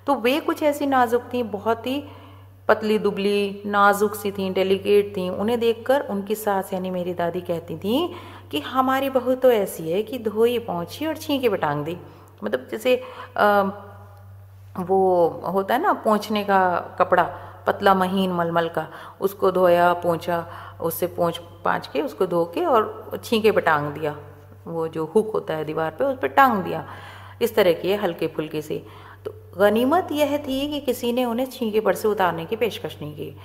तो 0.06 0.14
वे 0.14 0.38
कुछ 0.40 0.62
ऐसी 0.62 0.86
नाजुक 0.86 1.22
थी 1.34 1.42
बहुत 1.42 1.86
ही 1.86 2.02
पतली 2.68 2.98
दुबली 2.98 3.62
नाजुक 3.66 4.14
सी 4.14 4.30
थी 4.30 4.48
डेलिकेट 4.50 5.16
थी। 5.16 5.28
उन्हें 5.30 5.58
देखकर 5.60 6.00
उनकी 6.00 6.34
सास 6.34 6.72
यानी 6.72 6.90
मेरी 6.90 7.14
दादी 7.14 7.40
कहती 7.40 7.76
थी 7.76 8.14
कि 8.50 8.60
हमारी 8.60 9.10
बहू 9.10 9.34
तो 9.34 9.50
ऐसी 9.50 9.90
है 9.90 10.02
कि 10.02 10.18
धोई 10.18 10.58
पहुँची 10.58 11.06
और 11.06 11.16
छींके 11.16 11.48
बटांग 11.48 11.84
दी। 11.84 11.96
मतलब 12.44 12.66
जैसे 12.70 12.96
आ, 13.36 13.62
वो 14.80 15.28
होता 15.46 15.74
है 15.74 15.82
ना 15.82 15.92
पहुँचने 15.92 16.44
का 16.44 16.60
कपड़ा 16.98 17.24
पतला 17.66 17.94
महीन 17.94 18.32
मलमल 18.32 18.68
का। 18.68 18.88
उसको 19.20 19.50
धोया, 19.50 19.92
पोंछा, 19.92 20.46
उससे 20.80 21.06
पोंछ 21.06 21.40
पाँच 21.64 21.86
के, 21.86 22.02
उसको 22.02 22.26
धो 22.26 22.44
के 22.44 22.64
और 22.64 23.10
छींके 23.24 23.50
पर 23.50 23.60
टांग 23.60 23.92
दिया। 23.92 24.16
वो 24.66 24.88
जो 24.88 25.04
हुक 25.04 25.30
होता 25.34 25.54
है 25.54 25.64
दीवार 25.64 25.90
पे, 25.90 26.04
उस 26.04 26.18
पर 26.18 26.28
टांग 26.28 26.62
दिया। 26.64 26.86
इस 27.42 27.54
तरह 27.54 27.72
की 27.72 27.94
हल्के 27.94 28.26
फुल्के 28.26 28.62
से। 28.62 28.86
तो 29.24 29.34
गनीमत 29.58 30.08
यह 30.12 30.38
थी 30.38 30.68
कि 30.68 30.80
किसी 30.80 31.12
ने 31.12 31.24
उन्हें 31.24 31.46
छींके 31.46 31.80
पर 31.80 31.94
से 31.94 32.08
उतारने 32.08 32.44
की 32.44 32.56
पेशकश 32.56 32.98
नहीं 33.02 33.16
की। 33.16 33.36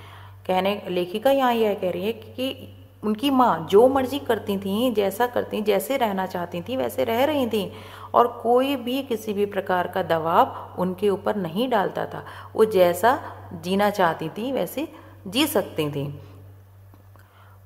कहने, 0.46 0.82
लेखिका 0.88 1.30
यहाँ 1.30 1.54
यह 1.54 1.74
कह 1.74 1.90
रही 1.90 2.06
है 2.06 2.12
कि 2.12 2.77
उनकी 3.02 3.30
माँ 3.30 3.66
जो 3.70 3.86
मर्ज़ी 3.88 4.18
करती 4.18 4.56
थी, 4.58 4.90
जैसा 4.90 5.26
करती, 5.26 5.60
जैसे 5.60 5.96
रहना 5.96 6.26
चाहती 6.26 6.60
थी, 6.60 6.76
वैसे 6.76 7.04
रह 7.04 7.24
रही 7.24 7.46
थी। 7.46 7.72
और 8.14 8.28
कोई 8.42 8.76
भी 8.76 9.02
किसी 9.02 9.32
भी 9.32 9.46
प्रकार 9.46 9.88
का 9.88 10.02
दबाव 10.02 10.74
उनके 10.78 11.08
ऊपर 11.10 11.36
नहीं 11.36 11.68
डालता 11.70 12.06
था। 12.06 12.24
वो 12.56 12.64
जैसा 12.64 13.18
जीना 13.62 13.90
चाहती 13.90 14.28
थी, 14.28 14.52
वैसे 14.52 14.88
जी 15.26 15.46
सकती 15.46 15.88
थी। 15.90 16.06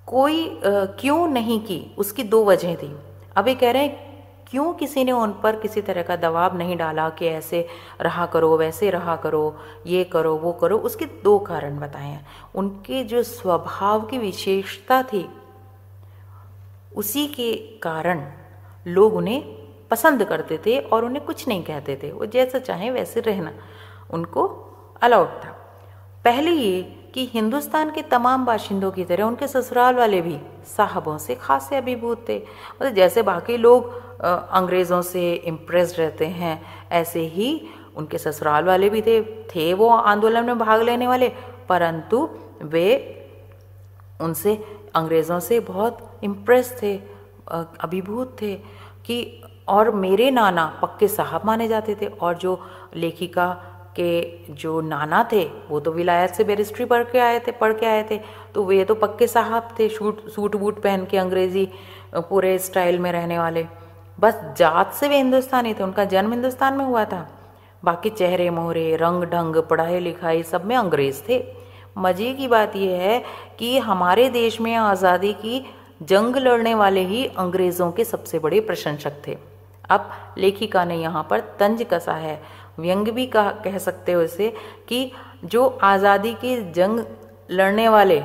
कोई 0.06 0.60
क्यों 0.64 1.26
नहीं 1.28 1.60
की? 1.60 1.94
उसकी 1.98 2.22
दो 2.22 2.44
वजह 2.44 2.74
थी। 2.74 2.94
अब 3.36 3.48
ये 3.48 3.54
कह 3.54 3.70
रहे 3.70 3.82
हैं 3.82 4.11
क्यों 4.52 4.74
किसी 4.74 5.04
ने 5.04 5.12
उन 5.12 5.32
पर 5.42 5.56
किसी 5.56 5.80
तरह 5.80 6.02
का 6.02 6.16
दबाव 6.16 6.56
नहीं 6.56 6.76
डाला 6.76 7.10
कि 7.10 7.26
ऐसे 7.26 7.68
रहा 8.00 8.26
करो, 8.26 8.56
वैसे 8.56 8.90
रहा 8.90 9.16
करो, 9.16 9.56
ये 9.86 10.04
करो, 10.04 10.36
वो 10.36 10.52
करो? 10.52 10.78
उसके 10.78 11.04
दो 11.04 11.38
कारण 11.38 11.78
बताए। 11.78 12.04
हैं 12.04 12.26
उनके 12.54 13.04
जो 13.04 13.22
स्वभाव 13.22 14.00
की 14.00 14.18
विशेषता 14.18 15.02
थी, 15.02 15.28
उसी 16.96 17.26
के 17.26 17.56
कारण 17.82 18.30
लोग 18.86 19.14
उन्हें 19.14 19.42
पसंद 19.90 20.24
करते 20.24 20.58
थे 20.58 20.78
और 20.78 21.04
उन्हें 21.04 21.24
कुछ 21.24 21.48
नहीं 21.48 21.64
कहते 21.64 22.00
थे। 22.02 22.12
वो 22.12 22.26
जैसा 22.26 22.58
चाहे 22.58 22.90
वैसे 22.90 23.20
रहना। 23.20 23.52
उनको 24.10 24.68
अलाउड 25.02 25.28
था। 25.28 25.48
पहले 26.24 26.50
ये 26.50 27.01
कि 27.14 27.28
हिंदुस्तान 27.32 27.90
के 27.90 28.02
तमाम 28.04 28.44
बाशिंदों 28.46 28.90
की 28.90 29.04
तरह 29.04 29.24
उनके 29.24 29.46
ससुराल 29.48 29.94
वाले 29.94 30.20
भी 30.22 30.38
साहबों 30.66 31.16
से 31.18 31.34
खासे 31.34 31.76
अभिभूत 31.76 32.24
थे। 32.28 32.36
मतलब 32.36 32.94
जैसे 32.94 33.22
बाकी 33.22 33.56
लोग 33.56 33.90
अंग्रेज़ों 34.22 35.00
से 35.02 35.32
इम्प्रेस 35.34 35.94
रहते 35.98 36.26
हैं, 36.26 36.62
ऐसे 36.92 37.20
ही 37.20 37.68
उनके 37.96 38.18
ससुराल 38.18 38.64
वाले 38.64 38.88
भी 38.90 39.02
थे 39.02 39.20
थे 39.46 39.72
वो 39.74 39.88
आंदोलन 39.88 40.44
में 40.46 40.58
भाग 40.58 40.82
लेने 40.82 41.06
वाले, 41.06 41.28
परंतु 41.68 42.28
वे 42.64 42.88
उनसे, 44.20 44.54
अंग्रेज़ों 44.94 45.38
से 45.40 45.60
बहुत 45.62 46.20
इम्प्रेस 46.24 46.76
थे 46.82 46.96
अभिभूत 47.80 48.36
थे 48.42 48.54
कि 49.06 49.42
और 49.68 49.90
मेरे 49.94 50.30
नाना 50.30 50.66
पक्के 50.82 51.08
साहब 51.08 51.44
माने 51.46 51.66
जाते 51.68 51.94
थे 52.00 52.06
और 52.06 52.36
जो 52.38 52.60
लेखिका 52.96 53.46
के 53.96 54.52
जो 54.52 54.80
नाना 54.80 55.28
थे, 55.32 55.44
वो 55.68 55.80
तो 55.80 55.92
विलायत 55.92 56.30
से 56.30 56.44
बैरिस्ट्री 56.44 56.84
पढ़ 56.84 57.02
के 57.04 57.18
आए 57.18 57.38
थे, 57.38 57.52
पढ़ 57.52 57.72
के 57.72 57.86
आए 57.86 58.02
थे। 58.10 58.20
तो 58.54 58.64
वे 58.64 58.84
तो 58.84 58.94
पक्के 58.94 59.26
साहब 59.26 59.68
थे, 59.78 59.88
शूट, 59.88 60.28
सूट 60.28 60.56
बूट 60.56 60.82
पहन 60.82 61.04
के 61.04 61.18
अंग्रेज़ी 61.18 61.68
पूरे 62.14 62.58
स्टाइल 62.58 62.98
में 62.98 63.10
रहने 63.12 63.38
वाले। 63.38 63.66
बस 64.20 64.40
जात 64.56 64.92
से 64.92 65.08
वे 65.08 65.16
हिंदुस्तानी 65.16 65.74
थे, 65.74 65.82
उनका 65.82 66.04
जन्म 66.04 66.32
हिंदुस्तान 66.32 66.74
में 66.74 66.84
हुआ 66.84 67.04
था। 67.04 67.26
बाकी 67.84 68.10
चेहरे, 68.10 68.48
मोहरे, 68.50 68.96
रंग 68.96 69.24
ढंग, 69.24 69.56
पढ़ाई 69.62 70.00
लिखाई 70.00 70.42
सब 70.42 70.64
में 70.64 70.76
अंग्रेज़ 70.76 71.22
थे। 71.28 71.42
मज़े 71.98 72.32
की 72.34 72.48
बात 72.48 72.76
यह 72.76 73.00
है 73.00 73.22
कि 73.58 73.78
हमारे 73.78 74.28
देश 74.30 74.60
में 74.60 74.74
आज़ादी 74.74 75.32
की 75.32 75.64
जंग 76.02 76.36
लड़ने 76.36 76.74
वाले 76.74 77.00
ही 77.00 77.24
अंग्रेज़ों 77.38 77.90
के 77.92 78.04
सबसे 78.04 78.38
बड़े 78.38 78.60
प्रशंसक 78.60 79.22
थे। 79.26 79.36
अब 79.90 80.10
लेखिका 80.38 80.84
ने 80.84 80.96
यहाँ 80.96 81.26
पर 81.30 81.40
तंज 81.58 81.82
कसा 81.90 82.12
है। 82.12 82.40
व्यंग 82.78 83.08
भी 83.08 83.26
कह 83.26 83.50
कह 83.64 83.78
सकते 83.78 84.12
हो 84.12 84.22
इसे 84.22 84.52
कि 84.88 85.10
जो 85.44 85.66
आज़ादी 85.84 86.32
की 86.34 86.56
जंग 86.72 87.04
लड़ने 87.50 87.88
वाले 87.88 88.22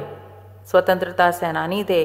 स्वतंत्रता 0.67 1.29
सेनानी 1.33 1.83
थे, 1.83 2.03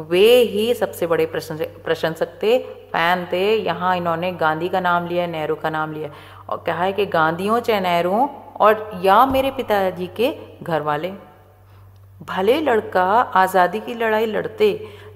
वे 0.00 0.26
ही 0.42 0.72
सबसे 0.74 1.06
बड़े 1.06 1.26
प्रशंसक 1.26 2.28
थे, 2.42 2.58
फ़ैन 2.58 3.26
थे। 3.32 3.44
यहाँ 3.56 3.96
इन्होंने 3.96 4.32
गांधी 4.34 4.68
का 4.68 4.80
नाम 4.80 5.06
लिया, 5.06 5.26
नेहरू 5.26 5.54
का 5.54 5.70
नाम 5.70 5.92
लिया। 5.92 6.10
और 6.48 6.62
कहा 6.66 6.84
है 6.84 6.92
कि 6.92 7.06
गांधियों 7.08 7.60
चाहे 7.60 7.80
नेहरू 7.80 8.28
और 8.56 9.00
या 9.04 9.24
मेरे 9.26 9.50
पिताजी 9.52 10.06
के 10.16 10.34
घर 10.62 10.82
वाले 10.82 11.12
भले 12.20 12.60
लड़का 12.60 13.04
आज़ादी 13.36 13.80
की 13.80 13.94
लड़ाई 13.94 14.26
लड़ते, 14.26 14.68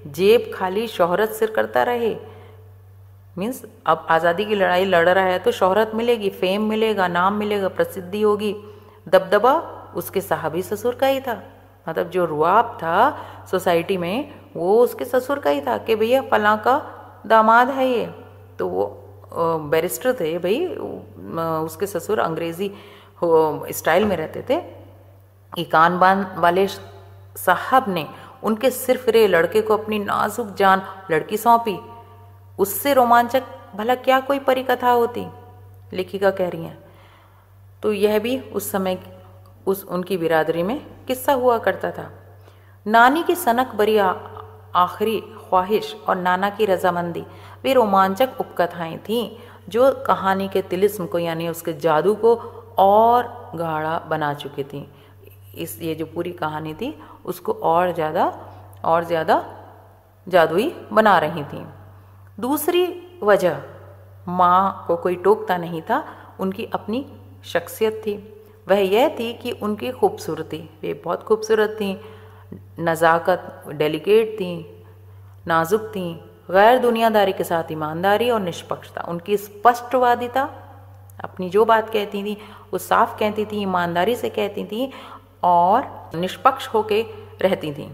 जेब 0.07 0.51
खाली 0.53 0.87
शोहरत 0.89 1.29
सिर 1.31 1.51
करता 1.51 1.83
रहे 1.83 2.15
मीन्स 3.35 3.63
अब 3.87 4.05
आज़ादी 4.09 4.45
की 4.45 4.55
लड़ाई 4.55 4.85
लड़ 4.85 5.07
रहा 5.09 5.23
है 5.25 5.37
तो 5.39 5.51
शोहरत 5.51 5.91
मिलेगी 5.95 6.29
फेम 6.31 6.63
मिलेगा, 6.69 7.07
नाम 7.09 7.33
मिलेगा, 7.35 7.67
प्रसिद्धि 7.69 8.21
होगी। 8.21 8.53
दबदबा 9.07 9.53
उसके 9.95 10.21
साहबी 10.21 10.61
ससुर 10.63 10.95
का 10.95 11.07
ही 11.07 11.19
था। 11.21 11.41
मतलब 11.87 12.09
जो 12.09 12.25
रुआब 12.25 12.77
था 12.81 13.45
सोसाइटी 13.51 13.97
में, 13.97 14.33
वो 14.55 14.77
उसके 14.79 15.05
ससुर 15.05 15.39
का 15.39 15.49
ही 15.49 15.61
था 15.61 15.77
कि 15.77 15.95
भैया 15.95 16.21
फला 16.21 16.55
का 16.57 16.75
दामाद 17.25 17.69
है 17.69 17.87
ये। 17.89 18.05
तो 18.59 18.67
वो 18.67 18.85
बैरिस्टर 19.71 20.13
थे 20.13 20.37
भाई 20.37 20.65
उसके 21.65 21.85
ससुर 21.87 22.19
अंग्रेज़ी 22.19 22.71
स्टाइल 23.71 24.05
में 24.05 24.15
रहते 24.17 24.43
थे। 24.49 24.61
इकान 25.53 25.97
बान 25.99 26.25
वाले 26.37 26.67
साहब 26.67 27.85
ने 27.89 28.05
उनके 28.43 28.69
सिर्फ़ 28.71 29.09
रे 29.09 29.25
लड़के 29.27 29.61
को 29.61 29.73
अपनी 29.73 29.99
नाजुक 29.99 30.53
जान 30.55 30.81
लड़की 31.11 31.37
सौंपी। 31.37 31.77
उससे 32.61 32.93
रोमांचक 32.93 33.43
भला 33.75 33.95
क्या 33.97 34.19
कोई 34.21 34.39
परिकथा 34.41 34.91
होती? 34.91 35.25
लेखिका 35.93 36.31
कह 36.31 36.49
रही 36.49 36.63
हैं 36.63 36.77
तो 37.83 37.91
यह 37.93 38.19
भी 38.19 38.37
उस 38.39 38.71
समय 38.71 38.97
उस, 39.67 39.83
उनकी 39.85 40.17
बिरादरी 40.17 40.63
में 40.63 40.79
किस्सा 41.07 41.33
हुआ 41.33 41.57
करता 41.57 41.91
था। 41.91 42.09
नानी 42.85 43.23
की 43.23 43.35
सनक 43.35 43.73
बरी 43.75 43.97
आखिरी 43.97 45.19
ख्वाहिश 45.19 45.95
और 46.09 46.15
नाना 46.17 46.49
की 46.49 46.65
रजामंदी, 46.65 47.23
वे 47.63 47.73
रोमांचक 47.73 48.39
उपकथाएँ 48.39 48.97
थीं, 48.99 49.29
जो 49.69 49.91
कहानी 50.07 50.47
के 50.47 50.61
तिलिस्म 50.63 51.05
को, 51.05 51.19
यानी 51.19 51.47
उसके 51.49 51.73
जादू 51.75 52.13
को 52.15 52.35
और 52.77 53.51
गाढ़ा 53.55 53.97
बना 54.09 54.33
चुकी 54.33 54.63
थी। 54.63 54.87
इस, 55.55 55.81
ये 55.81 55.95
जो 55.95 56.05
पूरी 56.05 56.31
कहानी 56.33 56.73
थी, 56.73 56.95
उसको 57.25 57.53
और 57.53 57.93
ज़्यादा 57.93 58.25
और 58.85 59.03
ज़्यादा 59.03 59.43
जादुई 60.27 60.73
बना 60.91 61.17
रही 61.19 61.43
थी। 61.43 61.65
दूसरी 62.41 62.85
वजह 63.23 63.61
माँ 64.27 64.85
को 64.87 64.95
कोई 64.95 65.15
टोकता 65.15 65.57
नहीं 65.57 65.81
था, 65.81 66.03
उनकी 66.39 66.65
अपनी 66.65 67.05
शख्सियत 67.45 68.01
थी। 68.05 68.15
वह 68.69 68.79
यह 68.79 69.15
थी 69.19 69.33
कि 69.33 69.51
उनकी 69.51 69.91
खूबसूरती 69.91 70.57
वे 70.81 70.93
बहुत 71.05 71.23
खूबसूरत 71.23 71.69
थी, 71.69 72.01
नज़ाकत 72.79 73.63
डेलिकेट 73.69 74.33
थी, 74.35 74.81
नाजुक 75.47 75.81
थी, 75.81 76.13
गैर 76.51 76.79
दुनियादारी 76.79 77.31
के 77.31 77.43
साथ 77.43 77.71
ईमानदारी 77.71 78.29
और 78.29 78.39
निष्पक्षता। 78.39 79.05
उनकी 79.09 79.37
स्पष्टवादिता 79.37 80.49
अपनी 81.23 81.49
जो 81.49 81.65
बात 81.65 81.89
कहती 81.89 82.23
थी, 82.23 82.37
वो 82.73 82.77
साफ़ 82.77 83.19
कहती 83.19 83.45
थी, 83.45 83.61
ईमानदारी 83.61 84.15
से 84.15 84.29
कहती 84.29 84.63
थी 84.63 84.91
और 85.43 86.11
निष्पक्ष 86.15 86.67
होके 86.67 87.01
रहती 87.41 87.71
थी। 87.71 87.89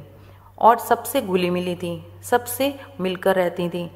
और 0.58 0.78
सबसे 0.80 1.22
घुली 1.22 1.50
मिली 1.50 1.76
थी, 1.76 2.08
सबसे 2.24 2.80
मिलकर 3.00 3.36
रहती 3.36 3.70
थी। 3.70 3.92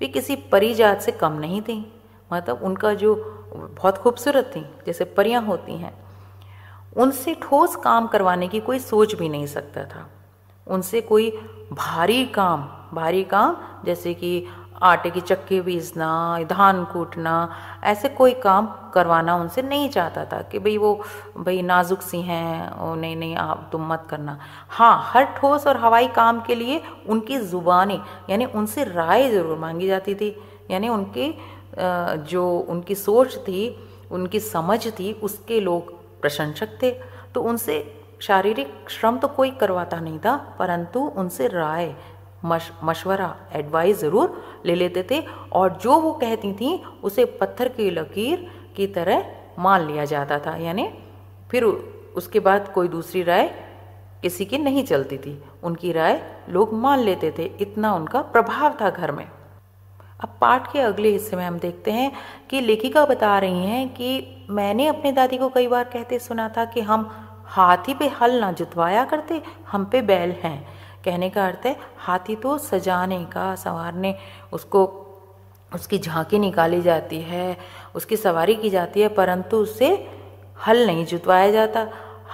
वे 0.00 0.06
किसी 0.06 0.36
परी 0.36 0.74
जात 0.74 1.00
से 1.00 1.12
कम 1.12 1.32
नहीं 1.32 1.62
थी। 1.62 1.92
मतलब 2.32 2.62
उनका 2.62 2.94
जो 2.94 3.14
बहुत 3.54 3.98
खूबसूरत 3.98 4.52
थी, 4.56 4.60
जैसे 4.86 5.04
परियाँ 5.04 5.42
होती 5.42 5.72
हैं। 5.72 5.94
उनसे 6.96 7.34
ठोस 7.34 7.76
काम 7.76 8.06
करवाने 8.06 8.48
की 8.48 8.60
कोई 8.60 8.78
सोच 8.78 9.14
भी 9.14 9.28
नहीं 9.28 9.46
सकता 9.46 9.84
था। 9.84 10.08
उनसे 10.66 11.00
कोई 11.00 11.30
भारी 11.72 12.24
काम 12.26 12.68
भारी 12.92 13.24
काम 13.24 13.56
जैसे 13.84 14.14
कि 14.14 14.46
आटे 14.82 15.10
की 15.10 15.20
चक्की 15.20 15.60
पीसना 15.60 16.08
धान 16.44 16.84
कूटना, 16.84 17.34
ऐसे 17.84 18.08
कोई 18.10 18.32
काम 18.40 18.66
करवाना 18.94 19.34
उनसे 19.36 19.62
नहीं 19.62 19.88
चाहता 19.90 20.24
था 20.24 20.40
कि 20.42 20.58
भाई 20.58 20.76
वो, 20.78 20.94
भाई 21.38 21.62
नाजुक 21.62 22.02
सी 22.02 22.20
हैं, 22.22 22.70
ओ 22.72 22.94
नहीं 22.94 23.16
नहीं, 23.16 23.36
आप 23.36 23.68
तुम 23.72 23.86
मत 23.88 24.06
करना। 24.10 24.38
हाँ 24.68 25.02
हर 25.04 25.24
ठोस 25.36 25.66
और 25.66 25.76
हवाई 25.76 26.08
काम 26.16 26.40
के 26.40 26.54
लिए 26.54 26.82
उनकी 27.08 27.38
ज़ुबानी, 27.40 28.00
यानी 28.30 28.44
उनसे 28.46 28.84
राय 28.84 29.30
ज़रूर 29.30 29.58
मांगी 29.58 29.86
जाती 29.86 30.14
थी। 30.14 30.34
यानी 30.70 30.88
उनकी 30.88 31.34
जो 31.78 32.48
उनकी 32.60 32.94
सोच 32.94 33.36
थी, 33.38 33.76
उनकी 34.10 34.40
समझ 34.40 34.86
थी, 34.88 35.12
उसके 35.14 35.60
लोग 35.60 35.92
प्रशंसक 36.20 36.78
थे। 36.82 36.90
तो 37.34 37.40
उनसे 37.42 37.74
शारीरिक 38.20 38.88
श्रम 38.90 39.16
तो 39.18 39.28
कोई 39.28 39.50
करवाता 39.52 39.98
नहीं 40.00 40.18
था, 40.18 40.36
परंतु 40.58 41.00
उनसे 41.16 41.48
राय 41.48 41.94
मश, 42.44 42.70
मशवरा 42.84 43.34
एडवाइस 43.52 44.00
ज़रूर 44.00 44.62
ले 44.66 44.74
लेते 44.74 45.06
थे 45.10 45.20
और 45.52 45.78
जो 45.82 45.98
वो 46.00 46.12
कहती 46.12 46.52
थी, 46.52 46.82
उसे 47.04 47.24
पत्थर 47.40 47.68
की 47.68 47.90
लकीर 47.90 48.50
की 48.76 48.86
तरह 48.88 49.24
मान 49.58 49.86
लिया 49.86 50.04
जाता 50.04 50.38
था। 50.38 50.56
यानी 50.56 50.88
फिर 51.50 51.64
उसके 51.64 52.40
बाद 52.40 52.72
कोई 52.72 52.88
दूसरी 52.88 53.22
राय 53.22 53.48
किसी 54.22 54.44
की 54.44 54.58
नहीं 54.58 54.84
चलती 54.84 55.18
थी। 55.18 55.42
उनकी 55.62 55.92
राय 55.92 56.20
लोग 56.48 56.72
मान 56.74 57.00
लेते 57.00 57.32
थे, 57.38 57.44
इतना 57.60 57.94
उनका 57.94 58.22
प्रभाव 58.22 58.76
था 58.80 58.90
घर 58.90 59.12
में। 59.12 59.26
अब 60.20 60.36
पाठ 60.40 60.72
के 60.72 60.80
अगले 60.80 61.08
हिस्से 61.08 61.36
में 61.36 61.44
हम 61.44 61.58
देखते 61.58 61.90
हैं 61.90 62.10
कि 62.50 62.60
लेखिका 62.60 63.04
बता 63.06 63.38
रही 63.38 63.66
हैं 63.66 63.88
कि 63.88 64.46
मैंने 64.50 64.86
अपने 64.86 65.12
दादी 65.12 65.38
को 65.38 65.48
कई 65.48 65.66
बार 65.68 65.84
कहते 65.84 66.18
सुना 66.18 66.48
था 66.48 66.64
कि 66.64 66.80
हम 66.80 67.10
हाथी 67.46 67.94
पे 67.94 68.08
हल 68.10 68.38
ना 68.40 68.50
जुतवाया 68.52 69.04
करते, 69.04 69.42
हम 69.72 69.84
पे 69.84 70.02
बैल 70.02 70.30
हैं। 70.42 70.75
कहने 71.06 71.30
का 71.30 71.46
अर्थ 71.46 71.66
है, 71.66 71.76
हाथी 71.98 72.36
तो 72.36 72.58
सजाने 72.58 73.24
का 73.24 73.54
संवारने 73.54 74.14
उसको, 74.52 74.84
उसकी 75.74 75.98
झांकी 75.98 76.38
निकाली 76.38 76.82
जाती 76.82 77.20
है, 77.20 77.56
उसकी 77.94 78.16
सवारी 78.16 78.54
की 78.54 78.70
जाती 78.70 79.00
है, 79.00 79.08
परंतु 79.08 79.56
उससे 79.56 79.88
हल 80.66 80.86
नहीं 80.86 81.06
जुतवाया 81.06 81.50
जाता। 81.50 81.86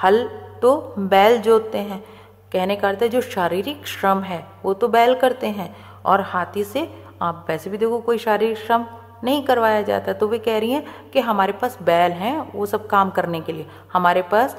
हल 0.02 0.24
तो 0.62 0.94
बैल 0.98 1.40
जोतते 1.40 1.78
हैं। 1.78 2.04
कहने 2.52 2.76
का 2.76 2.88
अर्थ 2.88 3.02
है, 3.02 3.08
जो 3.08 3.20
शारीरिक 3.20 3.86
श्रम 3.86 4.20
है, 4.20 4.46
वो 4.64 4.74
तो 4.74 4.88
बैल 4.88 5.14
करते 5.14 5.46
हैं, 5.46 5.76
और 6.04 6.20
हाथी 6.20 6.64
से 6.64 6.88
आप 7.22 7.46
वैसे 7.48 7.70
भी 7.70 7.78
देखो, 7.78 7.98
कोई 7.98 8.18
शारीरिक 8.18 8.58
श्रम 8.58 8.86
नहीं 9.24 9.42
करवाया 9.42 9.82
जाता। 9.82 10.12
तो 10.12 10.28
वे 10.28 10.38
कह 10.38 10.58
रही 10.58 10.70
हैं 10.70 11.10
कि 11.10 11.20
हमारे 11.20 11.52
पास 11.52 11.78
बैल 11.82 12.12
हैं, 12.12 12.52
वो 12.52 12.66
सब 12.66 12.86
काम 12.86 13.10
करने 13.10 13.40
के 13.40 13.52
लिए। 13.52 13.66
हमारे 13.92 14.22
पास 14.22 14.56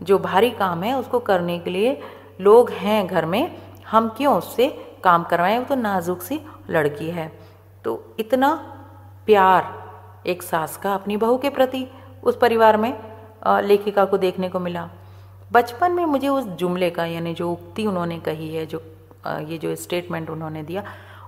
जो 0.00 0.18
भारी 0.18 0.50
काम 0.50 0.82
है, 0.82 0.98
उसको 0.98 1.18
करने 1.18 1.58
के 1.58 1.70
लिए 1.70 2.00
लोग 2.42 2.70
हैं 2.70 3.06
घर 3.06 3.24
में, 3.26 3.56
हम 3.90 4.08
क्यों 4.08 4.36
उससे 4.36 4.68
काम 5.04 5.24
करवाएँ? 5.24 5.58
वो 5.58 5.64
तो 5.64 5.74
नाजुक 5.74 6.22
सी 6.22 6.40
लड़की 6.70 7.10
है। 7.10 7.30
तो 7.84 8.14
इतना 8.18 8.54
प्यार 9.26 9.70
एक 10.26 10.42
सास 10.42 10.76
का 10.76 10.94
अपनी 10.94 11.16
बहू 11.16 11.38
के 11.38 11.50
प्रति 11.50 11.86
उस 12.22 12.38
परिवार 12.38 12.76
में 12.76 12.92
लेखिका 13.62 14.04
को 14.04 14.18
देखने 14.18 14.48
को 14.48 14.58
मिला। 14.60 14.88
बचपन 15.52 15.92
में 15.92 16.04
मुझे 16.06 16.28
उस 16.28 16.44
जुमले 16.44 16.90
का, 16.90 17.04
यानी 17.04 17.34
जो 17.34 17.50
उक्ति 17.52 17.86
उन्होंने 17.86 18.18
कही 18.20 18.54
है, 18.54 18.66
जो 18.66 18.82
ये 19.40 19.58
जो 19.58 19.74
स्टेटमेंट 19.76 20.30
उन्होंने 20.30 20.62
दिया, 20.62 20.82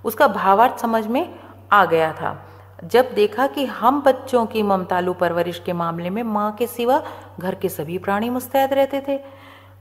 उसका 0.04 0.28
भावार्थ 0.28 0.78
समझ 0.78 1.06
में 1.06 1.34
आ 1.72 1.84
गया 1.84 2.12
था। 2.12 2.36
जब 2.84 3.12
देखा 3.14 3.46
कि 3.46 3.64
हम 3.64 4.00
बच्चों 4.02 4.44
की 4.46 4.62
ममतालू 4.62 5.12
परवरिश 5.12 5.62
के 5.66 5.72
मामले 5.72 6.10
में 6.10 6.22
माँ 6.22 6.50
के 6.52 6.66
सिवा 6.66 7.02
घर 7.40 7.54
के 7.54 7.68
सभी 7.68 7.98
प्राणी 7.98 8.30
मुस्तैद 8.30 8.72
रहते 8.72 9.02
थे 9.08 9.18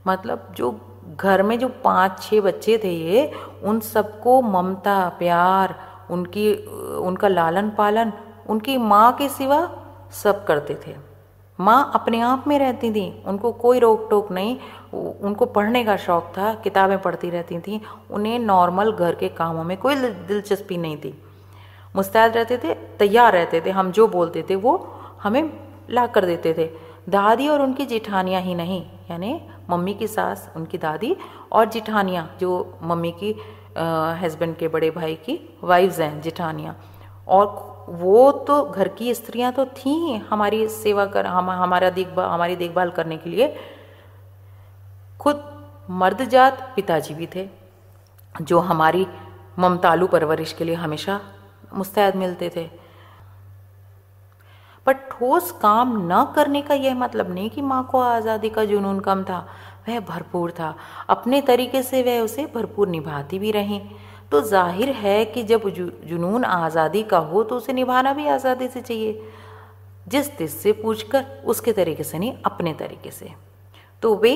मतलब 0.06 0.46
जो 0.50 0.70
घर 1.16 1.42
में 1.42 1.58
जो 1.58 1.68
पाँच 1.84 2.20
छह 2.22 2.40
बच्चे 2.40 2.78
थे 2.84 2.90
ये, 2.90 3.30
उन 3.62 3.80
सबको 3.80 4.40
ममता, 4.42 5.08
प्यार, 5.18 5.74
उनकी, 6.10 6.52
उनका 6.98 7.28
लालन 7.28 7.70
पालन, 7.70 8.12
उनकी 8.48 8.76
माँ 8.78 9.12
के 9.12 9.28
सिवा 9.28 9.58
सब 10.12 10.44
करते 10.44 10.74
थे। 10.86 10.94
माँ 11.58 11.90
अपने 11.94 12.20
आप 12.20 12.44
में 12.48 12.58
रहती 12.58 12.90
थी, 12.90 13.22
उनको 13.26 13.52
कोई 13.52 13.78
रोक 13.78 14.06
टोक 14.10 14.30
नहीं 14.32 14.56
उनको 14.94 15.46
पढ़ने 15.46 15.84
का 15.84 15.96
शौक 15.96 16.32
था, 16.38 16.52
किताबें 16.54 16.98
पढ़ती 17.02 17.30
रहती 17.30 17.58
थी, 17.58 17.80
उन्हें 18.10 18.38
नॉर्मल 18.38 18.92
घर 18.92 19.14
के 19.14 19.28
कामों 19.30 19.64
में 19.64 19.76
कोई 19.76 19.94
दिलचस्पी 19.96 20.76
नहीं 20.76 20.96
थी। 20.96 21.14
मुस्तैद 21.96 22.36
रहते 22.36 22.58
थे, 22.58 22.74
तैयार 22.98 23.32
रहते 23.32 23.60
थे, 23.60 23.70
हम 23.70 23.90
जो 23.92 24.06
बोलते 24.08 24.44
थे 24.50 24.54
वो 24.56 24.76
हमें 25.22 25.50
ला 25.90 26.06
कर 26.06 26.24
देते 26.26 26.54
थे। 26.54 26.70
दादी 27.08 27.48
और 27.48 27.62
उनकी 27.62 27.86
जेठानियाँ 27.86 28.40
ही 28.42 28.54
नहीं, 28.54 28.82
यानी 29.10 29.40
मम्मी 29.70 29.94
की 29.94 30.06
सास, 30.06 30.50
उनकी 30.56 30.78
दादी 30.78 31.16
और 31.52 31.64
जिठानियाँ, 31.64 32.36
जो 32.40 32.78
मम्मी 32.82 33.10
की 33.12 33.34
हस्बैंड 34.22 34.56
के 34.56 34.68
बड़े 34.68 34.90
भाई 34.90 35.14
की 35.14 35.38
वाइफ्स 35.64 36.00
हैं, 36.00 36.20
जिठानियाँ। 36.20 36.76
और 37.28 37.86
वो 37.88 38.30
तो 38.32 38.62
घर 38.64 38.88
की 38.88 39.14
स्त्रियाँ 39.14 39.52
तो 39.52 39.64
थी 39.66 40.16
हमारी 40.30 40.68
सेवा 40.68 41.06
कर, 41.06 41.26
हम, 41.26 41.50
हमारा 41.50 41.90
देखभाल, 41.90 42.28
हमारी 42.28 42.56
देखभाल 42.56 42.90
करने 42.90 43.16
के 43.16 43.30
लिए। 43.30 43.54
खुद 45.20 45.42
मर्द 45.90 46.24
जात 46.24 46.72
पिताजी 46.76 47.14
भी 47.14 47.28
थे, 47.34 47.48
जो 48.42 48.58
हमारी 48.60 49.06
ममतालू 49.58 50.06
परवरिश 50.06 50.52
के 50.52 50.64
लिए 50.64 50.74
हमेशा 50.74 51.20
मुस्तैद 51.74 52.16
मिलते 52.16 52.50
थे। 52.56 52.83
पर 54.86 54.92
ठोस 55.10 55.50
काम 55.52 55.96
न 56.02 56.24
करने 56.34 56.62
का 56.62 56.74
यह 56.76 56.94
मतलब 56.94 57.32
नहीं 57.34 57.50
कि 57.50 57.62
माँ 57.62 57.82
को 57.90 58.00
आज़ादी 58.00 58.48
का 58.48 58.64
जुनून 58.64 59.00
कम 59.00 59.22
था। 59.24 59.46
वह 59.88 60.00
भरपूर 60.00 60.50
था। 60.50 60.74
अपने 61.08 61.40
तरीके 61.42 61.82
से 61.82 62.02
वह 62.02 62.20
उसे 62.20 62.44
भरपूर 62.54 62.88
निभाती 62.88 63.38
भी 63.38 63.50
रही। 63.50 63.80
तो 64.32 64.40
ज़ाहिर 64.42 64.90
है 64.90 65.24
कि 65.24 65.42
जब 65.42 65.68
जुनून 66.06 66.44
आज़ादी 66.44 67.02
का 67.02 67.18
हो 67.20 67.42
तो 67.42 67.56
उसे 67.56 67.72
निभाना 67.72 68.12
भी 68.12 68.26
आज़ादी 68.28 68.68
से 68.68 68.80
चाहिए। 68.80 69.28
जिस 70.06 70.36
तिस 70.36 70.60
से 70.62 70.72
पूछकर 70.74 71.24
उसके 71.46 71.72
तरीके 71.72 72.02
से 72.02 72.18
नहीं, 72.18 72.32
अपने 72.44 72.72
तरीके 72.74 73.10
से। 73.10 73.30
तो 74.02 74.14
वे 74.16 74.32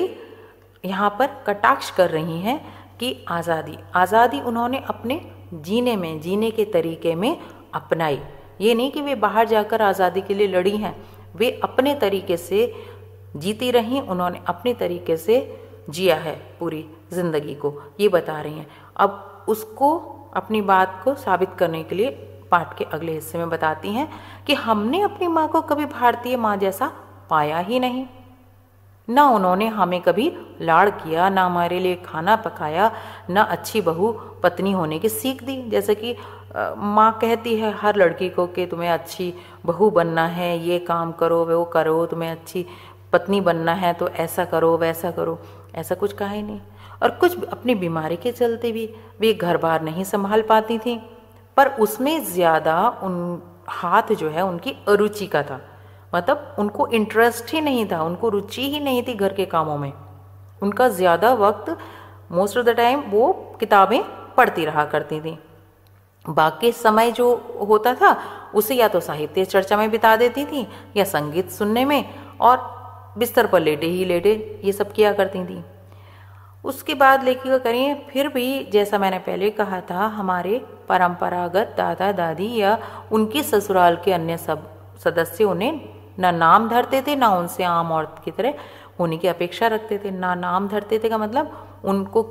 यहाँ 0.83 1.09
पर 1.09 1.27
कटाक्ष 1.47 1.89
कर 1.91 2.09
रही 2.09 2.39
हैं 2.39 2.59
कि 2.99 3.25
आज़ादी 3.27 3.77
आज़ादी 3.95 4.39
उन्होंने 4.41 4.83
अपने 4.89 5.21
जीने 5.53 5.95
में, 5.95 6.19
जीने 6.21 6.51
के 6.51 6.65
तरीके 6.65 7.15
में 7.15 7.37
अपनाई। 7.73 8.19
ये 8.59 8.73
नहीं 8.75 8.91
कि 8.91 9.01
वे 9.01 9.15
बाहर 9.17 9.47
जाकर 9.47 9.81
आज़ादी 9.81 10.21
के 10.21 10.33
लिए 10.33 10.47
लड़ी 10.47 10.75
हैं। 10.77 10.95
वे 11.35 11.49
अपने 11.63 11.93
तरीके 11.95 12.37
से 12.37 12.73
जीती 13.35 13.71
रहीं, 13.71 14.01
उन्होंने 14.01 14.39
अपने 14.47 14.73
तरीके 14.73 15.17
से 15.17 15.41
जिया 15.89 16.15
है 16.17 16.35
पूरी 16.59 16.85
ज़िंदगी 17.13 17.53
को, 17.55 17.73
ये 17.99 18.07
बता 18.09 18.39
रही 18.41 18.53
हैं। 18.53 18.67
अब 18.97 19.45
उसको, 19.49 19.97
अपनी 20.35 20.61
बात 20.61 21.01
को 21.03 21.13
साबित 21.15 21.53
करने 21.59 21.83
के 21.83 21.95
लिए 21.95 22.09
पाठ 22.51 22.77
के 22.77 22.83
अगले 22.85 23.11
हिस्से 23.11 23.37
में 23.37 23.49
बताती 23.49 23.91
हैं 23.91 24.07
कि 24.47 24.53
हमने 24.55 25.01
अपनी 25.01 25.27
माँ 25.27 25.47
को 25.47 25.61
कभी 25.61 25.85
भारतीय 25.87 26.37
माँ 26.37 26.55
जैसा 26.57 26.91
पाया 27.29 27.59
ही 27.59 27.79
नहीं। 27.79 28.05
ना 29.07 29.23
उन्होंने 29.25 29.67
हमें 29.67 29.99
कभी 30.01 30.31
लाड़ 30.61 30.89
किया, 30.89 31.29
ना 31.29 31.45
हमारे 31.45 31.79
लिए 31.79 31.95
खाना 32.05 32.35
पकाया, 32.35 32.91
ना 33.29 33.41
अच्छी 33.41 33.81
बहू 33.81 34.11
पत्नी 34.43 34.71
होने 34.71 34.99
की 34.99 35.09
सीख 35.09 35.43
दी। 35.43 35.61
जैसे 35.69 35.95
कि 35.95 36.15
माँ 36.55 37.11
कहती 37.21 37.55
है 37.55 37.71
हर 37.71 37.95
लड़की 37.95 38.29
को 38.29 38.45
कि 38.47 38.65
तुम्हें 38.65 38.89
अच्छी 38.89 39.33
बहू 39.65 39.89
बनना 39.89 40.25
है, 40.27 40.57
ये 40.59 40.79
काम 40.79 41.11
करो, 41.11 41.43
वो 41.45 41.63
करो, 41.65 42.05
तुम्हें 42.05 42.31
अच्छी 42.31 42.65
पत्नी 43.13 43.41
बनना 43.41 43.73
है 43.73 43.93
तो 43.93 44.07
ऐसा 44.07 44.45
करो, 44.45 44.77
वैसा 44.77 45.11
करो। 45.11 45.39
ऐसा 45.75 45.95
कुछ 45.95 46.13
कहा 46.13 46.29
ही 46.29 46.41
नहीं। 46.41 46.59
और 47.03 47.09
कुछ 47.11 47.43
अपनी 47.43 47.75
बीमारी 47.75 48.15
के 48.15 48.31
चलते 48.31 48.71
भी 48.71 48.85
वे 49.19 49.33
घर 49.33 49.57
बार 49.57 49.81
नहीं 49.81 50.03
संभाल 50.03 50.41
पाती 50.41 50.77
थी। 50.77 50.95
पर 51.57 51.67
उसमें 51.79 52.25
ज़्यादा 52.25 52.77
उन 53.03 53.41
हाथ 53.69 54.13
जो 54.13 54.29
है, 54.29 54.41
उनकी 54.41 54.75
अरुचि 54.87 55.27
का 55.27 55.43
था। 55.43 55.61
मतलब 56.15 56.55
उनको 56.59 56.87
इंटरेस्ट 56.87 57.53
ही 57.53 57.61
नहीं 57.61 57.85
था, 57.85 58.01
उनको 58.03 58.29
रुचि 58.29 58.69
ही 58.71 58.79
नहीं 58.79 59.03
थी 59.03 59.13
घर 59.13 59.33
के 59.33 59.45
कामों 59.45 59.77
में। 59.77 59.91
उनका 60.61 60.87
ज़्यादा 60.89 61.33
वक्त 61.33 61.77
मोस्ट 62.31 62.57
ऑफ़ 62.57 62.65
द 62.65 62.69
टाइम 62.69 63.03
वो 63.09 63.31
किताबें 63.59 64.01
पढ़ती 64.37 64.65
रहा 64.65 64.85
करती 64.85 65.19
थी। 65.21 65.37
बाकी 66.25 66.71
समय 66.71 67.11
जो 67.11 67.33
होता 67.69 67.93
था, 67.93 68.17
उसे 68.55 68.75
या 68.75 68.87
तो 68.87 68.99
साहित्य 68.99 69.45
चर्चा 69.45 69.77
में 69.77 69.89
बिता 69.91 70.15
देती 70.15 70.45
थी, 70.45 70.67
या 70.97 71.03
संगीत 71.03 71.49
सुनने 71.49 71.85
में, 71.85 72.03
और 72.41 72.57
बिस्तर 73.17 73.47
पर 73.47 73.59
लेटे 73.59 73.87
ही 73.87 74.05
लेटे 74.05 74.61
ये 74.63 74.71
सब 74.71 74.91
किया 74.91 75.13
करती 75.13 75.43
थी। 75.45 75.63
उसके 76.63 76.93
बाद 76.93 77.23
लेखिका 77.23 77.57
करिए, 77.57 77.93
फिर 78.09 78.27
भी 78.27 78.63
जैसा 78.63 78.97
मैंने 78.97 79.19
पहले 79.19 79.49
कहा 79.49 79.81
था, 79.81 80.07
हमारे 80.07 80.61
परंपरागत 80.89 81.73
दादा, 81.77 82.11
दादी 82.11 82.55
या 82.55 82.77
उनकी 83.11 83.43
ससुराल 83.43 83.97
के 84.05 84.13
अन्य 84.13 84.37
सब 84.37 84.69
सदस्य 85.03 85.43
उन्हें 85.43 85.81
न 86.19 86.35
नाम 86.35 86.69
धरते 86.69 87.01
थे, 87.01 87.15
ना 87.15 87.29
उनसे 87.29 87.63
आम 87.63 87.91
औरत 87.91 88.21
की 88.25 88.31
तरह 88.31 88.53
होने 88.99 89.17
की 89.17 89.27
अपेक्षा 89.27 89.67
रखते 89.67 89.97
थे। 89.97 90.11
ना 90.11 90.33
नाम 90.35 90.67
धरते 90.67 90.99
थे 90.99 91.09
का 91.09 91.17
मतलब 91.17 91.81
उनको 91.85 92.23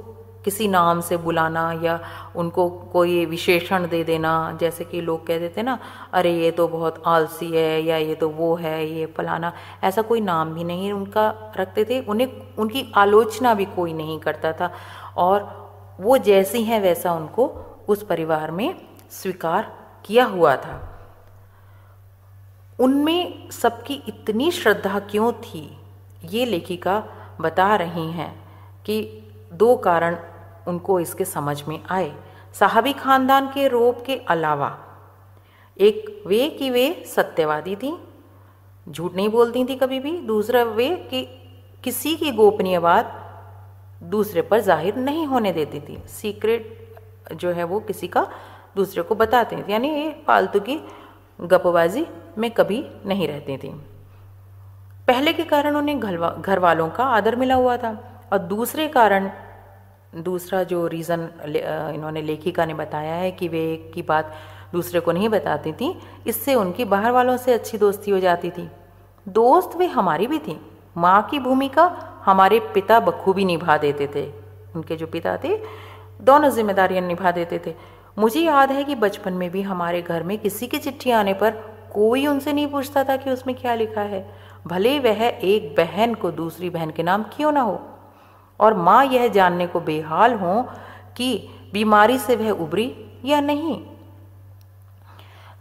किसी 0.48 0.68
नाम 0.68 1.00
से 1.00 1.16
बुलाना 1.16 1.72
या 1.72 2.00
उनको 2.36 2.70
कोई 2.70 3.24
विशेषण 3.24 3.88
दे 3.88 4.04
देना, 4.04 4.58
जैसे 4.60 4.84
कि 4.84 5.00
लोग 5.00 5.26
कह 5.26 5.38
देते 5.38 5.62
ना, 5.62 5.78
अरे, 6.12 6.32
ये 6.32 6.50
तो 6.50 6.68
बहुत 6.68 7.02
आलसी 7.06 7.50
है 7.50 7.82
या 7.82 7.96
ये 7.96 8.14
तो 8.14 8.28
वो 8.28 8.54
है, 8.54 8.86
ये 8.86 9.06
फलाना। 9.06 9.52
ऐसा 9.84 10.02
कोई 10.02 10.20
नाम 10.20 10.54
भी 10.54 10.64
नहीं 10.64 10.92
उनका 10.92 11.52
रखते 11.56 11.84
थे। 11.84 12.00
उन्हें, 12.00 12.54
उनकी 12.58 12.92
आलोचना 12.94 13.54
भी 13.54 13.64
कोई 13.64 13.92
नहीं 13.92 14.18
करता 14.18 14.52
था। 14.52 14.72
और 15.16 15.58
वो 16.00 16.18
जैसी 16.18 16.62
हैं 16.62 16.80
वैसा 16.80 17.12
उनको 17.12 17.76
उस 17.88 18.02
परिवार 18.02 18.50
में 18.50 18.74
स्वीकार 19.10 19.76
किया 20.04 20.24
हुआ 20.24 20.56
था। 20.56 20.98
उनमें 22.80 23.50
सबकी 23.50 23.94
इतनी 23.94 24.50
श्रद्धा 24.50 24.98
क्यों 24.98 25.32
थी? 25.32 25.78
ये 26.24 26.44
लेखिका 26.44 27.04
बता 27.40 27.76
रही 27.76 28.12
हैं 28.12 28.44
कि 28.84 29.24
दो 29.52 29.76
कारण 29.76 30.16
उनको 30.68 30.98
इसके 31.00 31.24
समझ 31.24 31.62
में 31.68 31.80
आए। 31.90 32.12
साहबी 32.54 32.92
खानदान 32.92 33.46
के 33.48 33.66
रोप 33.68 34.02
के 34.06 34.16
अलावा 34.28 34.76
एक 35.76 36.22
वे 36.26 36.48
कि 36.48 36.70
वे 36.70 36.90
सत्यवादी 37.06 37.76
थी। 37.76 37.96
झूठ 38.86 39.14
नहीं 39.14 39.28
बोलती 39.28 39.64
थी 39.64 39.74
कभी 39.76 40.00
भी। 40.00 40.12
दूसरा 40.26 40.62
वे 40.62 40.88
कि, 41.10 41.22
किसी 41.84 42.14
की 42.16 42.32
गोपनीय 42.32 42.78
बात 42.78 43.14
दूसरे 44.02 44.42
पर 44.42 44.60
ज़ाहिर 44.60 44.96
नहीं 44.96 45.26
होने 45.26 45.52
देती 45.52 45.80
थी। 45.80 45.98
सीक्रेट 46.08 47.34
जो 47.34 47.50
है 47.50 47.64
वो 47.64 47.80
किसी 47.80 48.08
का 48.08 48.26
दूसरे 48.76 49.02
को 49.02 49.14
बताते 49.14 49.56
थे। 49.56 49.72
यानी 49.72 49.88
ये 49.88 50.10
फालतू 50.26 50.60
की 50.60 50.80
गपबाजी 51.40 52.06
में 52.38 52.50
कभी 52.50 52.84
नहीं 53.06 53.28
रहती 53.28 53.56
थी। 53.56 53.68
पहले 55.08 55.32
के 55.32 55.44
कारण 55.44 55.76
उन्हें 55.76 56.00
घर 56.42 56.58
वालों 56.58 56.88
का 56.90 57.04
आदर 57.06 57.36
मिला 57.36 57.54
हुआ 57.54 57.76
था 57.76 57.90
और 58.32 58.38
दूसरे 58.38 58.88
कारण 58.88 59.30
दूसरा 60.12 60.62
जो 60.64 60.86
रीज़न 60.86 61.28
इन्होंने 61.94 62.22
लेखिका 62.22 62.64
ने 62.66 62.74
बताया 62.74 63.14
है 63.14 63.30
कि 63.30 63.48
वे 63.48 63.60
एक 63.72 63.90
की 63.94 64.02
बात 64.02 64.34
दूसरे 64.72 65.00
को 65.00 65.12
नहीं 65.12 65.28
बताती 65.28 65.72
थी, 65.72 65.94
इससे 66.26 66.54
उनकी 66.54 66.84
बाहर 66.84 67.10
वालों 67.10 67.36
से 67.36 67.52
अच्छी 67.52 67.78
दोस्ती 67.78 68.10
हो 68.10 68.18
जाती 68.20 68.50
थी। 68.50 68.68
दोस्त 69.26 69.76
वे 69.76 69.86
हमारी 69.88 70.26
भी 70.26 70.38
थी। 70.38 70.58
माँ 70.96 71.22
की 71.30 71.38
भूमिका 71.38 71.84
हमारे 72.24 72.58
पिता 72.74 72.98
बखूबी 73.00 73.44
निभा 73.44 73.76
देते 73.78 74.08
थे। 74.14 74.26
उनके 74.76 74.96
जो 74.96 75.06
पिता 75.06 75.36
थे, 75.36 75.56
दोनों 76.20 76.50
जिम्मेदारियाँ 76.50 77.06
निभा 77.06 77.30
देते 77.30 77.60
थे। 77.66 77.74
मुझे 78.18 78.40
याद 78.40 78.70
है 78.72 78.84
कि 78.84 78.94
बचपन 78.96 79.32
में 79.32 79.50
भी 79.50 79.62
हमारे 79.62 80.02
घर 80.02 80.22
में 80.22 80.36
किसी 80.38 80.66
की 80.66 80.78
चिट्ठी 80.78 81.10
आने 81.10 81.34
पर 81.34 81.50
कोई 81.92 82.26
उनसे 82.26 82.52
नहीं 82.52 82.66
पूछता 82.66 83.04
था 83.04 83.16
कि 83.16 83.30
उसमें 83.30 83.54
क्या 83.56 83.74
लिखा 83.74 84.00
है। 84.02 84.26
भले 84.66 84.98
वह 85.00 85.22
एक 85.24 85.74
बहन 85.76 86.14
को 86.14 86.30
दूसरी 86.32 86.70
बहन 86.70 86.90
के 86.90 87.02
नाम 87.02 87.22
क्यों 87.36 87.52
ना 87.52 87.60
हो। 87.60 87.80
और 88.60 88.74
माँ 88.74 89.04
यह 89.04 89.28
जानने 89.28 89.66
को 89.66 89.80
बेहाल 89.80 90.34
हो 90.34 90.62
कि 91.16 91.48
बीमारी 91.72 92.18
से 92.18 92.36
वह 92.36 92.50
उबरी 92.50 92.94
या 93.24 93.40
नहीं। 93.40 93.86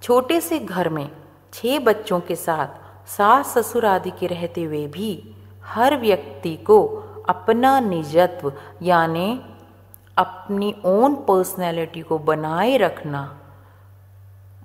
छोटे 0.03 0.41
से 0.41 0.59
घर 0.59 0.89
में 0.89 1.09
छह 1.53 1.79
बच्चों 1.79 2.19
के 2.19 2.35
साथ 2.35 2.67
सास 3.09 3.57
ससुर 3.57 3.85
आदि 3.85 4.11
के 4.11 4.27
रहते 4.27 4.63
हुए 4.63 4.87
भी 4.87 5.35
हर 5.65 5.97
व्यक्ति 5.97 6.55
को 6.55 6.85
अपना 7.29 7.79
निजत्व, 7.79 8.53
यानी 8.81 9.41
अपनी 10.17 10.75
ओन 10.85 11.15
पर्सनैलिटी 11.15 12.01
को 12.01 12.19
बनाए 12.19 12.77
रखना 12.77 13.39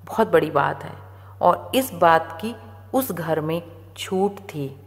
बहुत 0.05 0.29
बड़ी 0.29 0.51
बात 0.51 0.85
है। 0.85 0.95
और 1.41 1.73
इस 1.75 1.95
बात 1.95 2.39
की 2.41 2.55
उस 2.95 3.13
घर 3.13 3.41
में 3.41 3.63
छूट 3.97 4.39
थी। 4.39 4.82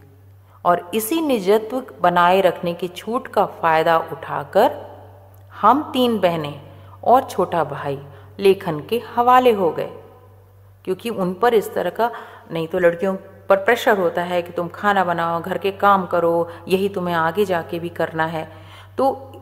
और 0.66 0.90
इसी 0.94 1.20
निजत्व 1.20 1.82
बनाए 2.00 2.40
रखने 2.40 2.74
की 2.74 2.88
छूट 2.88 3.26
का 3.26 3.46
फ़ायदा 3.46 3.98
उठाकर 3.98 4.76
हम 5.52 5.90
तीन 5.92 6.18
बहनें 6.18 6.60
और 7.04 7.24
छोटा 7.24 7.64
भाई 7.64 7.98
लेखन 8.38 8.80
के 8.80 9.02
हवाले 9.14 9.52
हो 9.52 9.70
गए। 9.70 9.90
क्योंकि 10.84 11.10
उन 11.10 11.34
पर 11.34 11.54
इस 11.54 11.74
तरह 11.74 11.90
का, 11.90 12.10
नहीं 12.52 12.68
तो 12.68 12.78
लड़कियों 12.78 13.16
पर 13.48 13.56
प्रेशर 13.56 13.98
होता 13.98 14.22
है 14.22 14.42
कि 14.42 14.52
तुम 14.52 14.68
खाना 14.68 15.04
बनाओ, 15.04 15.40
घर 15.40 15.58
के 15.58 15.70
काम 15.70 16.06
करो, 16.06 16.48
यही 16.68 16.88
तुम्हें 16.88 17.14
आगे 17.14 17.44
जाके 17.44 17.78
भी 17.78 17.88
करना 17.88 18.26
है। 18.26 18.48
तो 18.98 19.32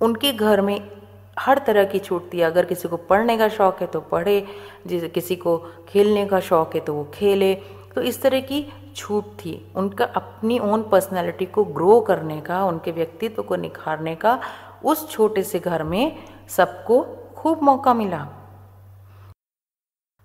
उनके 0.00 0.32
घर 0.32 0.60
में 0.60 0.90
हर 1.38 1.58
तरह 1.58 1.84
की 1.84 1.98
छूट 1.98 2.32
थी। 2.34 2.40
अगर 2.40 2.64
किसी 2.64 2.88
को 2.88 2.96
पढ़ने 2.96 3.38
का 3.38 3.48
शौक 3.48 3.80
है 3.80 3.86
तो 3.86 4.00
पढ़े, 4.00 4.46
जिस 4.86 5.04
किसी 5.04 5.36
को 5.36 5.56
खेलने 5.88 6.26
का 6.26 6.40
शौक 6.40 6.74
है 6.74 6.80
तो 6.80 6.94
वो 6.94 7.10
खेले। 7.14 7.54
तो 7.94 8.00
इस 8.00 8.22
तरह 8.22 8.40
की 8.40 8.72
छूट 9.00 9.24
थी। 9.34 9.54
उनका 9.76 10.04
अपनी 10.06 10.58
ओन 10.60 10.82
पर्सनैलिटी 10.90 11.46
को 11.46 11.64
ग्रो 11.66 12.00
करने 12.00 12.40
का, 12.40 12.64
उनके 12.64 12.92
व्यक्तित्व 12.92 13.42
को 13.42 13.56
निखारने 13.58 14.14
का, 14.16 14.38
उस 14.84 15.08
छोटे 15.10 15.42
से 15.42 15.58
घर 15.60 15.82
में 15.84 16.16
सबको 16.48 17.00
खूब 17.36 17.62
मौका 17.62 17.94
मिला। 17.94 18.26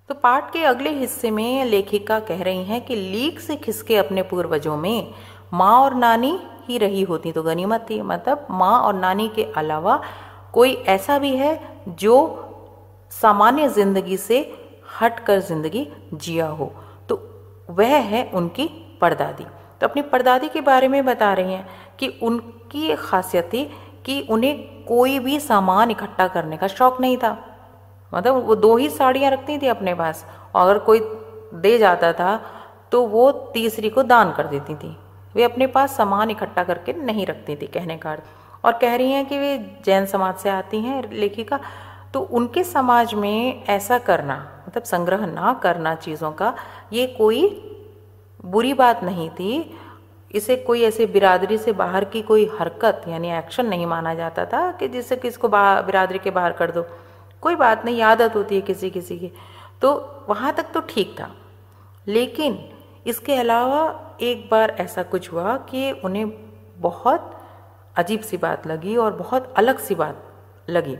तो 0.09 0.13
पाठ 0.13 0.51
के 0.53 0.63
अगले 0.65 0.89
हिस्से 0.91 1.31
में 1.31 1.65
लेखिका 1.65 2.19
कह 2.21 2.41
रही 2.43 2.63
हैं 2.63 2.81
कि 2.85 2.95
लीक 2.95 3.39
से 3.39 3.55
खिसके 3.57 3.95
अपने 3.97 4.23
पूर्वजों 4.23 4.75
में 4.77 5.13
माँ 5.53 5.79
और 5.81 5.93
नानी 5.95 6.37
ही 6.67 6.77
रही 6.77 7.01
होती 7.03 7.31
तो 7.31 7.43
गनीमत 7.43 7.85
थी। 7.89 8.01
मतलब 8.03 8.47
माँ 8.51 8.79
और 8.79 8.93
नानी 8.95 9.27
के 9.35 9.43
अलावा 9.57 10.01
कोई 10.53 10.73
ऐसा 10.89 11.17
भी 11.19 11.35
है 11.35 11.59
जो 11.89 12.15
सामान्य 13.11 13.67
ज़िंदगी 13.69 14.17
से 14.19 14.39
हटकर 14.99 15.39
ज़िंदगी 15.41 15.87
जिया 16.13 16.47
हो। 16.49 16.71
वह 17.69 17.95
है 17.95 18.23
उनकी 18.33 18.69
परदादी। 19.01 19.43
तो 19.81 19.87
अपनी 19.87 20.01
परदादी 20.03 20.49
के 20.49 20.61
बारे 20.61 20.87
में 20.87 21.03
बता 21.05 21.33
रही 21.33 21.53
हैं 21.53 21.67
कि 21.99 22.07
उनकी 22.23 22.95
खासियत 22.97 23.49
थी 23.53 23.63
कि 24.05 24.19
उन्हें 24.29 24.85
कोई 24.85 25.17
भी 25.19 25.39
सामान 25.39 25.91
इकट्ठा 25.91 26.27
करने 26.27 26.57
का 26.57 26.67
शौक 26.67 27.01
नहीं 27.01 27.17
था। 27.17 27.37
मतलब 28.11 28.45
वो 28.45 28.55
दो 28.55 28.75
ही 28.77 28.89
साड़ियाँ 28.89 29.31
रखती 29.31 29.57
थी 29.57 29.67
अपने 29.67 29.93
पास, 29.93 30.25
और 30.55 30.61
अगर 30.61 30.79
कोई 30.79 30.99
दे 31.55 31.77
जाता 31.77 32.11
था 32.13 32.39
तो 32.91 33.01
वो 33.07 33.31
तीसरी 33.53 33.89
को 33.89 34.03
दान 34.03 34.31
कर 34.31 34.47
देती 34.47 34.75
थी। 34.75 34.95
वे 35.35 35.43
अपने 35.43 35.67
पास 35.67 35.95
सामान 35.97 36.29
इकट्ठा 36.29 36.63
करके 36.63 36.93
नहीं 36.95 37.25
रखती 37.25 37.55
थी, 37.55 37.67
कहने 37.67 37.97
का 37.97 38.17
और 38.63 38.77
कह 38.77 38.95
रही 38.95 39.11
हैं 39.11 39.25
कि 39.25 39.37
वे 39.37 39.57
जैन 39.85 40.05
समाज 40.05 40.35
से 40.35 40.49
आती 40.49 40.79
हैं, 40.79 41.01
लेखिका 41.11 41.59
तो 42.13 42.19
उनके 42.21 42.63
समाज 42.63 43.13
में 43.13 43.63
ऐसा 43.65 43.97
करना 43.99 44.35
मतलब 44.75 44.83
संग्रह 44.83 45.25
ना 45.25 45.53
करना 45.63 45.95
चीज़ों 45.95 46.31
का, 46.31 46.53
ये 46.93 47.07
कोई 47.07 47.47
बुरी 48.45 48.73
बात 48.73 49.03
नहीं 49.03 49.29
थी। 49.29 49.77
इसे 50.31 50.55
कोई 50.55 50.81
ऐसे 50.83 51.05
बिरादरी 51.05 51.57
से 51.57 51.71
बाहर 51.71 52.05
की 52.05 52.21
कोई 52.21 52.49
हरकत, 52.59 53.03
यानी 53.07 53.31
एक्शन 53.31 53.65
नहीं 53.65 53.85
माना 53.85 54.13
जाता 54.13 54.45
था 54.45 54.71
कि 54.71 54.87
जिससे 54.87 55.15
किसको 55.15 55.47
बिरादरी 55.47 56.19
के 56.19 56.31
बाहर 56.31 56.51
कर 56.51 56.71
दो। 56.71 56.85
कोई 57.41 57.55
बात 57.55 57.85
नहीं, 57.85 58.01
आदत 58.01 58.35
होती 58.35 58.55
है 58.55 58.61
किसी 58.61 58.89
किसी 58.89 59.19
की। 59.19 59.31
तो 59.81 59.93
वहाँ 60.29 60.53
तक 60.53 60.71
तो 60.73 60.79
ठीक 60.79 61.15
था। 61.19 61.31
लेकिन 62.07 62.69
इसके 63.07 63.35
अलावा 63.35 64.11
एक 64.21 64.49
बार 64.51 64.75
ऐसा 64.79 65.03
कुछ 65.03 65.31
हुआ 65.31 65.57
कि 65.57 65.91
उन्हें 65.91 66.29
बहुत 66.77 67.31
अजीब 67.95 68.21
सी 68.21 68.37
बात 68.37 68.67
लगी 68.67 68.95
और 68.97 69.13
बहुत 69.13 69.53
अलग 69.57 69.79
सी 69.79 69.95
बात 69.95 70.23
लगी। 70.69 70.97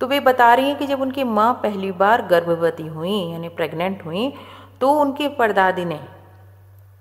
तो 0.00 0.06
वे 0.06 0.18
बता 0.20 0.52
रही 0.54 0.68
हैं 0.68 0.76
कि 0.78 0.86
जब 0.86 1.00
उनकी 1.00 1.24
माँ 1.24 1.52
पहली 1.62 1.90
बार 1.92 2.22
गर्भवती 2.26 2.86
हुई, 2.86 3.18
यानी 3.32 3.48
प्रेग्नेंट 3.50 4.04
हुई 4.06 4.32
तो 4.80 4.90
उनकी 4.92 5.28
परदादी 5.30 5.84
ने 5.84 6.00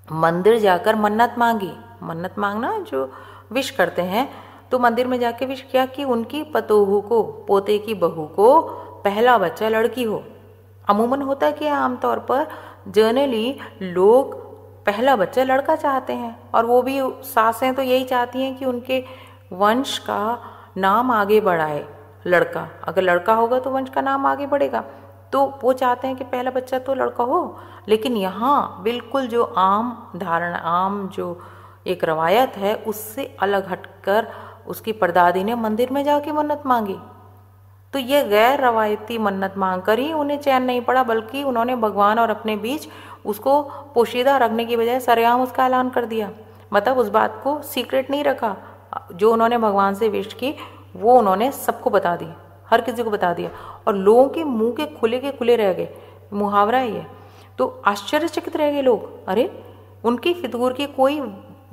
मंदिर 0.08 0.60
जाकर 0.60 0.96
मन्नत 0.96 1.36
मांगी। 1.38 1.72
मन्नत 2.04 2.36
मांगना 2.40 2.78
जो 2.82 3.10
विश 3.52 3.70
करते 3.70 4.02
हैं 4.04 4.30
तो 4.72 4.80
मंदिर 4.80 5.08
में 5.08 5.20
जाके 5.20 5.46
विश 5.46 5.62
किया 5.72 5.86
कि 5.86 6.04
उनकी 6.06 6.44
पतोहू 6.44 7.00
को, 7.02 7.22
पोते 7.48 7.78
की 7.80 7.94
बहू 7.96 8.26
को 8.28 8.62
पहला 9.04 9.38
बच्चा 9.38 9.70
लड़की 9.70 10.04
हो। 10.04 10.24
अमूमन 10.88 11.22
होता 11.22 11.46
है 11.46 11.54
कि 11.54 11.68
आमतौर 11.68 12.20
पर 12.22 12.48
जनरली 12.88 13.58
लोग 13.82 14.36
पहला 14.86 15.16
बच्चा 15.16 15.44
लड़का 15.44 15.76
चाहते 15.76 16.14
हैं, 16.14 16.36
और 16.54 16.66
वो 16.66 16.82
भी 16.82 17.00
सासें 17.26 17.74
तो 17.76 17.82
यही 17.82 18.04
चाहती 18.04 18.42
हैं 18.42 18.56
कि 18.58 18.66
उनके 18.66 19.04
वंश 19.54 19.98
का 20.00 20.40
नाम 20.78 21.12
आगे 21.12 21.40
बढ़ाए। 21.42 21.86
लड़का। 22.26 22.68
अगर 22.84 23.02
लड़का 23.02 23.34
होगा 23.34 23.60
तो 23.60 23.70
वंश 23.70 23.90
का 23.90 24.02
नाम 24.02 24.26
आगे 24.26 24.46
बढ़ेगा। 24.46 24.84
तो 25.34 25.60
वो 25.64 25.74
चाहते 25.74 26.08
हैं 26.08 26.16
कि 26.16 26.24
पहला 26.24 26.52
बच्चा 26.52 26.80
तो 26.80 26.94
लड़का 26.94 27.24
हो। 27.24 27.60
लेकिन 27.88 28.18
यहाँ 28.18 28.82
बिल्कुल 28.84 29.28
जो 29.28 29.44
आम 29.44 30.12
धारणा, 30.16 30.58
आम 30.58 31.08
जो 31.08 31.40
एक 31.88 32.04
रवायत 32.04 32.58
है, 32.58 32.76
उससे 32.76 33.38
अलग 33.40 33.70
हटकर 33.70 34.28
उसकी 34.68 34.92
परदादी 34.92 35.44
ने 35.44 35.56
मंदिर 35.56 35.90
में 35.92 36.04
जाके 36.04 36.32
मन्नत 36.32 36.64
मांगी। 36.66 36.98
तो 37.94 38.00
ये 38.00 38.24
गैर 38.24 38.62
रवायती 38.62 39.18
मन्नत 39.18 39.54
मांग 39.58 39.82
कर 39.82 40.00
ही 40.00 40.14
उन्हें 40.14 40.38
चैन 40.38 40.64
नहीं 40.64 40.82
पड़ा, 40.82 41.04
बल्कि 41.04 41.44
उन्होंने 41.44 41.76
भगवान 41.76 42.20
और 42.20 42.30
अपने 42.30 42.56
बीच 42.56 42.88
उसको 43.26 43.62
पोशीदा 43.96 44.38
रखने 44.38 44.66
की 44.66 44.78
बजाय 44.78 45.00
सरेआम 45.00 45.42
उसका 45.42 45.66
ऐलान 45.66 45.90
कर 45.90 46.06
दिया। 46.06 46.32
मतलब 46.74 46.98
उस 46.98 47.10
बात 47.10 47.40
को 47.44 47.62
सीक्रेट 47.62 48.10
नहीं 48.12 48.24
रखा। 48.24 48.56
जो 49.14 49.32
उन्होंने 49.34 49.58
भगवान 49.58 49.96
से 49.96 50.10
विश 50.10 50.34
की 50.34 50.54
वो 50.96 51.18
उन्होंने 51.20 51.52
सबको 51.52 51.90
बता 51.90 52.16
दी, 52.16 52.28
हर 52.70 52.82
किसी 52.82 53.04
को 53.04 53.10
बता 53.10 53.34
दिया। 53.34 53.50
और 53.88 53.96
लोगों 53.96 54.30
के 54.30 54.44
मुँह 54.44 54.72
के 54.72 54.86
खुले 54.86 55.20
के 55.20 55.32
खुले 55.32 55.56
रह 55.56 55.74
गए, 55.74 55.90
मुहावरा 56.34 56.78
है। 56.78 56.94
ये 56.96 57.06
तो 57.58 57.82
आश्चर्यचकित 57.86 58.56
रह 58.56 58.72
गए 58.72 58.82
लोग। 58.82 59.28
अरे, 59.28 59.64
उनकी 60.04 60.34
फितूर 60.34 60.74
की 60.74 60.86
कोई 60.86 61.20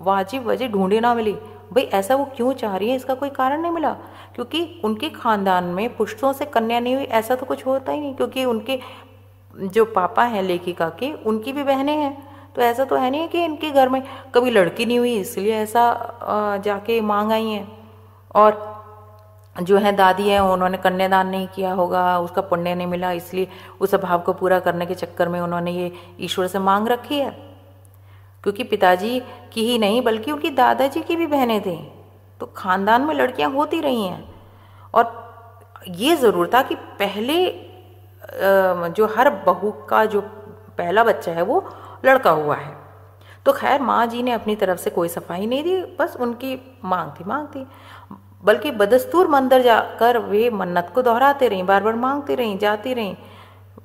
वाजिब 0.00 0.46
वजह 0.46 0.68
ढूंढे 0.68 1.00
ना 1.00 1.14
मिली। 1.14 1.32
भाई, 1.72 1.82
ऐसा 1.82 2.16
वो 2.16 2.24
क्यों 2.36 2.52
चाह 2.52 2.76
रही 2.76 2.90
है? 2.90 2.96
इसका 2.96 3.14
कोई 3.14 3.30
कारण 3.30 3.62
नहीं 3.62 3.72
मिला। 3.72 3.96
क्योंकि 4.34 4.80
उनके 4.84 5.08
खानदान 5.08 5.64
में 5.64 5.96
पुष्टों 5.96 6.32
से 6.32 6.44
कन्या 6.44 6.80
नहीं 6.80 6.94
हुई, 6.94 7.04
ऐसा 7.04 7.34
तो 7.34 7.46
कुछ 7.46 7.66
होता 7.66 7.92
ही 7.92 8.00
नहीं। 8.00 8.14
क्योंकि 8.14 8.44
उनके 8.44 8.80
जो 9.56 9.84
पापा 9.84 10.24
हैं 10.24 10.42
लेखिका 10.42 10.88
के, 10.88 11.12
उनकी 11.12 11.52
भी 11.52 11.62
बहनें 11.62 11.96
हैं। 11.96 12.36
तो 12.54 12.62
ऐसा 12.62 12.84
तो 12.84 12.96
है 12.96 13.10
नहीं 13.10 13.28
कि 13.28 13.44
इनके 13.44 13.70
घर 13.70 13.88
में 13.88 14.02
कभी 14.34 14.50
लड़की 14.50 14.86
नहीं 14.86 14.98
हुई, 14.98 15.16
इसलिए 15.16 15.54
ऐसा 15.54 16.14
जाके 16.64 17.00
मांग 17.00 17.32
आई 17.32 17.46
हैं। 17.46 17.90
और 18.34 18.81
जो 19.56 19.78
है 19.78 19.92
दादी 19.92 20.28
है, 20.28 20.38
उन्होंने 20.42 20.78
कन्यादान 20.78 21.28
नहीं 21.28 21.46
किया 21.46 21.72
होगा, 21.72 22.18
उसका 22.18 22.42
पुण्य 22.42 22.74
नहीं 22.74 22.86
मिला, 22.86 23.10
इसलिए 23.12 23.48
उस 23.80 23.94
अभाव 23.94 24.20
को 24.20 24.32
पूरा 24.32 24.58
करने 24.60 24.86
के 24.86 24.94
चक्कर 24.94 25.28
में 25.28 25.40
उन्होंने 25.40 25.72
ये 25.72 25.90
ईश्वर 26.20 26.46
से 26.46 26.58
मांग 26.58 26.88
रखी 26.88 27.18
है। 27.18 27.30
क्योंकि 28.44 28.64
पिताजी 28.64 29.20
की 29.52 29.64
ही 29.64 29.78
नहीं, 29.78 30.02
बल्कि 30.02 30.32
उनकी 30.32 30.50
दादाजी 30.50 31.00
की 31.00 31.16
भी 31.16 31.26
बहनें 31.26 31.60
थी। 31.62 31.76
तो 32.40 32.46
खानदान 32.56 33.02
में 33.02 33.14
लड़कियाँ 33.14 33.50
होती 33.50 33.80
रही 33.80 34.06
हैं। 34.06 34.24
और 34.94 35.20
ये 35.88 36.16
ज़रूर 36.16 36.50
था 36.54 36.62
कि 36.62 36.74
पहले 36.74 37.46
जो 38.90 39.06
हर 39.16 39.30
बहू 39.46 39.70
का 39.88 40.04
जो 40.04 40.20
पहला 40.78 41.04
बच्चा 41.04 41.32
है, 41.32 41.42
वो 41.42 41.64
लड़का 42.04 42.30
हुआ 42.30 42.56
है। 42.56 42.80
तो 43.46 43.52
खैर, 43.52 43.80
माँ 43.82 44.06
जी 44.06 44.22
ने 44.22 44.32
अपनी 44.32 44.54
तरफ़ 44.56 44.78
से 44.78 44.90
कोई 44.90 45.08
सफ़ाई 45.08 45.46
नहीं 45.46 45.62
दी, 45.64 45.76
बस 46.00 46.16
उनकी 46.20 46.58
मांग 46.84 47.10
थी 47.10 47.24
मांग 47.24 47.46
थी। 47.46 47.66
बल्कि 48.42 48.70
बदस्तूर 48.70 49.28
मंदिर 49.28 49.62
जाकर 49.62 50.18
वे 50.18 50.48
मन्नत 50.50 50.90
को 50.94 51.02
दोहराते 51.02 51.48
रहीं 51.48 51.64
बार 51.64 51.82
बार 51.82 51.96
मांगती 51.96 52.34
रहीं, 52.34 52.58
जाती 52.58 52.94
रहीं, 52.94 53.14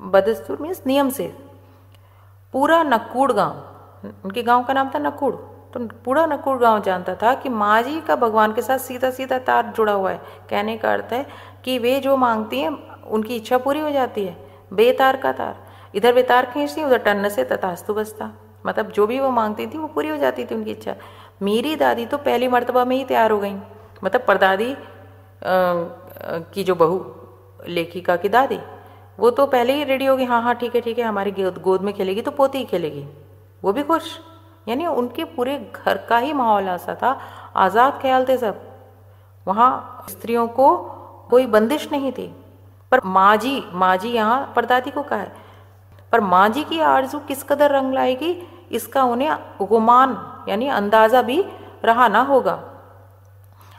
बदस्तूर 0.02 0.58
मीन्स 0.62 0.82
नियम 0.88 1.10
से। 1.10 1.34
पूरा 2.54 2.82
नक्कूड़ 2.84 3.32
गाँव, 3.32 4.10
उनके 4.26 4.44
गाँव 4.44 4.64
का 4.64 4.74
नाम 4.74 4.90
था 4.96 5.00
नक्कूड़ 5.00 5.34
तो 5.74 5.80
पूरा 6.06 6.26
नकुड़ 6.26 6.58
गाँव 6.58 6.82
जानता 6.82 7.14
था 7.16 7.34
कि 7.34 7.50
माँ 7.50 7.82
जी 7.84 8.00
का 8.02 8.16
भगवान 8.16 8.54
के 8.54 8.62
साथ 8.62 8.78
सीधा 8.78 9.10
सीधा 9.10 9.38
तार 9.38 9.74
जुड़ा 9.78 9.94
हुआ 9.94 10.12
है। 10.12 10.22
कहने 10.50 10.78
का 10.78 10.92
अर्थ 10.94 11.14
है 11.14 11.26
कि 11.64 11.78
वे 11.80 12.00
जो 12.00 12.16
मांगती 12.18 12.60
हैं, 12.60 12.70
उनकी 13.04 13.36
इच्छा 13.36 13.58
पूरी 13.58 13.80
हो 13.80 13.90
जाती 13.92 14.24
है। 14.26 14.36
बेतार 14.74 15.18
का 15.18 15.32
तार। 15.32 15.56
इधर 15.96 16.14
बेतार 16.14 16.46
खींचती 16.46 16.84
उधर 16.84 16.98
टन्न 16.98 17.30
से 17.30 17.44
तथास्तु 17.44 17.94
बसता। 17.94 18.32
मतलब 18.66 18.92
जो 18.92 19.08
भी 19.08 19.20
वो 19.20 19.30
मांगती 19.30 19.68
थी, 19.68 19.78
वो 19.78 19.88
पूरी 19.88 20.10
हो 20.10 20.18
जाती 20.18 20.46
थी 20.46 20.56
उनकी 20.56 20.72
इच्छा। 20.72 20.96
मेरी 21.42 21.76
दादी 21.76 22.06
तो 22.06 22.18
पहली 22.18 22.48
मरतबा 22.48 22.86
में 22.86 22.96
ही 22.96 23.04
तैयार 23.04 23.32
हो 23.32 23.40
गई। 23.40 23.56
मतलब 24.02 24.26
परदादी 24.28 24.76
की 25.44 26.64
जो 26.64 26.76
बहू, 26.76 27.06
लेखिका 27.68 28.16
की 28.16 28.30
दादी, 28.30 28.60
वो 29.18 29.30
तो 29.32 29.46
पहले 29.48 29.74
ही 29.74 29.84
रेडी 29.84 30.06
होगी 30.06 30.26
हाँ 30.26 30.42
हाँ 30.42 30.56
ठीक 30.56 30.76
है 30.76 30.82
ठीक 30.82 30.98
है, 31.00 31.04
हमारी 31.06 31.32
गोद 31.32 31.82
में 31.82 31.94
खेलेगी 31.94 32.22
तो 32.22 32.32
पोती 32.32 32.58
ही 32.58 32.66
खेलेगी, 32.66 33.06
वो 33.64 33.74
भी 33.74 33.84
खुश। 33.84 34.18
यानी 34.68 34.86
उनके 34.88 35.24
पूरे 35.26 35.58
घर 35.76 35.98
का 36.00 36.18
ही 36.18 36.34
माहौल 36.34 36.68
ऐसा 36.70 36.96
था, 36.96 37.20
आज़ाद 37.56 38.00
ख्याल 38.02 38.26
थे 38.26 38.38
सब। 38.38 38.62
वहाँ 39.46 40.06
स्त्रियों 40.10 40.48
को 40.50 40.76
कोई 41.30 41.46
बंदिश 41.48 41.88
नहीं 41.92 42.12
थी, 42.12 42.28
पर 42.92 43.00
माँ 43.06 43.36
जी 43.38 43.64
माँ 43.74 43.96
जी 43.98 44.10
यहाँ 44.10 44.54
परदादी 44.56 44.92
को 44.92 45.04
कहा 45.04 45.20
है, 45.20 45.32
पर 46.14 46.22
माँ 46.22 46.48
जी 46.50 46.64
की 46.64 46.80
आरज़ू 46.82 47.20
किस 47.20 47.44
कदर 47.44 47.72
रंग 47.72 47.94
लाएगी, 47.94 48.32
इसका 48.72 49.04
उन्हें 49.06 49.38
गुमान, 49.62 50.18
यानी 50.50 50.68
अंदाज़ा 50.70 51.22
भी 51.22 51.44
रहा 51.86 52.08
ना 52.08 52.22
होगा। 52.24 52.60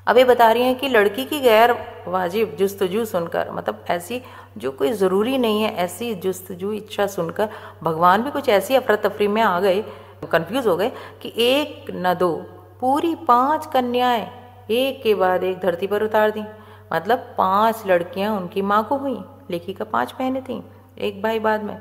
अब 0.09 0.19
ये 0.19 0.25
बता 0.25 0.51
रही 0.53 0.63
हैं 0.63 0.75
कि 0.79 0.89
लड़की 0.89 1.25
की 1.25 1.41
गैर 1.41 1.73
वाजिब 2.09 2.55
जुस्तजू 2.59 3.05
सुनकर 3.05 3.51
मतलब 3.53 3.85
ऐसी 3.91 4.21
जो 4.59 4.71
कोई 4.73 4.93
ज़रूरी 4.93 5.37
नहीं 5.39 5.63
है, 5.63 5.75
ऐसी 5.77 6.15
जुस्तजू 6.15 6.73
इच्छा 6.73 7.07
सुनकर 7.07 7.49
भगवान 7.83 8.23
भी 8.23 8.31
कुछ 8.31 8.49
ऐसी 8.49 8.75
अफरा 8.75 8.97
तफरी 8.99 9.29
में 9.29 9.43
आ 9.43 9.59
गए 9.61 9.83
कंफ्यूज 10.33 10.67
हो 10.67 10.77
गए 10.77 10.91
कि 11.23 11.33
एक 11.39 11.91
न 11.95 12.15
दो, 12.15 12.33
पूरी 12.81 13.15
पाँच 13.29 13.67
कन्याएँ 13.67 14.27
एक 14.71 15.03
के 15.03 15.15
बाद 15.15 15.45
एक 15.45 15.59
धरती 15.61 15.87
पर 15.87 16.03
उतार 16.03 16.31
दी। 16.31 16.45
मतलब 16.93 17.19
पाँच 17.39 17.83
लड़कियाँ 17.87 18.35
उनकी 18.37 18.63
माँ 18.63 18.83
को 18.89 18.97
हुई 18.97 19.19
लेखी 19.51 19.73
का 19.73 19.85
पाँच 19.87 20.15
बहनें 20.19 20.43
थीं, 20.45 20.61
एक 20.99 21.23
भाई 21.23 21.39
बाद 21.39 21.63
में। 21.65 21.77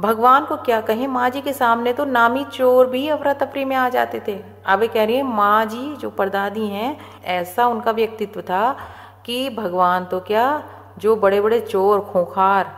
भगवान 0.00 0.44
को 0.44 0.56
क्या 0.56 0.80
कहें? 0.80 1.06
माँ 1.08 1.30
जी 1.30 1.40
के 1.40 1.52
सामने 1.52 1.92
तो 1.92 2.04
नामी 2.04 2.44
चोर 2.44 2.86
भी 2.86 3.08
अफरा 3.08 3.32
तफरी 3.32 3.64
में 3.64 3.76
आ 3.76 3.88
जाते 3.88 4.22
थे। 4.28 4.38
अब 4.66 4.84
कह 4.84 5.04
रही 5.04 5.16
है, 5.16 5.22
माँ 5.22 5.64
जी, 5.64 5.96
जो 5.96 6.10
परदादी 6.10 6.66
हैं, 6.66 6.98
ऐसा 7.24 7.66
उनका 7.66 7.90
व्यक्तित्व 7.90 8.40
था 8.40 8.76
कि 9.24 9.50
भगवान 9.50 10.04
तो 10.04 10.20
क्या, 10.20 10.62
जो 10.98 11.16
बड़े 11.16 11.40
बड़े 11.40 11.60
चोर, 11.60 12.00
खूंखार, 12.00 12.72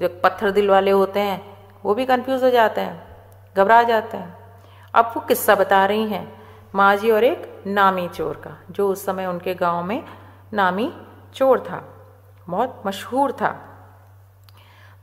जो 0.00 0.08
पत्थर 0.24 0.50
दिल 0.50 0.70
वाले 0.70 0.90
होते 0.90 1.20
हैं, 1.20 1.56
वो 1.84 1.94
भी 1.94 2.06
कंफ्यूज 2.06 2.44
हो 2.44 2.50
जाते 2.50 2.80
हैं, 2.80 3.06
घबरा 3.56 3.82
जाते 3.82 4.16
हैं। 4.16 4.38
अब 4.94 5.12
वो 5.16 5.20
किस्सा 5.20 5.54
बता 5.54 5.86
रही 5.86 6.08
हैं, 6.08 6.32
माँ 6.74 6.96
जी 6.96 7.10
और 7.10 7.24
एक 7.24 7.62
नामी 7.66 8.08
चोर 8.08 8.34
का, 8.34 8.58
जो 8.70 8.88
उस 8.88 9.04
समय 9.06 9.26
उनके 9.26 9.54
गाँव 9.54 9.82
में 9.84 10.02
नामी 10.52 10.92
चोर 11.34 11.60
था, 11.60 11.84
बहुत 12.48 12.82
मशहूर 12.86 13.32
था। 13.32 13.56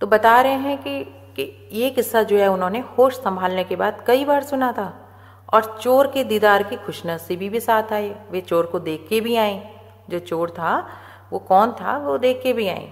तो 0.02 0.08
बता 0.08 0.42
रहे 0.42 0.54
हैं 0.54 0.78
कि 0.78 1.22
कि 1.36 1.70
ये 1.72 1.90
किस्सा 1.90 2.24
जो 2.24 2.38
है 2.38 2.48
उन्होंने 2.48 2.80
होश 2.98 3.16
संभालने 3.16 3.64
के 3.64 3.76
बाद 3.76 4.04
कई 4.08 4.26
बार 4.26 4.44
सुना 4.44 4.72
था। 4.72 4.94
और 5.54 5.78
चोर 5.82 6.08
के 6.08 6.24
दीदार 6.24 6.64
की 6.64 6.76
खुशनसीबी 6.76 7.50
भी 7.50 7.60
साथ 7.60 7.92
आई। 7.94 8.14
वे 8.32 8.42
चोर 8.42 8.66
को 8.66 8.80
देख 8.80 9.06
के 9.10 9.22
भी 9.22 9.36
आए 9.36 9.76
जो 10.10 10.20
चोर 10.20 10.50
था, 10.50 10.88
वो 11.34 11.40
कौन 11.40 11.72
था, 11.72 11.98
वो 11.98 12.18
देख 12.18 12.42
के 12.44 12.54
भी 12.54 12.68
आए 12.68 12.92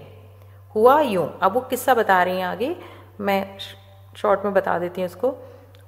हुआ 0.74 1.00
यूँ, 1.00 1.28
अब 1.42 1.52
वो 1.52 1.60
किस्सा 1.60 1.94
बता 1.94 2.22
रही 2.22 2.36
हैं 2.36 2.46
आगे। 2.46 2.76
मैं 3.20 3.58
शॉर्ट 4.16 4.44
में 4.44 4.54
बता 4.54 4.78
देती 4.78 5.00
हूँ 5.00 5.08
उसको 5.08 5.34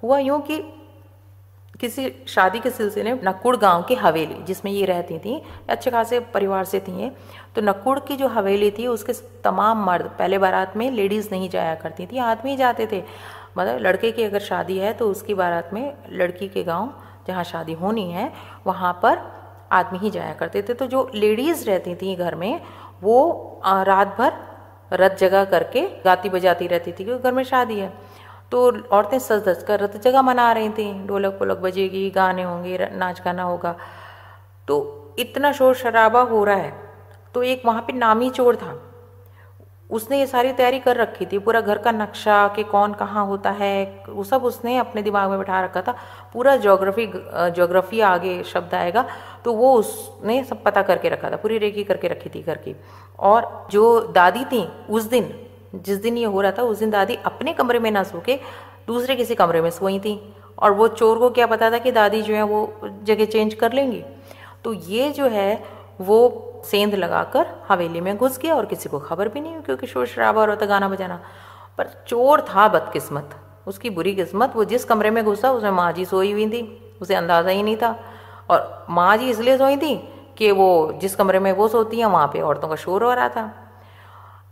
हुआ 0.02 0.18
यूँ 0.18 0.40
कि 0.40 0.62
किसी 1.81 2.11
शादी 2.29 2.59
के 2.61 2.70
सिलसिले 2.70 3.12
में 3.12 3.20
नक्कुड़ 3.24 3.57
गाँव 3.57 3.83
की 3.83 3.95
हवेली, 3.95 4.43
जिसमें 4.45 4.70
ये 4.72 4.85
रहती 4.87 5.18
थी, 5.18 5.41
अच्छे 5.68 5.91
खासे 5.91 6.20
परिवार 6.35 6.64
से 6.64 6.81
थी 6.81 7.11
तो 7.55 7.62
नक्कुड़ 7.62 7.99
की 7.99 8.16
जो 8.16 8.29
हवेली 8.29 8.70
थी, 8.70 8.87
उसके 8.87 9.12
तमाम 9.45 9.85
मर्द, 9.85 10.11
पहले 10.18 10.39
बारात 10.39 10.77
में 10.77 10.91
लेडीज़ 10.91 11.29
नहीं 11.33 11.49
जाया 11.51 11.74
करती 11.74 12.07
थी, 12.07 12.18
आदमी 12.18 12.51
ही 12.51 12.57
जाते 12.57 12.89
थे। 12.93 13.03
मतलब 13.59 13.79
लड़के 13.81 14.11
की 14.12 14.22
अगर 14.22 14.41
शादी 14.41 14.79
है 14.79 14.93
तो 14.93 15.11
उसकी 15.11 15.35
बारात 15.35 15.70
में 15.72 15.93
लड़की 16.12 16.49
के 16.49 16.64
गाँव, 16.64 16.93
जहाँ 17.29 17.45
शादी 17.45 17.72
होनी 17.74 18.11
है, 18.11 18.33
वहाँ 18.66 18.93
पर 19.03 19.18
आदमी 19.72 19.99
ही 19.99 20.11
जाया 20.11 20.33
करते 20.33 20.62
थे। 20.62 20.74
तो 20.74 20.87
जो 20.87 21.11
लेडीज़ 21.14 21.64
रहती 21.66 21.95
थी 21.95 22.14
घर 22.16 22.35
में, 22.35 22.61
वो 23.03 23.62
रात 23.66 24.16
भर 24.18 24.33
रत 24.93 25.16
जगह 25.20 25.45
करके 25.45 25.81
गाती 26.05 26.29
बजाती 26.29 26.66
रहती 26.66 26.93
थी 26.93 27.05
क्योंकि 27.05 27.22
घर 27.22 27.33
में 27.33 27.43
शादी 27.45 27.79
है। 27.79 27.93
तो 28.53 28.70
औरतें 28.88 29.18
सज 29.18 29.42
धज 29.44 29.62
कर 29.62 29.80
रत 29.80 29.97
जगह 29.99 30.22
मना 30.22 30.51
रही 30.53 30.68
थी। 30.70 30.92
ढोलक 31.07 31.32
पोलक 31.38 31.59
बजेगी, 31.59 32.09
गाने 32.11 32.42
होंगे 32.42 32.88
नाच 32.94 33.20
गाना 33.24 33.42
होगा। 33.42 33.74
तो 34.68 35.14
इतना 35.18 35.53
शोर 35.53 35.74
शराबा 35.76 36.20
हो 36.24 36.44
रहा 36.44 36.57
है 36.57 36.72
तो 37.34 37.42
एक 37.44 37.62
वहाँ 37.66 37.82
पे 37.82 37.92
नामी 37.94 38.30
चोर 38.30 38.57
था। 38.57 38.82
उसने 39.90 40.18
ये 40.18 40.26
सारी 40.26 40.53
तैयारी 40.53 40.78
कर 40.80 40.97
रखी 40.97 41.26
थी, 41.26 41.38
पूरा 41.38 41.61
घर 41.61 41.78
का 41.78 41.90
नक्शा 41.92 42.36
कि 42.49 42.62
कौन 42.64 42.92
कहाँ 42.94 43.24
होता 43.26 43.51
है, 43.53 44.05
वो 44.09 44.24
सब 44.24 44.44
उसने 44.44 44.76
अपने 44.78 45.03
दिमाग 45.03 45.30
में 45.30 45.38
बैठा 45.38 45.61
रखा 45.64 45.82
था। 45.82 45.94
पूरा 46.32 46.57
जोग्राफी 46.59 47.07
जोग्राफी 47.57 48.01
आगे 48.03 48.42
शब्द 48.44 48.74
आएगा 48.74 49.05
तो 49.44 49.53
वो 49.55 49.72
उसने 49.74 50.42
सब 50.44 50.62
पता 50.62 50.82
करके 50.82 51.09
रखा 51.09 51.30
था, 51.30 51.36
पूरी 51.36 51.59
रेखी 51.59 51.84
करके 51.84 52.09
रखी 52.09 52.30
थी 52.30 52.42
घर 52.42 52.57
की। 52.59 52.74
और 53.18 53.66
जो 53.70 54.01
दादी 54.12 54.44
थी, 54.44 54.66
उस 54.90 55.03
दिन 55.05 55.32
जिस 55.83 55.99
दिन 55.99 56.18
ये 56.18 56.24
हो 56.24 56.41
रहा 56.41 56.53
था, 56.53 56.62
उस 56.62 56.79
दिन 56.79 56.91
दादी 56.91 57.18
अपने 57.24 57.53
कमरे 57.53 57.79
में 57.79 57.91
ना 57.91 58.03
सो 58.03 58.20
के 58.20 58.41
दूसरे 58.87 59.16
किसी 59.16 59.35
कमरे 59.35 59.61
में 59.61 59.70
सोई 59.70 59.99
थी। 59.99 60.35
और 60.59 60.72
वो 60.72 60.89
चोर 60.89 61.18
को 61.18 61.31
क्या 61.31 61.47
पता 61.47 61.70
था 61.70 61.79
कि 61.79 61.93
दादी 61.93 62.22
जो 62.22 62.35
है 62.35 62.43
वो 62.43 62.77
जगह 63.03 63.24
चेंज 63.24 63.55
कर 63.55 63.72
लेंगी। 63.72 64.05
तो 64.64 64.72
ये 64.72 65.11
जो 65.11 65.27
है, 65.27 65.64
वो 66.01 66.43
सेंध 66.64 66.95
लगाकर 66.95 67.47
हवेली 67.68 68.01
में 68.01 68.16
घुस 68.16 68.39
गया 68.39 68.55
और 68.55 68.66
किसी 68.66 68.89
को 68.89 68.99
खबर 68.99 69.29
भी 69.29 69.41
नहीं 69.41 69.53
हुई, 69.53 69.62
क्योंकि 69.62 69.87
शोर 69.87 70.07
शराबा 70.07 70.41
और 70.41 70.51
होता 70.51 70.66
गाना 70.66 70.89
बजाना। 70.89 71.20
पर 71.79 72.05
चोर 72.09 72.41
था 72.41 72.68
बदकिस्मत। 72.68 73.31
उसकी 73.66 73.91
बुरी 73.91 74.14
किस्मत, 74.14 74.57
वो 74.57 74.64
जिस 74.64 74.85
कमरे 74.85 75.11
में 75.11 75.24
घुसा, 75.24 75.53
उसमें 75.53 75.70
माँ 75.70 75.93
जी 75.93 76.05
सोई 76.05 76.33
हुई 76.33 76.49
थी। 76.49 76.95
उसे 77.01 77.14
अंदाज़ा 77.14 77.51
ही 77.51 77.62
नहीं 77.62 77.77
था। 77.77 78.01
और 78.51 78.87
माँ 78.91 79.16
जी 79.16 79.31
इसलिए 79.31 79.59
सोई 79.59 79.77
थी 79.77 80.09
कि 80.39 80.51
वो 80.51 80.93
जिस 81.01 81.16
कमरे 81.16 81.39
में 81.39 81.53
वो 81.53 81.68
सोती 81.68 81.99
हैं, 81.99 82.07
वहाँ 82.07 82.27
पे 82.27 82.41
औरतों 82.41 82.68
का 82.68 82.77
शोर 82.77 83.05
हो 83.05 83.12
रहा 83.12 83.29
था। 83.29 83.65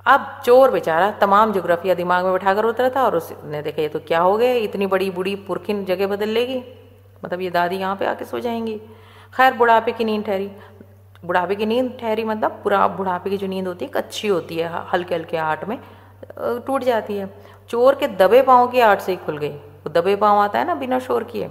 अब 0.06 0.42
चोर 0.44 0.70
बेचारा 0.70 1.10
तमाम 1.10 1.52
जोग्राफिया 1.52 1.94
दिमाग 1.94 2.24
में 2.24 2.32
बैठा 2.32 2.54
कर 2.54 2.64
उतरा 2.64 2.88
था 2.90 3.02
और 3.02 3.16
उसने 3.16 3.62
देखा, 3.62 3.82
ये 3.82 3.88
तो 3.88 3.98
क्या 3.98 4.20
हो 4.20 4.36
गया? 4.36 4.52
इतनी 4.54 4.86
बड़ी 4.86 5.10
बूढ़ी 5.10 5.34
पुरखिन 5.36 5.84
जगह 5.84 6.06
बदल 6.06 6.28
लेगी। 6.28 6.62
मतलब 7.24 7.40
ये 7.40 7.50
दादी 7.50 7.76
यहाँ 7.76 7.96
पे 7.96 8.06
आके 8.06 8.24
सो 8.24 8.40
जाएँगी। 8.40 8.76
खैर, 9.34 9.54
बुढ़ापे 9.54 9.92
की 9.92 10.04
नींद 10.04 10.24
ठहरी। 10.24 10.50
बुढ़ापे 11.24 11.54
की 11.54 11.66
नींद 11.66 11.96
ठहरी 12.00 12.24
मतलब 12.24 12.60
पूरा 12.64 12.86
बुढ़ापे 12.88 13.30
की 13.30 13.36
जो 13.36 13.46
नींद 13.46 13.66
होती 13.66 13.84
है 13.84 13.90
अच्छी 13.94 14.28
होती 14.28 14.56
है, 14.56 14.70
हल्के 14.92 15.14
हल्के 15.14 15.36
आठ 15.36 15.64
में 15.68 15.78
टूट 16.38 16.84
जाती 16.84 17.16
है। 17.16 17.30
चोर 17.70 17.94
के 17.94 18.08
दबे 18.08 18.42
पाँव 18.42 18.66
की 18.68 18.80
आठ 18.80 19.00
से 19.00 19.12
ही 19.12 19.16
खुल 19.16 19.38
गई। 19.38 19.48
वो 19.48 19.90
दबे 19.90 20.16
पाँव 20.16 20.38
आता 20.38 20.58
है 20.58 20.66
ना 20.66 20.74
बिना 20.74 20.98
शोर 20.98 21.24
किए। 21.24 21.50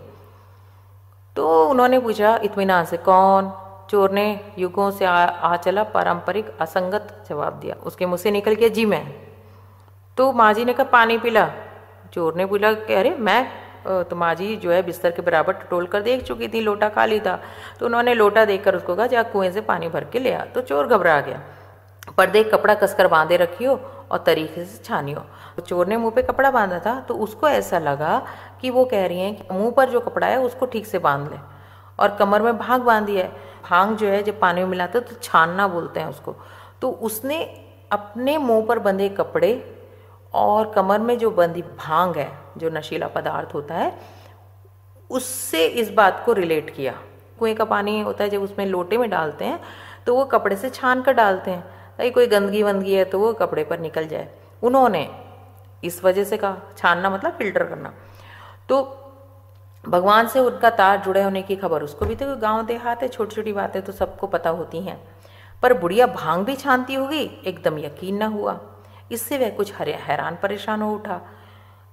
तो 1.35 1.65
उन्होंने 1.69 1.99
पूछा 1.99 2.39
इतमान 2.43 2.85
से 2.85 2.97
कौन? 2.97 3.51
चोर 3.89 4.11
ने 4.11 4.53
युगों 4.57 4.89
से 4.91 5.05
आ, 5.05 5.15
आ 5.15 5.55
चला 5.57 5.83
पारंपरिक 5.85 6.57
असंगत 6.61 7.25
जवाब 7.29 7.59
दिया। 7.59 7.75
उसके 7.85 8.05
मुँह 8.05 8.17
से 8.17 8.31
निकल 8.31 8.53
गया 8.53 8.69
जी 8.69 8.85
मैं। 8.85 9.05
तो 10.17 10.31
माँ 10.33 10.53
जी 10.53 10.65
ने 10.65 10.73
कहा 10.73 10.89
पानी 10.89 11.17
पिला। 11.17 11.49
चोर 12.13 12.35
ने 12.35 12.45
बोला 12.45 12.73
कह 12.73 12.99
अरे 12.99 13.15
मैं 13.19 13.43
तो 13.83 14.15
माँ 14.15 14.33
जी 14.35 14.55
जो 14.55 14.71
है 14.71 14.81
बिस्तर 14.83 15.11
के 15.11 15.21
बराबर 15.21 15.53
टटोल 15.53 15.85
कर 15.85 16.01
देख 16.01 16.23
चुकी 16.23 16.47
थी 16.47 16.59
लोटा 16.61 16.89
खाली 16.89 17.19
था। 17.19 17.39
तो 17.79 17.85
उन्होंने 17.85 18.13
लोटा 18.13 18.45
देखकर 18.45 18.75
उसको 18.75 18.95
कहा 18.95 19.07
जा 19.07 19.23
कुएँ 19.23 19.51
से 19.51 19.61
पानी 19.61 19.87
भर 19.89 20.03
के 20.03 20.19
ले 20.19 20.33
आ। 20.33 20.43
तो 20.45 20.61
चोर 20.61 20.87
घबरा 20.87 21.19
गया। 21.21 21.41
पर्दे 22.17 22.43
कपड़ा 22.43 22.73
कसकर 22.73 23.07
बांधे 23.07 23.37
रखियो 23.37 23.73
और 24.11 24.23
तरीके 24.25 24.63
से 24.65 24.83
छानियो। 24.83 25.19
तो 25.55 25.61
चोर 25.61 25.87
ने 25.87 25.97
मुँह 25.97 26.11
पे 26.15 26.21
कपड़ा 26.21 26.51
बांधा 26.51 26.79
था 26.79 26.99
तो 26.99 27.13
उसको 27.15 27.47
ऐसा 27.49 27.79
लगा 27.79 28.21
कि 28.61 28.69
वो 28.69 28.85
कह 28.85 29.05
रही 29.05 29.19
हैं 29.19 29.35
कि 29.35 29.53
मुँह 29.53 29.71
पर 29.71 29.89
जो 29.89 29.99
कपड़ा 29.99 30.27
है 30.27 30.39
उसको 30.41 30.65
ठीक 30.65 30.85
से 30.85 30.99
बाँध 30.99 31.31
ले। 31.31 31.37
और 31.99 32.15
कमर 32.15 32.41
में 32.41 32.57
भाग 32.57 32.81
बांधी 32.81 33.15
है। 33.15 33.31
भाँग 33.63 33.95
जो 33.97 34.07
है, 34.07 34.23
जब 34.23 34.39
पानी 34.39 34.61
में 34.61 34.69
मिलाते 34.69 34.99
तो 34.99 35.15
छानना 35.15 35.67
बोलते 35.67 35.99
हैं 35.99 36.07
उसको। 36.07 36.35
तो 36.81 36.89
उसने 36.89 37.43
अपने 37.91 38.37
मुँह 38.37 38.65
पर 38.65 38.79
बंधे 38.79 39.09
कपड़े 39.09 39.51
और 40.33 40.71
कमर 40.71 40.99
में 40.99 41.17
जो 41.17 41.31
बंधी 41.31 41.61
भाँग 41.61 42.17
है, 42.17 42.31
जो 42.57 42.69
नशीला 42.69 43.07
पदार्थ 43.07 43.53
होता 43.53 43.75
है, 43.75 43.93
उससे 45.09 45.65
इस 45.65 45.91
बात 45.91 46.23
को 46.25 46.33
रिलेट 46.33 46.69
किया। 46.69 46.93
कुएँ 47.39 47.53
का 47.55 47.65
पानी 47.65 47.99
होता 48.01 48.23
है, 48.23 48.29
जब 48.29 48.41
उसमें 48.41 48.65
लोटे 48.65 48.97
में 48.97 49.09
डालते 49.09 49.45
हैं 49.45 49.59
तो 50.05 50.15
वो 50.15 50.25
कपड़े 50.25 50.55
से 50.55 50.69
छान 50.69 51.01
कर 51.01 51.13
डालते 51.13 51.51
हैं। 51.51 51.61
ताकि 51.97 52.09
कोई 52.09 52.27
गंदगी 52.27 52.63
वंदगी 52.63 52.93
है 52.93 53.05
तो 53.05 53.19
वो 53.19 53.33
कपड़े 53.33 53.63
पर 53.63 53.79
निकल 53.79 54.07
जाए। 54.07 54.29
उन्होंने 54.63 55.09
इस 55.83 56.03
वजह 56.03 56.23
से 56.23 56.37
कहा, 56.37 56.57
छानना 56.77 57.09
मतलब 57.09 57.31
फ़िल्टर 57.31 57.63
करना। 57.63 57.93
तो 58.69 58.81
भगवान 59.83 60.27
से 60.27 60.39
उनका 60.39 60.69
तार 60.71 61.01
जुड़े 61.01 61.21
होने 61.23 61.41
की 61.41 61.55
खबर, 61.55 61.83
उसको 61.83 62.05
भी 62.05 62.15
तो 62.15 62.35
गाँव 62.37 62.65
देहात 62.65 63.01
है 63.03 63.07
छोटी 63.07 63.35
छोटी 63.35 63.53
बातें 63.53 63.81
तो 63.81 63.91
सबको 63.91 64.27
पता 64.27 64.49
होती 64.51 64.81
हैं। 64.81 64.99
पर 65.63 65.73
बुढ़िया 65.73 66.07
भाँग 66.07 66.45
भी 66.45 66.55
छानती 66.55 66.93
होगी, 66.93 67.21
एकदम 67.45 67.77
यकीन 67.79 68.17
ना 68.17 68.25
हुआ। 68.27 68.59
इससे 69.11 69.37
वह 69.37 69.49
कुछ 69.49 69.73
हैरान 69.73 70.37
परेशान 70.41 70.81
हो 70.81 70.93
उठा 70.95 71.21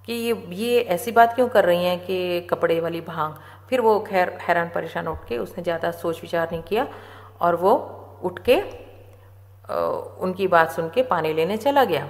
कि 0.09 0.13
ये 0.15 0.35
ये 0.55 0.81
ऐसी 0.91 1.13
बात 1.13 1.35
क्यों 1.35 1.49
कर 1.49 1.65
रही 1.65 1.85
हैं 1.85 1.99
कि 2.01 2.41
कपड़े 2.51 2.81
वाली 2.81 3.01
भाँग? 3.01 3.35
फिर 3.69 3.81
वो 3.81 3.99
खैर, 4.01 4.37
हैरान 4.41 4.71
परेशान 4.75 5.09
उठ 5.09 5.27
के 5.29 5.39
उसने 5.39 5.63
ज़्यादा 5.65 5.91
सोच 5.93 6.21
विचार 6.23 6.49
नहीं 6.53 6.63
किया 6.63 6.87
और 7.41 7.55
वो 7.57 7.73
उठ 8.25 8.39
के 8.49 8.61
उनकी 10.21 10.47
बात 10.49 10.71
सुन 10.71 10.89
के 10.89 11.03
पानी 11.05 11.33
लेने 11.33 11.57
चला 11.57 11.85
गया। 11.85 12.09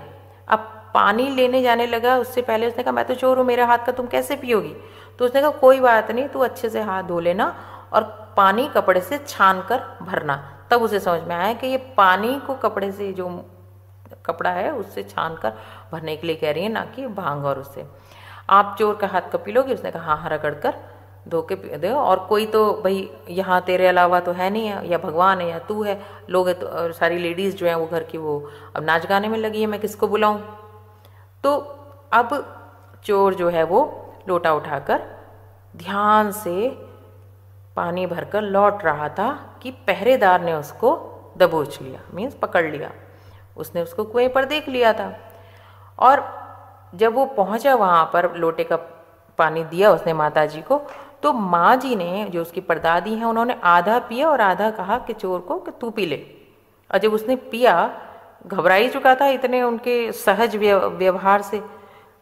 अब 0.49 0.59
पानी 0.95 1.29
लेने 1.31 1.61
जाने 1.63 1.87
लगा, 1.87 2.17
उससे 2.19 2.43
पहले 2.43 2.67
उसने 2.67 2.83
कहा, 2.83 2.93
मैं 2.93 3.05
तो 3.05 3.15
चोर 3.15 3.39
हूँ, 3.39 3.45
मेरे 3.47 3.63
हाथ 3.63 3.85
का 3.87 3.93
तुम 3.93 4.07
कैसे 4.07 4.37
पियोगी? 4.37 4.75
तो 5.21 5.27
उसने 5.27 5.41
कहा, 5.41 5.51
कोई 5.51 5.81
बात 5.81 6.11
नहीं, 6.11 6.29
तू 6.29 6.41
अच्छे 6.41 6.69
से 6.71 6.81
हाथ 6.83 7.03
धो 7.03 7.19
लेना 7.21 7.55
और 7.93 8.03
पानी 8.37 8.67
कपड़े 8.69 9.01
से 9.01 9.19
छान 9.19 9.61
कर 9.63 9.81
भरना। 10.03 10.37
तब 10.71 10.83
उसे 10.83 11.01
समझ 11.01 11.23
में 11.23 11.35
आया 11.37 11.53
कि 11.55 11.67
ये 11.67 11.77
पानी 11.97 12.39
को 12.47 12.55
कपड़े 12.57 12.91
से 12.93 13.13
जो 13.13 13.29
कपड़ा 14.27 14.51
है, 14.51 14.71
उससे 14.73 15.03
छान 15.03 15.37
कर 15.37 15.53
भरने 15.93 16.17
के 16.17 16.27
लिए 16.27 16.37
कह 16.37 16.53
रही 16.53 16.63
है, 16.65 16.69
ना 16.69 16.85
कि 16.87 17.07
भाँग 17.07 17.45
और 17.45 17.59
उससे 17.59 17.87
आप 18.51 18.75
चोर 18.79 18.97
का 18.97 19.07
हाथ 19.07 19.31
कब 19.33 19.43
पी 19.45 19.53
लोगे 19.53 19.75
उसने 19.75 19.91
कहा 19.91 20.15
हाँ 20.15 20.31
रगड़ 20.31 20.55
कर 20.55 20.75
धो 21.29 21.43
के 21.43 21.55
दो 21.79 21.95
और 21.95 22.25
कोई 22.27 22.47
तो 22.47 22.65
भाई, 22.85 23.09
यहाँ 23.29 23.61
तेरे 23.61 23.87
अलावा 23.87 24.21
तो 24.21 24.33
है 24.33 24.51
नहीं 24.51 24.67
है, 24.67 24.89
या 24.89 24.99
भगवान 24.99 25.41
है, 25.41 25.49
या 25.49 25.59
तू 25.59 25.83
है, 25.83 26.01
लोग 26.31 26.49
है 26.49 26.55
तो 26.55 26.93
सारी 26.93 27.19
लेडीज़ 27.19 27.57
जो 27.57 27.67
है 27.67 27.79
वो 27.79 27.87
घर 27.87 28.05
की 28.05 28.19
वो 28.19 28.43
अब 28.77 28.85
नाच 28.85 29.07
गाने 29.07 29.29
में 29.29 29.39
लगी 29.39 29.61
है, 29.61 29.67
मैं 29.67 29.81
किसको 29.81 30.09
बुलाऊं? 30.09 30.39
तो 31.45 31.57
अब 32.13 33.01
चोर 33.05 33.35
जो 33.35 33.49
है 33.49 33.63
वो 33.65 34.07
लोटा 34.29 34.53
उठाकर 34.55 35.03
ध्यान 35.77 36.31
से 36.33 36.69
पानी 37.77 38.07
भरकर 38.07 38.43
लौट 38.43 38.85
रहा 38.85 39.09
था 39.09 39.59
कि 39.63 39.71
पहरेदार 39.71 40.41
ने 40.41 40.53
उसको 40.53 40.97
दबोच 41.37 41.81
लिया 41.83 42.01
मीन्स 42.15 42.35
पकड़ 42.35 42.65
लिया। 42.67 42.91
उसने 43.57 43.83
उसको 43.83 44.05
कुएँ 44.05 44.29
पर 44.29 44.45
देख 44.45 44.69
लिया 44.69 44.93
था। 44.93 45.13
और 45.99 46.25
जब 46.95 47.15
वो 47.15 47.25
पहुँचा 47.27 47.75
वहाँ 47.75 48.11
पर, 48.13 48.35
लोटे 48.37 48.65
का 48.65 48.77
पानी 49.39 49.65
दिया 49.65 49.91
उसने 49.91 50.13
माता 50.13 50.47
जी 50.47 50.63
को 50.63 50.83
तो 51.23 51.33
माँ 51.33 51.77
जी 51.77 51.97
ने, 51.97 52.29
जो 52.31 52.43
उसकी 52.43 52.61
परदादी 52.61 53.15
हैं, 53.15 53.25
उन्होंने 53.25 53.61
आधा 53.65 53.99
पिया 53.99 54.29
और 54.29 54.41
आधा 54.41 54.71
कहा 54.71 54.99
कि 54.99 55.13
चोर 55.13 55.41
को 55.41 55.59
कि 55.59 55.71
तू 55.71 55.91
पी 55.91 56.07
ले। 56.07 56.17
और 56.91 56.99
जब 56.99 57.13
उसने 57.13 57.37
पिया 57.37 58.01
घबरा 58.47 58.75
ही 58.75 58.89
चुका 58.89 59.15
था 59.15 59.27
इतने 59.27 59.63
उनके 59.63 60.13
सहज 60.13 60.57
व्यवहार 60.57 61.43
से। 61.43 61.63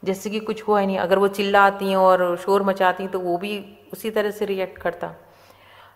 जैसे 0.02 0.30
कि 0.30 0.40
कुछ 0.40 0.62
हुआ 0.62 0.80
ही 0.80 0.86
नहीं। 0.86 0.98
अगर 0.98 1.18
वो 1.18 1.28
चिल्लाती 1.28 1.88
हैं 1.88 1.96
और 1.96 2.36
शोर 2.36 2.62
मचाती 2.62 3.02
हैं 3.02 3.12
तो 3.12 3.20
वो 3.20 3.36
भी 3.38 3.58
उसी 3.92 4.10
तरह 4.10 4.30
से 4.30 4.44
रिएक्ट 4.44 4.78
करता। 4.78 5.14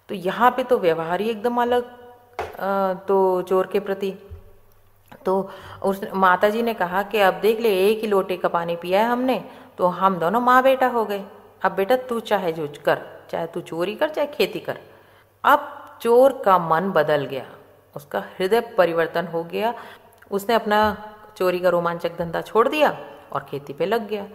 तो 0.09 0.15
यहाँ 0.15 0.51
पे 0.51 0.65
तो 0.65 0.79
व्यवहार 0.79 1.21
ही 1.21 1.29
एकदम 1.31 1.61
अलग 1.63 1.91
तो 3.09 3.43
चोर 3.43 3.67
के 3.67 3.81
प्रति। 3.81 4.15
तो 5.25 5.51
उस 5.83 6.01
माता 6.15 6.49
जी 6.49 6.63
ने 6.63 6.75
कहा 6.75 7.03
कि, 7.03 7.19
अब 7.19 7.35
देख 7.35 7.61
ले, 7.61 7.69
एक 7.89 8.01
ही 8.01 8.07
लोटे 8.07 8.37
का 8.37 8.49
पानी 8.49 8.77
पिया 8.77 9.01
है 9.01 9.07
हमने 9.07 9.43
तो 9.79 9.87
हम 9.89 10.19
दोनों 10.19 10.41
माँ 10.41 10.63
बेटा 10.63 10.87
हो 10.87 11.05
गए। 11.05 11.25
अब 11.63 11.73
बेटा 11.73 11.97
तू 12.09 12.19
चाहे 12.21 12.53
जो 12.53 12.67
कर, 12.85 12.99
चाहे 13.31 13.47
तू 13.47 13.61
चोरी 13.61 13.95
कर, 13.95 14.09
चाहे 14.09 14.27
खेती 14.27 14.61
कर। 14.61 14.79
अब 15.45 15.99
चोर 16.03 16.33
का 16.45 16.59
मन 16.59 16.91
बदल 16.91 17.25
गया। 17.25 17.45
उसका 17.97 18.25
हृदय 18.39 18.61
परिवर्तन 18.79 19.27
हो 19.27 19.43
गया। 19.45 19.75
उसने 20.31 20.55
अपना 20.55 20.81
चोरी 21.37 21.59
का 21.61 21.69
रोमांचक 21.69 22.19
धंधा 22.19 22.41
छोड़ 22.41 22.69
दिया। 22.69 22.97
और 23.33 23.47
खेती 23.51 23.73
पे 23.73 23.87
लग 23.87 24.09
गया। 24.09 24.27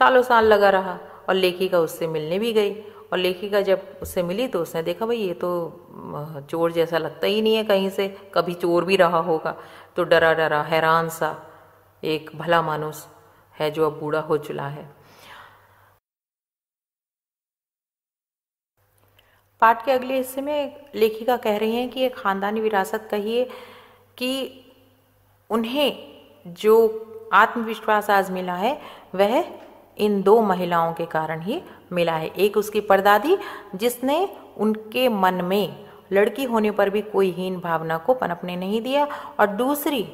सालों 0.00 0.22
साल 0.22 0.44
लगा 0.44 0.70
रहा 0.70 0.98
और 1.28 1.34
लेखिका 1.34 1.78
उससे 1.80 2.06
मिलने 2.08 2.38
भी 2.38 2.52
गई। 2.52 2.74
और 3.06 3.18
लेखिका 3.18 3.60
जब 3.60 3.98
उससे 4.02 4.22
मिली 4.22 4.46
तो 4.48 4.60
उसने 4.62 4.82
देखा, 4.82 5.06
भाई, 5.06 5.16
ये 5.16 5.34
तो 5.34 6.46
चोर 6.50 6.72
जैसा 6.72 6.98
लगता 6.98 7.26
ही 7.26 7.42
नहीं 7.42 7.54
है 7.56 7.64
कहीं 7.64 7.90
से। 7.90 8.08
कभी 8.34 8.54
चोर 8.54 8.84
भी 8.84 8.96
रहा 8.96 9.18
होगा 9.20 9.56
तो 9.96 10.04
डरा 10.04 10.32
डरा, 10.34 10.62
हैरान 10.62 11.08
सा 11.10 11.36
एक 12.02 12.30
भला 12.36 12.62
मानुस 12.62 13.06
है 13.54 13.70
जो 13.70 13.86
अब 13.86 13.98
बूढ़ा 14.00 14.20
हो 14.20 14.36
चुका 14.38 14.66
है। 14.68 14.94
पाठ 19.62 19.84
के 19.84 19.92
अगले 19.92 20.16
हिस्से 20.16 20.40
में 20.40 20.90
लेखिका 20.94 21.36
कह 21.36 21.56
रही 21.56 21.76
हैं 21.76 21.88
कि 21.90 22.02
एक 22.04 22.16
ख़ानदानी 22.16 22.60
विरासत 22.60 23.08
कहिए 23.10 23.44
कि 24.18 24.30
उन्हें 25.50 26.52
जो 26.56 26.74
आत्मविश्वास 27.32 28.10
आज 28.10 28.30
मिला 28.30 28.54
है, 28.54 28.78
वह 29.14 29.44
इन 29.98 30.20
दो 30.22 30.40
महिलाओं 30.42 30.92
के 30.92 31.06
कारण 31.06 31.40
ही 31.40 31.62
मिला 31.92 32.12
है। 32.12 32.28
एक 32.28 32.56
उसकी 32.56 32.80
परदादी, 32.80 33.36
जिसने 33.74 34.28
उनके 34.56 35.08
मन 35.08 35.44
में 35.44 35.86
लड़की 36.12 36.44
होने 36.44 36.70
पर 36.70 36.90
भी 36.90 37.00
कोई 37.02 37.30
हीन 37.30 37.58
भावना 37.60 37.98
को 37.98 38.14
पनपने 38.14 38.56
नहीं 38.56 38.80
दिया, 38.82 39.06
और 39.40 39.46
दूसरी 39.46 40.06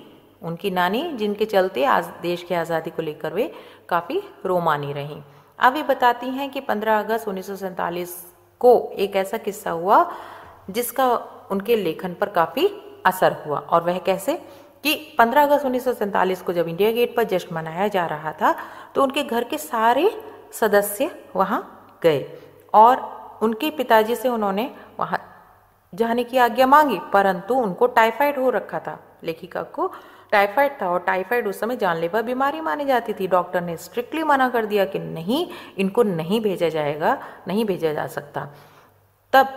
उनकी 0.43 0.71
नानी, 0.71 1.03
जिनके 1.13 1.45
चलते 1.45 1.85
आज 1.85 2.07
देश 2.23 2.43
की 2.43 2.55
आज़ादी 2.55 2.91
को 2.91 3.03
लेकर 3.03 3.35
वे 3.35 3.53
काफ़ी 3.89 4.23
रोमानी 4.47 4.93
रहीं। 4.93 5.23
अब 5.59 5.77
ये 5.77 5.83
बताती 5.83 6.29
हैं 6.29 6.51
कि 6.51 6.61
15 6.61 6.99
अगस्त 6.99 7.29
उन्नीस 7.29 7.47
सौ 7.47 7.57
सैंतालीस 7.57 8.15
को 8.61 8.93
एक 8.97 9.17
ऐसा 9.17 9.37
किस्सा 9.37 9.71
हुआ, 9.71 10.11
जिसका 10.71 11.13
उनके 11.51 11.77
लेखन 11.77 12.15
पर 12.15 12.29
काफ़ी 12.29 12.69
असर 13.07 13.37
हुआ, 13.47 13.59
और 13.59 13.83
वह 13.83 13.99
कैसे? 13.99 14.39
कि 14.85 14.95
15 15.19 15.43
अगस्त 15.43 15.65
उन्नीस 15.65 15.85
सौ 15.85 15.93
सैंतालीस 15.93 16.43
को 16.43 16.53
जब 16.53 16.69
इंडिया 16.69 16.91
गेट 16.93 17.15
पर 17.17 17.25
जश्न 17.25 17.55
मनाया 17.55 17.89
जा 17.89 18.07
रहा 18.07 18.33
था 18.33 18.55
तो 18.95 19.03
उनके 19.03 19.23
घर 19.25 19.45
के 19.45 19.59
सारे 19.59 20.11
सदस्य 20.53 21.11
वहाँ 21.37 21.61
गए 22.03 22.25
और 22.75 23.11
उनके 23.43 23.71
पिताजी 23.71 24.17
से 24.17 24.29
उन्होंने 24.29 24.71
वहाँ 24.99 25.21
जाने 25.93 26.25
की 26.25 26.39
आज्ञा 26.39 26.67
मांगी, 26.67 26.99
परंतु 27.13 27.55
उनको 27.55 27.87
टाइफाइड 27.87 28.39
हो 28.39 28.51
रखा 28.51 28.79
था। 28.79 28.99
लेखिका 29.25 29.63
को 29.63 29.91
टाइफाइड 30.33 30.81
था 30.83 30.89
और 30.91 31.01
टाइफाइड 31.01 31.49
उस 31.49 31.59
समय 31.61 31.77
जानलेवा 31.77 32.21
बीमारी 32.23 32.61
मानी 32.61 32.85
जाती 32.85 33.13
थी। 33.13 33.27
डॉक्टर 33.27 33.61
ने 33.61 33.77
स्ट्रिक्टली 33.77 34.23
मना 34.25 34.49
कर 34.49 34.67
दिया 34.67 34.85
कि 34.85 34.99
नहीं, 34.99 35.47
इनको 35.79 36.03
नहीं 36.03 36.41
भेजा 36.41 36.69
जाएगा, 36.69 37.19
नहीं 37.49 37.65
भेजा 37.65 37.93
जा 37.93 38.07
सकता। 38.07 38.49
तब 39.33 39.49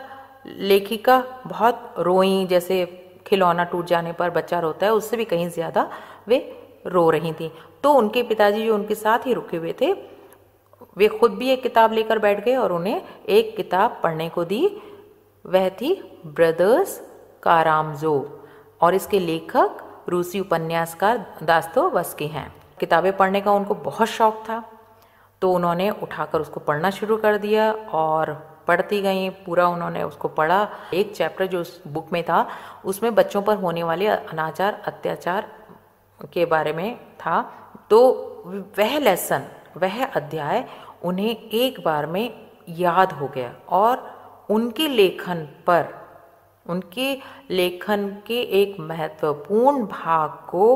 लेखिका 0.47 1.17
बहुत 1.47 1.93
रोई, 1.99 2.45
जैसे 2.45 2.83
खिलौना 3.27 3.63
टूट 3.65 3.85
जाने 3.85 4.11
पर 4.13 4.29
बच्चा 4.31 4.59
रोता 4.59 4.85
है, 4.85 4.91
उससे 4.93 5.17
भी 5.17 5.25
कहीं 5.25 5.47
ज़्यादा 5.49 5.89
वे 6.27 6.37
रो 6.87 7.09
रही 7.09 7.33
थी। 7.33 7.51
तो 7.83 7.93
उनके 7.93 8.23
पिताजी 8.23 8.65
जो 8.65 8.75
उनके 8.75 8.95
साथ 8.95 9.25
ही 9.25 9.33
रुके 9.33 9.57
हुए 9.57 9.73
थे, 9.81 9.91
वे 10.97 11.07
खुद 11.09 11.31
भी 11.33 11.49
एक 11.49 11.63
किताब 11.63 11.93
लेकर 11.93 12.19
बैठ 12.19 12.43
गए 12.45 12.55
और 12.55 12.71
उन्हें 12.71 13.01
एक 13.29 13.55
किताब 13.55 13.99
पढ़ने 14.03 14.29
को 14.29 14.43
दी। 14.45 14.67
वह 15.45 15.69
थी 15.71 15.93
ब्रदर्स 16.27 16.97
कारामजो 17.43 18.15
और 18.81 18.95
इसके 18.95 19.19
लेखक 19.19 19.83
रूसी 20.09 20.39
उपन्यासकार 20.39 21.25
दास्तोवस्की 21.43 22.27
हैं। 22.27 22.51
किताबें 22.79 23.15
पढ़ने 23.17 23.41
का 23.41 23.51
उनको 23.51 23.75
बहुत 23.83 24.07
शौक 24.09 24.43
था 24.49 24.63
तो 25.41 25.51
उन्होंने 25.51 25.89
उठाकर 26.03 26.41
उसको 26.41 26.59
पढ़ना 26.61 26.89
शुरू 26.91 27.17
कर 27.17 27.37
दिया 27.37 27.71
और 27.93 28.31
पढ़ती 28.67 29.01
गई, 29.01 29.29
पूरा 29.29 29.67
उन्होंने 29.67 30.03
उसको 30.03 30.27
पढ़ा। 30.27 30.67
एक 30.93 31.15
चैप्टर 31.15 31.45
जो 31.45 31.61
उस 31.61 31.81
बुक 31.87 32.11
में 32.13 32.23
था, 32.23 32.47
उसमें 32.85 33.15
बच्चों 33.15 33.41
पर 33.41 33.55
होने 33.55 33.83
वाले 33.83 34.07
अनाचार, 34.07 34.81
अत्याचार 34.85 35.51
के 36.33 36.45
बारे 36.45 36.73
में 36.73 36.97
था। 37.15 37.41
तो 37.89 38.01
वह 38.77 38.97
लेसन 38.99 39.47
वह 39.77 40.05
अध्याय 40.05 40.67
उन्हें 41.03 41.49
एक 41.49 41.83
बार 41.83 42.05
में 42.05 42.45
याद 42.69 43.11
हो 43.11 43.27
गया 43.27 43.53
और 43.69 44.45
उनके 44.49 44.87
लेखन 44.87 45.47
पर, 45.67 45.85
उनके 46.65 47.17
लेखन 47.49 48.07
के 48.27 48.41
एक 48.61 48.79
महत्वपूर्ण 48.79 49.85
भाग 49.85 50.29
को 50.49 50.75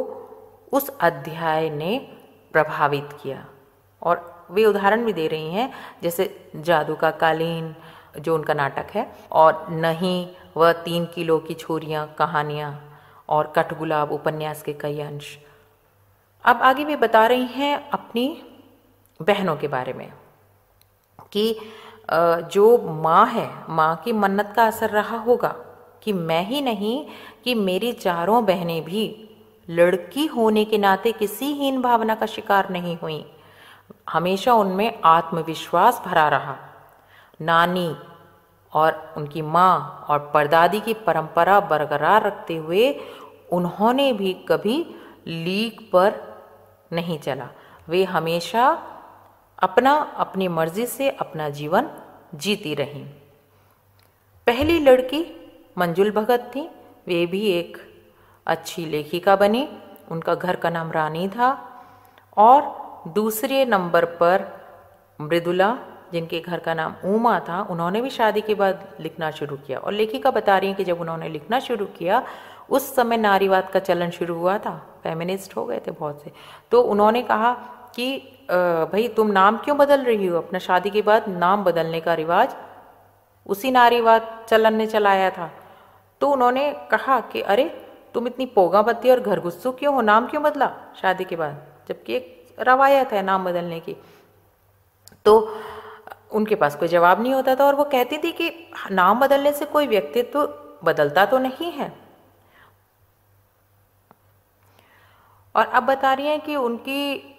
उस 0.71 0.89
अध्याय 1.01 1.69
ने 1.69 1.97
प्रभावित 2.53 3.09
किया 3.21 3.45
और 4.01 4.38
वे 4.51 4.65
उदाहरण 4.65 5.05
भी 5.05 5.13
दे 5.13 5.27
रही 5.27 5.51
हैं, 5.51 5.71
जैसे 6.03 6.51
जादू 6.57 6.95
का 6.95 7.11
कालीन, 7.13 7.73
जो 8.19 8.35
उनका 8.35 8.53
नाटक 8.53 8.91
है, 8.93 9.05
और 9.31 9.65
नहीं, 9.71 10.27
वह 10.57 10.71
तीन 10.83 11.05
किलो 11.05 11.37
की 11.39 11.53
छोरियाँ, 11.55 12.05
कहानियाँ, 12.19 12.71
और 13.29 13.51
कठगुलाब 13.55 14.11
उपन्यास 14.11 14.61
के 14.61 14.73
कई 14.73 14.99
अंश। 15.01 15.37
अब 16.45 16.61
आगे 16.61 16.83
वे 16.83 16.95
बता 16.95 17.25
रही 17.27 17.45
हैं 17.45 17.89
अपनी 17.89 18.25
बहनों 19.19 19.55
के 19.55 19.67
बारे 19.67 19.93
में, 19.93 20.11
कि 21.31 21.55
जो 22.45 22.77
माँ 23.01 23.25
है, 23.27 23.49
माँ 23.69 23.95
की 24.05 24.11
मन्नत 24.13 24.53
का 24.55 24.67
असर 24.67 24.89
रहा 24.89 25.17
होगा, 25.19 25.55
कि 26.03 26.13
मैं 26.13 26.45
ही 26.45 26.61
नहीं, 26.61 27.05
कि 27.43 27.53
मेरी 27.55 27.91
चारों 27.93 28.45
बहनें 28.45 28.83
भी, 28.83 29.25
लड़की 29.67 30.25
होने 30.27 30.63
के 30.65 30.77
नाते 30.77 31.11
किसी 31.11 31.51
हीन 31.53 31.81
भावना 31.81 32.15
का 32.15 32.25
शिकार 32.25 32.69
नहीं 32.69 32.97
हुई। 32.97 33.25
हमेशा 34.09 34.53
उनमें 34.53 34.99
आत्मविश्वास 35.05 36.01
भरा 36.05 36.29
रहा। 36.29 36.55
नानी 37.41 37.95
और 38.73 39.13
उनकी 39.17 39.41
माँ 39.41 40.05
और 40.09 40.31
परदादी 40.33 40.79
की 40.79 40.93
परंपरा 40.93 41.59
बरकरार 41.59 42.23
रखते 42.23 42.55
हुए 42.55 43.01
उन्होंने 43.51 44.13
भी 44.13 44.33
कभी 44.33 44.95
लीक 45.27 45.89
पर 45.93 46.21
नहीं 46.93 47.19
चला। 47.19 47.49
वे 47.89 48.03
हमेशा 48.03 48.69
अपना, 49.59 49.93
अपनी 50.17 50.47
मर्ज़ी 50.47 50.85
से 50.85 51.09
अपना 51.09 51.49
जीवन 51.49 51.89
जीती 52.35 52.75
रहीं। 52.75 53.05
पहली 54.47 54.79
लड़की 54.79 55.51
मंजुल 55.77 56.11
भगत 56.11 56.51
थी। 56.55 56.69
वे 57.07 57.25
भी 57.25 57.45
एक 57.51 57.77
अच्छी 58.47 58.85
लेखिका 58.85 59.35
बनी। 59.35 59.69
उनका 60.11 60.35
घर 60.35 60.55
का 60.55 60.69
नाम 60.69 60.91
रानी 60.91 61.27
था 61.27 61.49
और 62.37 62.78
दूसरे 63.07 63.65
नंबर 63.65 64.05
पर 64.05 64.59
मृदुला, 65.21 65.77
जिनके 66.11 66.39
घर 66.39 66.59
का 66.59 66.73
नाम 66.73 66.95
उमा 67.05 67.39
था, 67.39 67.67
उन्होंने 67.69 68.01
भी 68.01 68.09
शादी 68.09 68.41
के 68.41 68.55
बाद 68.55 68.87
लिखना 68.99 69.31
शुरू 69.31 69.57
किया। 69.57 69.79
और 69.79 69.91
लेखिका 69.91 70.31
बता 70.31 70.57
रही 70.57 70.67
हैं 70.67 70.77
कि 70.77 70.83
जब 70.83 71.01
उन्होंने 71.01 71.29
लिखना 71.29 71.59
शुरू 71.59 71.85
किया, 71.85 72.23
उस 72.69 72.95
समय 72.95 73.17
नारीवाद 73.17 73.69
का 73.69 73.79
चलन 73.79 74.09
शुरू 74.09 74.35
हुआ 74.35 74.57
था। 74.57 74.99
फेमिनिस्ट 75.03 75.57
हो 75.57 75.65
गए 75.65 75.81
थे 75.87 75.91
बहुत 75.91 76.23
से। 76.23 76.31
तो 76.71 76.81
उन्होंने 76.81 77.21
कहा 77.21 77.53
कि 77.95 78.17
भाई, 78.93 79.07
तुम 79.07 79.27
नाम 79.27 79.57
क्यों 79.57 79.77
बदल 79.77 80.01
रही 80.01 80.27
हो? 80.27 80.37
अपना 80.37 80.59
शादी 80.59 80.89
के 80.89 81.01
बाद 81.01 81.29
नाम 81.29 81.63
बदलने 81.63 81.99
का 81.99 82.13
रिवाज 82.13 82.55
उसी 83.47 83.71
नारीवाद 83.71 84.45
चलन 84.47 84.73
ने 84.73 84.87
चलाया 84.87 85.29
था। 85.29 85.51
तो 86.21 86.29
उन्होंने 86.29 86.71
कहा 86.71 87.19
कि, 87.19 87.41
अरे, 87.41 87.85
तुम 88.13 88.27
इतनी 88.27 88.45
पोगा 88.45 88.81
बत्ती 88.81 89.09
और 89.09 89.19
घर 89.19 89.39
गुस्सू 89.39 89.71
क्यों 89.71 89.95
हो? 89.95 90.01
नाम 90.01 90.27
क्यों 90.27 90.43
बदला 90.43 90.73
शादी 91.01 91.23
के 91.23 91.35
बाद? 91.35 91.63
जबकि 91.89 92.13
एक 92.13 92.38
रवायत 92.59 93.11
है 93.11 93.21
नाम 93.21 93.45
बदलने 93.45 93.79
की। 93.79 93.95
तो 95.25 95.37
उनके 96.31 96.55
पास 96.55 96.75
कोई 96.75 96.87
जवाब 96.87 97.21
नहीं 97.21 97.33
होता 97.33 97.55
था 97.55 97.65
और 97.65 97.75
वो 97.75 97.83
कहती 97.85 98.17
थी 98.17 98.31
कि 98.31 98.51
नाम 98.91 99.19
बदलने 99.19 99.51
से 99.53 99.65
कोई 99.65 99.87
व्यक्तित्व 99.87 100.45
तो 100.45 100.79
बदलता 100.83 101.25
तो 101.25 101.37
नहीं 101.37 101.71
है। 101.71 101.91
और 105.55 105.65
अब 105.65 105.83
बता 105.83 106.13
रही 106.13 106.27
हैं 106.27 106.39
कि 106.41 106.55
उनकी 106.55 107.35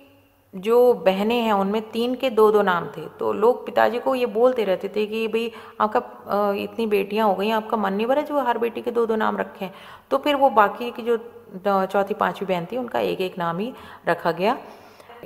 जो 0.54 0.92
बहनें 0.94 1.40
हैं, 1.40 1.52
उनमें 1.52 1.90
तीन 1.90 2.14
के 2.14 2.30
दो 2.30 2.50
दो 2.52 2.62
नाम 2.62 2.86
थे। 2.86 3.06
तो 3.18 3.32
लोग 3.32 3.64
पिताजी 3.66 3.98
को 3.98 4.14
ये 4.14 4.26
बोलते 4.28 4.64
रहते 4.64 4.88
थे 4.88 5.04
कि 5.06 5.26
भाई, 5.28 5.52
आपका 5.80 6.52
इतनी 6.54 6.86
बेटियाँ 6.86 7.28
हो 7.28 7.34
गई, 7.34 7.50
आपका 7.50 7.76
मन 7.76 7.92
नहीं 7.92 8.06
भरा 8.06 8.22
जो 8.22 8.40
हर 8.40 8.58
बेटी 8.58 8.82
के 8.82 8.90
दो 8.90 9.06
दो 9.06 9.16
नाम 9.16 9.36
रखे। 9.38 9.64
हैं 9.64 9.74
तो 10.10 10.18
फिर 10.18 10.36
वो 10.36 10.50
बाकी 10.50 10.90
की 10.90 11.02
जो 11.02 11.16
चौथी 11.64 12.14
पांचवी 12.14 12.46
बहन 12.46 12.66
थी, 12.72 12.76
उनका 12.76 13.00
एक 13.00 13.20
एक 13.20 13.38
नाम 13.38 13.58
ही 13.58 13.72
रखा 14.08 14.32
गया। 14.32 14.58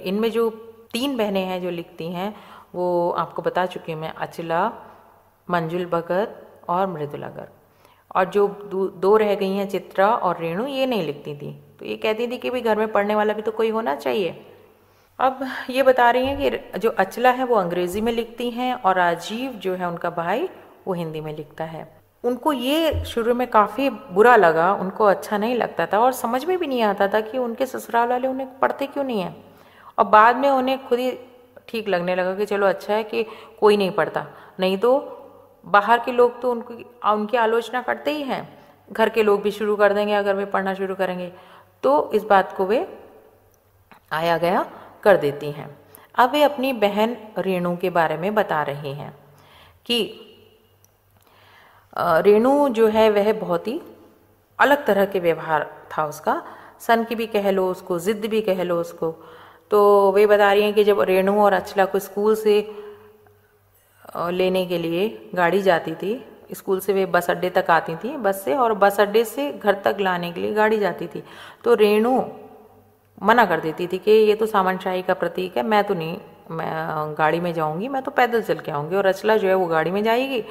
इनमें 0.04 0.30
जो 0.30 0.50
तीन 0.92 1.16
बहनें 1.16 1.44
हैं 1.44 1.62
जो 1.62 1.70
लिखती 1.70 2.12
हैं, 2.12 2.34
वो 2.74 3.10
आपको 3.10 3.42
बता 3.42 3.66
चुकी 3.66 3.92
हूँ 3.92 4.00
मैं, 4.00 4.12
अचला, 4.14 4.72
मंजुल 5.50 5.84
भगत 5.86 6.40
और 6.68 6.86
मृदुला 6.86 7.28
गर्ग। 7.28 7.48
और 8.16 8.24
जो 8.24 8.48
दो 8.96 9.16
रह 9.16 9.34
गई 9.34 9.50
हैं, 9.50 9.68
चित्रा 9.68 10.08
और 10.08 10.38
रेणु, 10.38 10.66
ये 10.66 10.86
नहीं 10.86 11.02
लिखती 11.02 11.34
थी। 11.34 11.52
तो 11.78 11.86
ये 11.86 11.96
कहती 11.96 12.26
थी 12.26 12.38
कि 12.38 12.50
भाई 12.50 12.60
घर 12.60 12.78
में 12.78 12.92
पढ़ने 12.92 13.14
वाला 13.14 13.34
भी 13.34 13.42
तो 13.42 13.52
कोई 13.52 13.70
होना 13.70 13.94
चाहिए। 13.94 14.46
अब 15.18 15.46
ये 15.70 15.82
बता 15.82 16.10
रही 16.10 16.26
हैं 16.26 16.50
कि 16.50 16.78
जो 16.78 16.90
अचला 16.90 17.30
है, 17.30 17.44
वो 17.44 17.54
अंग्रेज़ी 17.54 18.00
में 18.00 18.12
लिखती 18.12 18.50
हैं 18.50 18.74
और 18.74 18.96
राजीव 18.96 19.50
जो 19.50 19.74
है 19.74 19.88
उनका 19.88 20.10
भाई, 20.10 20.48
वो 20.86 20.94
हिंदी 20.94 21.20
में 21.20 21.36
लिखता 21.36 21.64
है। 21.64 22.00
उनको 22.24 22.52
ये 22.52 23.04
शुरू 23.04 23.34
में 23.34 23.46
काफ़ी 23.46 23.90
बुरा 23.90 24.36
लगा, 24.36 24.72
उनको 24.74 25.04
अच्छा 25.04 25.38
नहीं 25.38 25.54
लगता 25.54 25.86
था 25.86 25.98
और 25.98 26.12
समझ 26.12 26.44
में 26.44 26.58
भी 26.58 26.66
नहीं 26.66 26.82
आता 26.82 27.08
था 27.08 27.20
कि 27.20 27.38
उनके 27.38 27.66
ससुराल 27.66 28.08
वाले 28.08 28.28
उन्हें 28.28 28.58
पढ़ते 28.58 28.86
क्यों 28.86 29.04
नहीं 29.04 29.20
हैं। 29.20 29.53
और 29.98 30.04
बाद 30.06 30.36
में 30.36 30.48
उन्हें 30.50 30.86
खुद 30.88 30.98
ही 30.98 31.10
ठीक 31.68 31.88
लगने 31.88 32.14
लगा 32.14 32.34
कि 32.34 32.46
चलो 32.46 32.66
अच्छा 32.66 32.94
है 32.94 33.02
कि 33.04 33.22
कोई 33.60 33.76
नहीं 33.76 33.90
पढ़ता। 33.90 34.26
नहीं 34.60 34.76
तो 34.78 34.98
बाहर 35.66 36.00
के 36.00 36.12
लोग 36.12 36.40
तो 36.42 36.50
उनकी 36.50 36.84
उनकी 37.06 37.36
आलोचना 37.36 37.82
करते 37.82 38.12
ही 38.12 38.22
हैं। 38.22 38.42
घर 38.88 39.08
के 39.08 39.22
लोग 39.22 39.42
भी 39.42 39.50
शुरू 39.50 39.76
कर 39.76 39.92
देंगे 39.92 40.14
अगर 40.14 40.34
वे 40.34 40.44
पढ़ना 40.46 40.74
शुरू 40.74 40.94
करेंगे। 40.94 41.32
तो 41.84 42.10
इस 42.14 42.24
बात 42.24 42.52
को 42.56 42.66
वे 42.66 42.86
आया 44.12 44.36
गया 44.38 44.66
कर 45.02 45.16
देती 45.16 45.50
हैं। 45.50 45.68
अब 46.14 46.30
वे 46.30 46.42
अपनी 46.42 46.72
बहन 46.74 47.16
रेणु 47.38 47.76
के 47.76 47.90
बारे 47.90 48.16
में 48.16 48.34
बता 48.34 48.62
रही 48.62 48.92
हैं 48.92 49.12
कि 49.86 50.00
रेणु 51.96 52.68
जो 52.68 52.86
है 52.88 53.08
वह 53.10 53.32
बहुत 53.32 53.66
ही 53.68 53.80
अलग 54.58 54.84
तरह 54.86 55.04
के 55.06 55.20
व्यवहार 55.20 55.66
था 55.92 56.04
उसका। 56.06 56.42
सन 56.80 57.04
की 57.04 57.14
भी 57.14 57.26
कह 57.26 57.50
लो, 57.50 57.66
उसको 57.70 57.98
ज़िद्द 57.98 58.26
भी 58.26 58.40
कह 58.40 58.62
लो 58.62 58.80
उसको। 58.80 59.14
तो 59.70 60.12
वे 60.12 60.26
बता 60.26 60.52
रही 60.52 60.62
हैं 60.62 60.74
कि 60.74 60.84
जब 60.84 61.00
रेणु 61.02 61.40
और 61.42 61.52
अचला 61.52 61.84
को 61.84 61.98
स्कूल 61.98 62.34
से 62.36 62.60
लेने 64.30 64.64
के 64.66 64.78
लिए 64.78 65.30
गाड़ी 65.34 65.62
जाती 65.62 65.94
थी, 65.94 66.24
स्कूल 66.54 66.80
से 66.80 66.92
वे 66.92 67.06
बस 67.06 67.30
अड्डे 67.30 67.50
तक 67.50 67.70
आती 67.70 67.94
थी, 67.94 68.16
बस 68.16 68.44
से, 68.44 68.54
और 68.54 68.74
बस 68.74 69.00
अड्डे 69.00 69.24
से 69.24 69.50
घर 69.52 69.80
तक 69.84 69.96
लाने 70.00 70.30
के 70.32 70.40
लिए 70.40 70.52
गाड़ी 70.54 70.78
जाती 70.78 71.06
थी। 71.06 71.22
तो 71.64 71.74
रेणु 71.74 72.20
मना 73.22 73.44
कर 73.46 73.60
देती 73.60 73.86
थी 73.86 73.98
कि 73.98 74.10
ये 74.10 74.34
तो 74.34 74.46
सामनशाही 74.46 75.02
का 75.02 75.14
प्रतीक 75.14 75.56
है, 75.56 75.62
मैं 75.62 75.82
तो 75.84 75.94
नहीं, 75.94 76.16
मैं 76.50 77.14
गाड़ी 77.18 77.40
में 77.40 77.52
जाऊँगी, 77.54 77.88
मैं 77.88 78.02
तो 78.02 78.10
पैदल 78.10 78.42
चल 78.42 78.58
के 78.58 78.72
आऊँगी, 78.72 78.96
और 78.96 79.06
अचला 79.06 79.36
जो 79.36 79.48
है 79.48 79.54
वो 79.54 79.66
गाड़ी 79.66 79.90
में 79.90 80.02
जाएगी, 80.04 80.42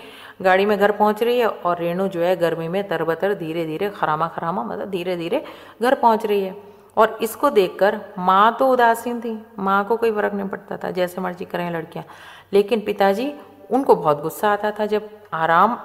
गाड़ी 0.41 0.65
में 0.65 0.77
घर 0.77 0.91
पहुँच 0.91 1.23
रही 1.23 1.39
है, 1.39 1.47
और 1.47 1.79
रेणु 1.79 2.07
जो 2.07 2.21
है 2.21 2.35
गर्मी 2.35 2.67
में 2.67 2.87
तरबतर 2.87 3.33
धीरे 3.33 3.65
धीरे 3.65 3.89
खरामा 3.89 4.27
खरामा 4.27 4.63
मतलब 4.63 4.89
धीरे 4.89 5.17
धीरे 5.17 5.43
घर 5.81 5.95
पहुँच 5.95 6.25
रही 6.25 6.41
है। 6.41 6.72
और 6.97 7.17
इसको 7.21 7.49
देखकर 7.49 7.99
माँ 8.17 8.55
तो 8.59 8.67
उदासीन 8.71 9.21
थी। 9.21 9.37
माँ 9.59 9.83
को 9.85 9.97
कोई 9.97 10.11
फ़र्क 10.11 10.33
नहीं 10.33 10.47
पड़ता 10.49 10.77
था, 10.77 10.91
जैसे 10.91 11.21
मर्ज़ी 11.21 11.45
करें 11.45 11.69
लड़कियाँ। 11.71 12.05
लेकिन 12.53 12.81
पिताजी, 12.81 13.31
उनको 13.71 13.95
बहुत 13.95 14.21
गुस्सा 14.21 14.51
आता 14.53 14.71
था। 14.71 14.85
जब 14.85 15.09
आराम 15.33 15.77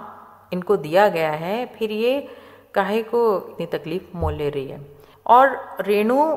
इनको 0.53 0.77
दिया 0.77 1.09
गया 1.09 1.31
है, 1.31 1.65
फिर 1.69 1.93
ये 1.93 2.29
काहे 2.75 3.03
को 3.03 3.21
इतनी 3.51 3.67
तकलीफ़ 3.69 4.17
मोल 4.17 4.35
ले 4.35 4.49
रही 4.49 4.67
है? 4.67 4.81
और 5.27 5.77
रेणु 5.81 6.35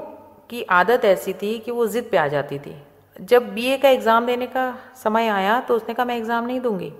की 0.49 0.61
आदत 0.63 1.05
ऐसी 1.05 1.34
थी 1.34 1.57
कि 1.59 1.72
वो 1.72 1.88
जिद 1.88 2.07
पे 2.11 2.17
आ 2.17 2.28
जाती 2.28 2.59
थी। 2.59 2.76
जब 3.19 3.53
बीए 3.53 3.78
का 3.78 3.89
एग्ज़ाम 3.89 4.26
देने 4.26 4.45
का 4.47 4.74
समय 5.03 5.28
आया 5.28 5.59
तो 5.59 5.76
उसने 5.76 5.93
कहा, 5.93 6.05
मैं 6.05 6.17
एग्ज़ाम 6.17 6.45
नहीं 6.45 6.59
दूँगी। 6.59 6.91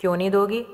क्यों 0.00 0.16
नहीं 0.16 0.30
दोगी? 0.30 0.64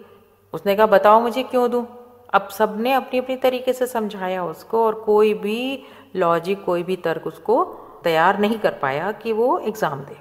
उसने 0.55 0.77
कहा, 0.77 0.87
बताओ 0.87 1.21
मुझे 1.21 1.43
क्यों 1.43 1.71
दूँ? 1.71 1.87
अब 2.35 2.49
सबने 2.49 2.93
अपनी 2.93 3.19
अपनी 3.19 3.37
तरीके 3.37 3.73
से 3.73 3.87
समझाया 3.87 4.45
उसको 4.45 4.85
और 4.85 4.95
कोई 4.95 5.33
भी 5.35 5.85
लॉजिक 6.17 6.65
कोई 6.65 6.83
भी 6.83 6.97
तर्क 6.97 7.27
उसको 7.27 7.63
तैयार 8.05 8.39
नहीं 8.39 8.59
कर 8.59 8.75
पाया 8.75 9.11
कि 9.13 9.33
वो 9.33 9.59
एग्ज़ाम 9.59 10.01
दे। 10.01 10.17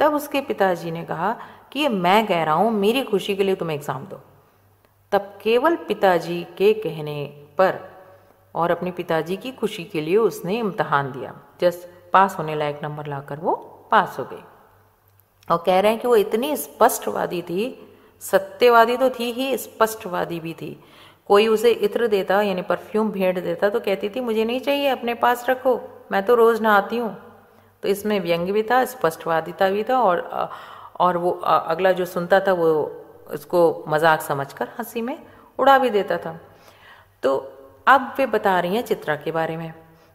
तब 0.00 0.14
उसके 0.14 0.40
पिताजी 0.40 0.90
ने 0.90 1.04
कहा 1.04 1.36
कि 1.72 1.88
मैं 1.88 2.26
कह 2.26 2.42
रहा 2.44 2.54
हूँ, 2.54 2.70
मेरी 2.72 3.02
खुशी 3.02 3.36
के 3.36 3.44
लिए 3.44 3.54
तुम 3.54 3.70
एग्ज़ाम 3.70 4.06
दो। 4.06 4.20
तब 5.12 5.38
केवल 5.42 5.76
पिताजी 5.78 6.42
के 6.58 6.72
कहने 6.74 7.24
पर 7.58 7.78
और 8.54 8.70
अपने 8.70 8.90
पिताजी 8.90 9.36
की 9.36 9.52
खुशी 9.52 9.84
के 9.84 10.00
लिए 10.00 10.16
उसने 10.16 10.58
इम्तहान 10.58 11.12
दिया। 11.12 11.34
जस्ट 11.60 11.88
पास 12.12 12.36
होने 12.38 12.54
लायक 12.54 12.80
नंबर 12.82 13.06
लाकर 13.06 13.38
वो 13.38 13.54
पास 13.90 14.16
हो 14.18 14.24
गई। 14.24 14.42
और 15.48 15.62
कह 15.66 15.80
रहे 15.80 15.92
हैं 15.92 16.00
कि 16.00 16.08
वो 16.08 16.16
इतनी 16.16 16.56
स्पष्टवादी 16.56 17.42
थी, 17.42 17.64
सत्यवादी 18.22 18.96
तो 18.96 19.08
थी 19.10 19.30
ही, 19.32 19.56
स्पष्टवादी 19.58 20.40
भी 20.40 20.52
थी। 20.52 20.78
कोई 21.28 21.46
उसे 21.48 21.70
इत्र 21.70 22.06
देता, 22.06 22.40
यानी 22.42 22.62
परफ्यूम 22.62 23.10
भेंट 23.10 23.42
देता 23.44 23.68
तो 23.68 23.80
कहती 23.80 24.08
थी, 24.08 24.20
मुझे 24.20 24.44
नहीं 24.44 24.60
चाहिए, 24.60 24.88
अपने 24.88 25.14
पास 25.14 25.48
रखो, 25.50 25.80
मैं 26.12 26.22
तो 26.22 26.34
रोज़ 26.34 26.62
नहाती 26.62 26.98
हूँ। 26.98 27.16
तो 27.82 27.88
इसमें 27.88 28.18
व्यंग्य 28.20 28.52
भी 28.52 28.62
था, 28.62 28.84
स्पष्टवादिता 28.84 29.68
भी 29.70 29.84
था, 29.84 29.98
और 29.98 30.50
और 31.00 31.16
वो 31.16 31.30
अगला 31.30 31.92
जो 31.92 32.04
सुनता 32.04 32.40
था, 32.40 32.52
वो 32.52 32.66
उसको 33.32 33.84
मज़ाक 33.88 34.20
समझकर 34.22 34.68
हँसी 34.78 35.02
में 35.02 35.18
उड़ा 35.58 35.78
भी 35.78 35.90
देता 35.90 36.18
था। 36.18 36.38
तो 37.22 37.36
अब 37.86 38.14
वे 38.18 38.26
बता 38.26 38.58
रही 38.60 38.74
हैं 38.74 38.82
चित्रा 38.82 39.16
के 39.16 39.32
बारे 39.32 39.56
में, 39.56 39.72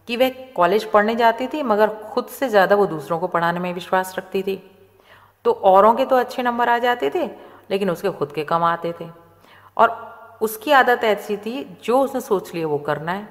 कि 0.07 0.17
वह 0.17 0.29
कॉलेज 0.55 0.83
पढ़ने 0.83 1.15
जाती 1.15 1.47
थी, 1.47 1.63
मगर 1.63 1.89
खुद 2.05 2.25
से 2.27 2.49
ज़्यादा 2.49 2.75
वो 2.75 2.85
दूसरों 2.87 3.19
को 3.19 3.27
पढ़ाने 3.27 3.59
में 3.59 3.73
विश्वास 3.73 4.13
रखती 4.17 4.43
थी। 4.43 4.61
तो 5.45 5.51
औरों 5.51 5.93
के 5.93 6.05
तो 6.05 6.15
अच्छे 6.15 6.43
नंबर 6.43 6.69
आ 6.69 6.77
जाते 6.77 7.09
थे, 7.09 7.25
लेकिन 7.71 7.89
उसके 7.89 8.09
खुद 8.11 8.31
के 8.31 8.43
कम 8.43 8.63
आते 8.63 8.93
थे। 9.01 9.05
और 9.77 10.08
उसकी 10.41 10.71
आदत 10.71 11.03
ऐसी 11.03 11.37
थी, 11.37 11.77
जो 11.83 11.99
उसने 12.01 12.21
सोच 12.21 12.53
लिया 12.53 12.67
वो 12.67 12.77
करना 12.77 13.11
है। 13.11 13.27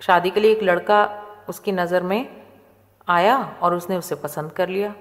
शादी 0.00 0.30
के 0.30 0.40
लिए 0.40 0.52
एक 0.52 0.62
लड़का 0.62 1.22
उसकी 1.48 1.72
नज़र 1.72 2.02
में 2.02 2.42
आया 3.08 3.36
और 3.62 3.74
उसने 3.74 3.96
उसे 3.96 4.14
पसंद 4.14 4.52
कर 4.52 4.68
लिया। 4.68 4.94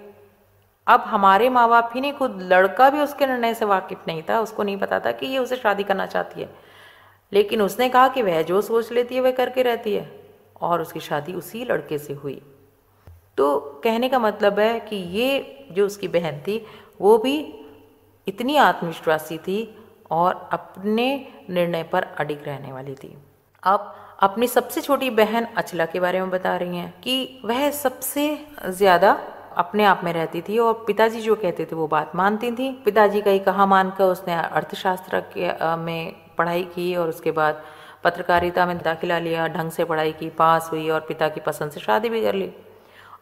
अब 0.88 1.02
हमारे 1.02 1.50
माँ 1.50 1.70
बाप 1.70 1.92
ही 1.96 2.02
नहीं, 2.02 2.14
खुद 2.14 2.40
लड़का 2.42 2.90
भी 2.90 3.00
उसके 3.00 3.26
निर्णय 3.26 3.54
से 3.54 3.66
वाकिफ 3.66 4.08
नहीं 4.08 4.24
था, 4.30 4.40
उसको 4.40 4.64
नहीं 4.64 4.78
पता 4.78 5.00
था 5.00 5.12
कि 5.12 5.26
ये 5.26 5.38
उसे 5.38 5.56
शादी 5.56 5.84
करना 5.84 6.06
चाहती 6.06 6.42
है। 6.42 6.50
लेकिन 7.32 7.62
उसने 7.62 7.90
कहा 7.90 8.08
कि 8.08 8.22
वह 8.22 8.42
जो 8.42 8.62
सोच 8.62 8.92
लेती 8.92 9.16
है, 9.16 9.22
वह 9.22 9.32
करके 9.32 9.62
रहती 9.64 9.94
है 9.94 10.12
और 10.62 10.82
उसकी 10.82 11.00
शादी 11.00 11.34
उसी 11.34 11.64
लड़के 11.66 11.98
से 11.98 12.14
हुई। 12.14 12.42
तो 13.38 13.60
कहने 13.84 14.10
का 14.10 14.20
मतलब 14.20 14.60
है 14.60 14.80
कि 14.80 14.96
ये 14.96 15.68
जो 15.72 15.86
उसकी 15.86 16.08
बहन 16.08 16.40
थी, 16.40 16.66
वो 17.02 17.18
भी 17.18 17.38
इतनी 18.28 18.58
आत्मविश्वासी 18.58 19.38
थी 19.38 19.78
और 20.12 20.50
अपने 20.54 21.06
निर्णय 21.50 21.84
पर 21.84 22.04
अडिग 22.20 22.44
रहने 22.46 22.72
वाली 22.72 22.96
थी। 22.96 23.16
अब 23.64 23.94
अपनी 24.20 24.48
सबसे 24.48 24.82
छोटी 24.82 25.10
बहन 25.12 25.48
अचला 25.58 25.86
के 25.86 26.00
बारे 26.00 26.20
में 26.22 26.30
बता 26.30 26.56
रही 26.58 26.78
हैं 26.78 26.94
कि 27.02 27.42
वह 27.46 27.70
सबसे 27.74 28.28
ज़्यादा 28.68 29.12
अपने 29.58 29.84
आप 29.86 30.02
में 30.04 30.12
रहती 30.14 30.42
थी 30.42 30.58
और 30.58 30.74
पिताजी 30.88 31.22
जो 31.22 31.36
कहते 31.36 31.66
थे 31.66 31.76
वो 31.76 31.88
बात 31.88 32.16
मानती 32.16 32.52
थी। 32.52 32.72
पिताजी 32.86 33.22
का 33.22 33.32
ही 33.32 33.40
कहा 33.40 33.66
मानकर 33.66 34.04
उसने 34.06 34.34
अर्थशास्त्र 34.34 35.20
के 35.34 35.76
में 35.78 36.16
पढ़ाई 36.38 36.64
की 36.66 36.96
और 36.96 37.10
उसके 37.10 37.32
बाद 37.32 37.62
पत्रकारिता 38.04 38.66
में 38.66 38.78
दाखिला 38.78 39.20
लिया, 39.20 39.48
ढंग 39.48 39.72
से 39.72 39.84
पढ़ाई 39.86 40.12
की, 40.12 40.30
पास 40.30 40.70
हुई 40.72 40.90
और 40.90 41.00
पिता 41.00 41.28
की 41.30 41.40
पसंद 41.40 41.72
से 41.72 41.80
शादी 41.80 42.10
भी 42.10 42.22
कर 42.22 42.36
ली। 42.36 42.52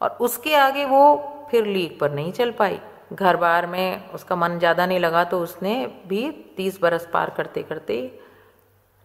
और 0.01 0.17
उसके 0.21 0.55
आगे 0.55 0.85
वो 0.85 1.47
फिर 1.51 1.65
लीग 1.65 1.99
पर 1.99 2.11
नहीं 2.11 2.31
चल 2.31 2.51
पाई। 2.51 2.79
घर 3.13 3.37
बार 3.37 3.65
में 3.67 4.09
उसका 4.11 4.35
मन 4.35 4.57
ज़्यादा 4.59 4.85
नहीं 4.85 4.99
लगा 4.99 5.23
तो 5.23 5.39
उसने 5.39 5.75
भी 6.07 6.29
तीस 6.57 6.79
बरस 6.81 7.07
पार 7.13 7.29
करते 7.29 7.63
करते 7.63 7.97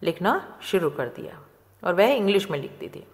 लिखना 0.01 0.33
शुरू 0.61 0.89
कर 0.89 1.07
दिया 1.15 1.39
और 1.83 1.93
वह 1.93 2.13
इंग्लिश 2.13 2.49
में 2.51 2.59
लिखती 2.59 2.87
थी। 2.89 3.05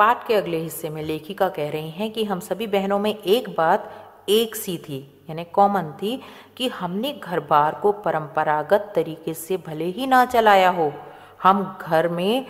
पाठ 0.00 0.26
के 0.28 0.34
अगले 0.34 0.58
हिस्से 0.58 0.90
में 0.90 1.02
लेखिका 1.02 1.48
कह 1.48 1.70
रही 1.70 1.90
हैं 1.90 2.10
कि 2.12 2.24
हम 2.24 2.40
सभी 2.40 2.66
बहनों 2.66 2.98
में 2.98 3.14
एक 3.14 3.48
बात 3.56 3.92
एक 4.28 4.56
सी 4.56 4.76
थी, 4.78 4.98
यानी 5.30 5.44
कॉमन 5.44 5.92
थी 5.92 6.20
कि 6.56 6.68
हमने 6.68 7.12
घर 7.14 7.40
बार 7.40 7.74
को 7.74 7.92
परंपरागत 7.92 8.92
तरीके 8.94 9.34
से 9.34 9.56
भले 9.56 9.84
ही 9.84 10.06
ना 10.06 10.24
चलाया 10.26 10.70
हो, 10.70 10.92
हम 11.42 11.78
घर 11.80 12.08
में 12.08 12.46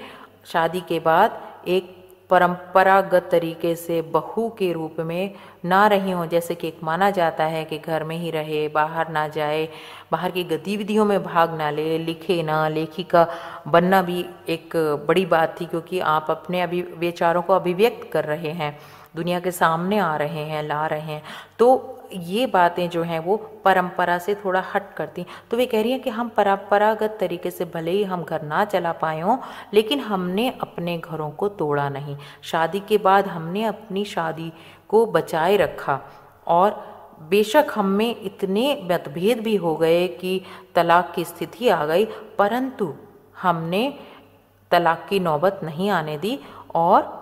शादी 0.47 0.81
के 0.81 1.01
बाद 1.01 1.43
एक 1.69 1.96
परंपरागत 2.31 3.29
तरीके 3.31 3.74
से 3.77 4.01
बहू 4.03 4.49
के 4.49 4.72
रूप 4.72 4.97
में 5.01 5.35
ना 5.64 5.87
रही 5.87 6.11
हों, 6.11 6.27
जैसे 6.29 6.55
कि 6.55 6.68
एक 6.68 6.79
माना 6.85 7.11
जाता 7.11 7.45
है 7.45 7.64
कि 7.64 7.79
घर 7.79 8.05
में 8.05 8.16
ही 8.16 8.31
रहे, 8.31 8.66
बाहर 8.68 9.09
ना 9.09 9.27
जाए, 9.29 9.68
बाहर 10.12 10.31
की 10.31 10.45
गतिविधियों 10.45 11.05
में 11.05 11.22
भाग 11.24 11.55
ना 11.55 11.70
ले, 11.70 11.99
लिखे 11.99 12.43
ना, 12.43 12.68
लेखिका 12.68 13.27
बनना 13.68 14.03
भी 14.03 14.24
एक 14.49 14.77
बड़ी 15.09 15.27
बात 15.27 15.61
थी, 15.61 15.66
क्योंकि 15.66 16.01
आप 16.01 16.27
अपने 16.31 16.61
अभी 16.61 16.83
विचारों 16.99 17.43
को 17.43 17.53
अभिव्यक्त 17.53 18.11
कर 18.12 18.24
रहे 18.24 18.53
हैं, 18.53 18.79
दुनिया 19.16 19.41
के 19.41 19.51
सामने 19.51 19.99
आ 19.99 20.16
रहे 20.16 20.45
हैं, 20.45 20.62
ला 20.62 20.87
रहे 20.87 21.01
हैं। 21.01 21.22
तो 21.59 21.96
ये 22.13 22.47
बातें 22.47 22.89
जो 22.91 23.03
हैं 23.03 23.19
वो 23.19 23.37
परंपरा 23.65 24.17
से 24.19 24.35
थोड़ा 24.35 24.63
हट 24.75 24.93
करती 24.95 25.25
तो 25.51 25.57
वे 25.57 25.67
कह 25.67 25.83
रही 25.83 25.93
हैं 25.93 26.01
कि 26.03 26.11
हम 26.11 26.29
परंपरागत 26.29 27.17
तरीके 27.21 27.51
से 27.51 27.65
भले 27.65 27.91
ही 27.91 28.03
हम 28.05 28.23
घर 28.25 28.43
ना 28.43 28.65
चला 28.65 28.93
पाए 28.95 29.21
हों, 29.21 29.39
लेकिन 29.75 30.01
हमने 30.01 30.49
अपने 30.61 30.97
घरों 30.99 31.31
को 31.31 31.49
तोड़ा 31.51 31.89
नहीं। 31.89 32.17
शादी 32.43 32.81
के 32.81 32.99
बाद 32.99 33.29
हमने 33.29 33.65
अपनी 33.65 34.05
शादी 34.05 34.53
को 34.89 35.05
बचाए 35.07 35.57
रखा 35.57 36.01
और 36.47 36.85
बेशक 37.31 37.67
हम 37.75 37.87
में 37.89 38.15
इतने 38.17 38.67
मतभेद 38.91 39.41
भी 39.41 39.57
हो 39.57 39.75
गए 39.77 40.07
कि 40.11 40.41
तलाक 40.75 41.13
की 41.15 41.25
स्थिति 41.25 41.69
आ 41.69 41.85
गई, 41.87 42.05
परंतु 42.39 42.95
हमने 43.43 43.93
तलाक 44.71 45.07
की 45.11 45.21
नौबत 45.21 45.61
नहीं 45.65 45.91
आने 45.91 46.17
दी 46.19 46.39
और 46.75 47.15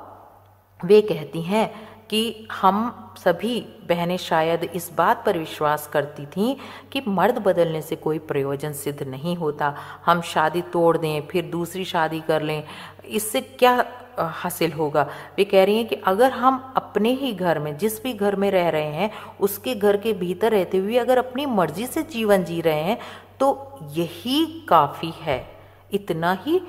वे 0.80 1.00
कहती 1.02 1.42
हैं 1.42 1.70
कि 2.10 2.46
हम 2.52 3.00
सभी 3.18 3.60
बहनें 3.88 4.16
शायद 4.16 4.64
इस 4.64 4.90
बात 4.94 5.24
पर 5.26 5.38
विश्वास 5.38 5.86
करती 5.86 6.26
थीं 6.26 6.54
कि 6.92 7.02
मर्द 7.08 7.38
बदलने 7.38 7.80
से 7.82 7.96
कोई 7.96 8.18
प्रयोजन 8.20 8.72
सिद्ध 8.74 9.02
नहीं 9.02 9.36
होता। 9.36 9.74
हम 10.06 10.20
शादी 10.22 10.62
तोड़ 10.62 10.96
दें, 10.96 11.26
फिर 11.28 11.44
दूसरी 11.44 11.84
शादी 11.84 12.20
कर 12.20 12.42
लें, 12.42 12.62
इससे 13.04 13.40
क्या 13.40 13.84
हासिल 14.18 14.72
होगा? 14.72 15.02
वे 15.36 15.44
कह 15.44 15.64
रही 15.64 15.76
हैं 15.76 15.86
कि 15.88 15.94
अगर 16.06 16.30
हम 16.30 16.72
अपने 16.76 17.12
ही 17.12 17.32
घर 17.32 17.58
में, 17.58 17.76
जिस 17.78 18.02
भी 18.02 18.12
घर 18.12 18.36
में 18.36 18.50
रह 18.50 18.68
रहे 18.68 18.92
हैं, 18.92 19.10
उसके 19.40 19.74
घर 19.74 19.96
के 19.96 20.12
भीतर 20.12 20.52
रहते 20.52 20.78
हुए 20.78 20.96
अगर 20.98 21.18
अपनी 21.18 21.46
मर्ज़ी 21.46 21.86
से 21.86 22.02
जीवन 22.04 22.44
जी 22.44 22.60
रहे 22.60 22.82
हैं 22.82 22.98
तो 23.40 23.78
यही 23.92 24.44
काफ़ी 24.68 25.12
है। 25.20 25.44
इतना 25.92 26.32
ही 26.42 26.60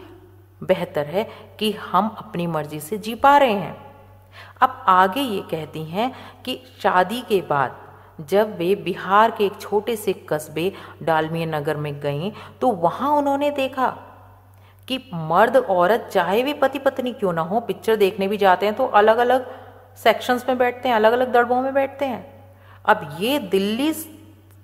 बेहतर 0.61 1.05
है 1.05 1.27
कि 1.59 1.71
हम 1.71 2.15
अपनी 2.17 2.47
मर्ज़ी 2.47 2.79
से 2.79 2.97
जी 2.97 3.15
पा 3.15 3.37
रहे 3.37 3.53
हैं। 3.53 3.84
अब 4.61 4.83
आगे 4.87 5.21
ये 5.21 5.41
कहती 5.51 5.83
हैं 5.83 6.11
कि 6.45 6.59
शादी 6.83 7.21
के 7.21 7.41
बाद 7.41 7.83
जब 8.29 8.57
वे 8.57 8.73
बिहार 8.75 9.31
के 9.31 9.45
एक 9.45 9.59
छोटे 9.61 9.95
से 9.95 10.13
कस्बे 10.29 10.71
डालमिया 11.03 11.45
नगर 11.47 11.77
में 11.77 11.99
गईं 12.01 12.31
तो 12.61 12.71
वहाँ 12.71 13.11
उन्होंने 13.11 13.49
देखा 13.51 13.87
कि 14.87 14.97
मर्द 15.13 15.57
औरत 15.57 16.09
चाहे 16.13 16.43
वे 16.43 16.53
पति 16.53 16.79
पत्नी 16.79 17.13
क्यों 17.13 17.33
ना 17.33 17.41
हो, 17.41 17.59
पिक्चर 17.59 17.95
देखने 17.95 18.27
भी 18.27 18.37
जाते 18.37 18.65
हैं 18.65 18.75
तो 18.75 18.85
अलग 18.85 19.17
अलग 19.17 19.51
सेक्शंस 19.97 20.45
में 20.49 20.57
बैठते 20.57 20.89
हैं 20.89 20.95
अलग 20.95 21.13
अलग 21.13 21.31
दड़बों 21.33 21.61
में 21.61 21.73
बैठते 21.73 22.05
हैं। 22.05 22.25
अब 22.85 23.17
ये 23.19 23.39
दिल्ली 23.39 23.93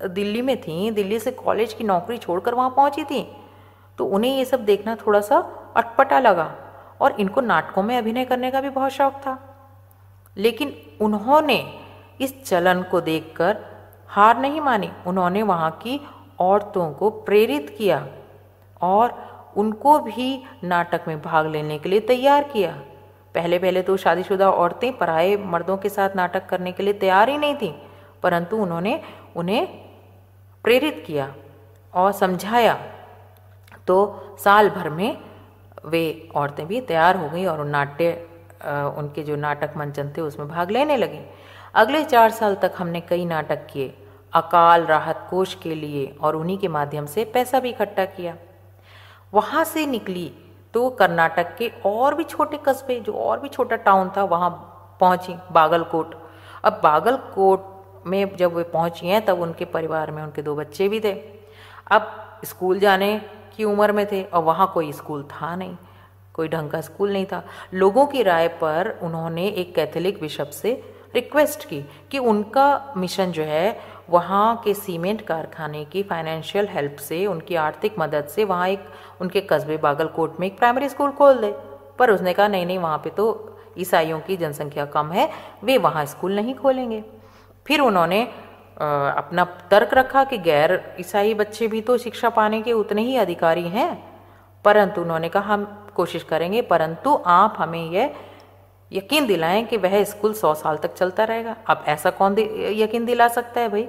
दिल्ली 0.03 0.41
में 0.41 0.59
थी, 0.61 0.91
दिल्ली 0.91 1.19
से 1.19 1.31
कॉलेज 1.31 1.73
की 1.73 1.83
नौकरी 1.83 2.17
छोड़कर 2.17 2.53
वहाँ 2.53 2.69
पहुँची 2.69 3.03
थी 3.03 3.27
तो 3.97 4.05
उन्हें 4.05 4.35
ये 4.37 4.45
सब 4.45 4.65
देखना 4.65 4.95
थोड़ा 4.95 5.21
सा 5.21 5.37
अटपटा 5.77 6.19
लगा 6.19 6.51
और 7.01 7.19
इनको 7.19 7.41
नाटकों 7.41 7.83
में 7.83 7.97
अभिनय 7.97 8.25
करने 8.25 8.51
का 8.51 8.61
भी 8.61 8.69
बहुत 8.69 8.91
शौक 8.91 9.13
था। 9.25 9.37
लेकिन 10.37 10.73
उन्होंने 11.01 11.63
इस 12.21 12.43
चलन 12.43 12.81
को 12.83 13.01
देखकर 13.01 13.57
हार 14.09 14.39
नहीं 14.39 14.61
मानी। 14.61 14.89
उन्होंने 15.07 15.43
वहाँ 15.43 15.71
की 15.83 15.99
औरतों 16.39 16.91
को 16.93 17.09
प्रेरित 17.25 17.75
किया 17.77 18.07
और 18.81 19.13
उनको 19.57 19.97
भी 19.99 20.43
नाटक 20.63 21.07
में 21.07 21.21
भाग 21.21 21.47
लेने 21.47 21.77
के 21.79 21.89
लिए 21.89 21.99
तैयार 22.07 22.43
किया। 22.43 22.71
पहले 23.35 23.59
पहले 23.59 23.81
तो 23.81 23.97
शादीशुदा 23.97 24.49
औरतें 24.51 24.91
पराए 24.97 25.35
मर्दों 25.45 25.77
के 25.77 25.89
साथ 25.89 26.15
नाटक 26.15 26.45
करने 26.45 26.71
के 26.71 26.83
लिए 26.83 26.93
तैयार 26.93 27.29
ही 27.29 27.37
नहीं 27.37 27.55
थीं, 27.55 27.73
परंतु 28.23 28.57
उन्होंने 28.57 28.99
उन्हें 29.35 29.67
प्रेरित 30.65 31.03
किया 31.07 31.33
और 31.93 32.11
समझाया। 32.13 32.73
तो 33.87 33.97
साल 34.39 34.69
भर 34.69 34.89
में 34.89 35.17
वे 35.85 36.03
औरतें 36.35 36.65
भी 36.67 36.81
तैयार 36.81 37.17
हो 37.17 37.29
गई 37.29 37.45
और 37.45 37.63
नाट्य 37.65 38.11
उनके 38.97 39.23
जो 39.23 39.35
नाटक 39.35 39.73
मंचन 39.77 40.11
थे, 40.17 40.21
उसमें 40.21 40.47
भाग 40.47 40.71
लेने 40.71 40.97
लगे। 40.97 41.23
अगले 41.75 42.03
चार 42.03 42.31
साल 42.31 42.55
तक 42.55 42.73
हमने 42.77 43.01
कई 43.01 43.25
नाटक 43.25 43.65
किए, 43.65 43.93
अकाल 44.33 44.85
राहत 44.85 45.27
कोष 45.29 45.53
के 45.55 45.75
लिए 45.75 46.05
और 46.21 46.35
उन्हीं 46.35 46.57
के 46.57 46.67
माध्यम 46.67 47.05
से 47.05 47.25
पैसा 47.25 47.59
भी 47.59 47.69
इकट्ठा 47.69 48.05
किया। 48.05 48.35
वहाँ 49.33 49.63
से 49.63 49.85
निकली 49.85 50.31
तो 50.73 50.89
कर्नाटक 50.89 51.55
के 51.57 51.71
और 51.85 52.15
भी 52.15 52.23
छोटे 52.23 52.59
कस्बे, 52.65 52.99
जो 52.99 53.13
और 53.13 53.39
भी 53.39 53.49
छोटा 53.49 53.75
टाउन 53.75 54.11
था, 54.17 54.23
वहाँ 54.23 54.49
पहुँची 54.99 55.35
बागलकोट। 55.51 56.15
अब 56.63 56.79
बागलकोट 56.83 58.05
में 58.07 58.35
जब 58.35 58.53
वे 58.53 58.63
पहुँची 58.63 59.07
हैं, 59.07 59.25
तब 59.25 59.41
उनके 59.41 59.65
परिवार 59.65 60.11
में 60.11 60.21
उनके 60.23 60.41
दो 60.41 60.55
बच्चे 60.55 60.87
भी 60.89 60.99
थे। 60.99 61.13
अब 61.91 62.39
स्कूल 62.45 62.79
जाने 62.79 63.17
की 63.55 63.63
उम्र 63.63 63.91
में 63.91 64.05
थे 64.11 64.23
और 64.23 64.43
वहाँ 64.43 64.71
कोई 64.73 64.91
स्कूल 64.91 65.23
था 65.23 65.55
नहीं। 65.55 65.75
कोई 66.41 66.47
ढंग 66.47 66.69
का 66.69 66.81
स्कूल 66.81 67.11
नहीं 67.13 67.25
था। 67.25 67.43
लोगों 67.73 68.05
की 68.05 68.23
राय 68.23 68.47
पर 68.47 68.99
उन्होंने 69.01 69.47
एक 69.47 69.75
कैथोलिक 69.75 70.19
बिशप 70.21 70.49
से 70.49 70.71
रिक्वेस्ट 71.15 71.65
की 71.65 71.81
कि 72.11 72.19
उनका 72.19 72.93
मिशन 72.97 73.31
जो 73.31 73.43
है, 73.43 73.79
वहाँ 74.09 74.61
के 74.65 74.73
सीमेंट 74.73 75.21
कारखाने 75.21 75.85
की 75.85 76.03
फाइनेंशियल 76.03 76.67
हेल्प 76.67 76.95
से, 76.99 77.25
उनकी 77.25 77.55
आर्थिक 77.55 77.95
मदद 77.99 78.25
से 78.25 78.43
वहाँ 78.43 78.67
एक, 78.67 78.85
उनके 79.21 79.41
कस्बे 79.41 79.77
बागलकोट 79.77 80.39
में 80.39 80.47
एक 80.47 80.57
प्राइमरी 80.57 80.89
स्कूल 80.89 81.11
खोल 81.11 81.37
दे। 81.37 81.53
पर 81.99 82.11
उसने 82.11 82.33
कहा, 82.33 82.47
नहीं 82.47 82.65
नहीं, 82.65 82.77
वहाँ 82.77 82.97
पे 82.97 83.09
तो 83.09 83.57
ईसाइयों 83.77 84.19
की 84.19 84.37
जनसंख्या 84.37 84.85
कम 84.85 85.11
है, 85.11 85.29
वे 85.63 85.77
वहाँ 85.77 86.05
स्कूल 86.05 86.35
नहीं 86.35 86.55
खोलेंगे। 86.55 87.03
फिर 87.67 87.79
उन्होंने 87.79 88.23
अपना 88.77 89.45
तर्क 89.71 89.93
रखा 89.93 90.23
कि 90.23 90.37
गैर 90.37 90.95
ईसाई 90.99 91.33
बच्चे 91.33 91.67
भी 91.67 91.81
तो 91.81 91.97
शिक्षा 91.97 92.29
पाने 92.29 92.61
के 92.61 92.73
उतने 92.73 93.01
ही 93.01 93.15
अधिकारी 93.17 93.67
हैं। 93.69 94.11
परंतु 94.65 95.01
उन्होंने 95.01 95.29
कहा, 95.29 95.53
हम 95.53 95.90
कोशिश 96.01 96.23
करेंगे, 96.23 96.61
परंतु 96.61 97.19
आप 97.25 97.55
हमें 97.57 97.89
यह 97.91 98.13
यकीन 98.91 99.27
दिलाएँ 99.27 99.63
कि 99.63 99.77
वह 99.77 100.03
स्कूल 100.03 100.33
सौ 100.33 100.53
साल 100.53 100.77
तक 100.77 100.93
चलता 100.93 101.23
रहेगा। 101.23 101.55
अब 101.67 101.83
ऐसा 101.87 102.09
कौन 102.09 102.39
यकीन 102.75 103.05
दिला 103.05 103.27
सकता 103.27 103.61
है 103.61 103.69
भाई? 103.69 103.87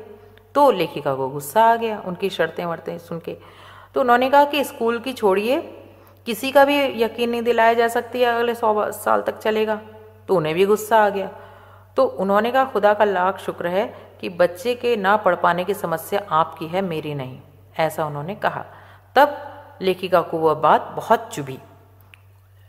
तो 0.54 0.70
लेखिका 0.70 1.14
को 1.14 1.28
गुस्सा 1.28 1.64
आ 1.64 1.76
गया, 1.76 2.02
उनकी 2.06 2.30
शर्तें 2.30 2.64
वर्तें 2.64 2.98
सुन 2.98 3.18
के। 3.18 3.36
तो 3.94 4.00
उन्होंने 4.00 4.30
कहा 4.30 4.44
कि 4.44 4.64
स्कूल 4.64 4.98
की 4.98 5.12
छोड़िए, 5.12 5.60
किसी 6.26 6.50
का 6.52 6.64
भी 6.64 7.02
यकीन 7.02 7.30
नहीं 7.30 7.42
दिलाया 7.42 7.74
जा 7.74 7.88
सकती 7.88 8.20
है, 8.20 8.26
अगले 8.26 8.54
सौ 8.54 8.90
साल 8.92 9.22
तक 9.22 9.38
चलेगा। 9.38 9.80
तो 10.28 10.36
उन्हें 10.36 10.54
भी 10.54 10.66
गुस्सा 10.66 11.04
आ 11.04 11.08
गया। 11.08 11.30
तो 11.96 12.04
उन्होंने 12.04 12.50
कहा, 12.50 12.64
खुदा 12.64 12.94
का 12.94 13.04
लाख 13.04 13.38
शुक्र 13.38 13.66
है 13.66 13.84
कि 14.20 14.28
बच्चे 14.28 14.74
के 14.74 14.96
ना 14.96 15.16
पढ़ 15.16 15.34
पाने 15.34 15.64
की 15.64 15.74
समस्या 15.74 16.22
आपकी 16.30 16.66
है, 16.66 16.80
मेरी 16.82 17.14
नहीं। 17.14 17.38
ऐसा 17.78 18.06
उन्होंने 18.06 18.34
कहा। 18.34 18.64
तब 19.16 19.28
लेखिका 19.82 20.20
को 20.20 20.38
वह 20.38 20.54
बात 20.54 20.92
बहुत 20.96 21.28
चुभी। 21.34 21.58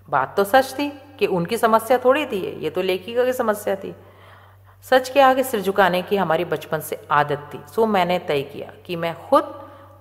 बात 0.07 0.35
तो 0.37 0.43
सच 0.43 0.73
थी 0.73 0.89
कि 1.19 1.25
उनकी 1.27 1.57
समस्या 1.57 1.97
थोड़ी 1.97 2.25
थी, 2.25 2.41
ये 2.59 2.69
तो 2.69 2.81
लेखिका 2.81 3.23
की 3.25 3.33
समस्या 3.33 3.75
थी। 3.75 3.93
सच 4.85 5.09
के 5.09 5.19
आगे 5.21 5.43
सिर 5.43 5.61
झुकाने 5.61 6.01
की 6.01 6.15
हमारी 6.15 6.45
बचपन 6.45 6.79
से 6.79 6.99
आदत 7.11 7.49
थी। 7.53 7.59
सो 7.75 7.85
मैंने 7.85 8.17
तय 8.19 8.41
किया 8.43 8.71
कि 8.85 8.95
मैं 8.95 9.15
खुद 9.19 9.53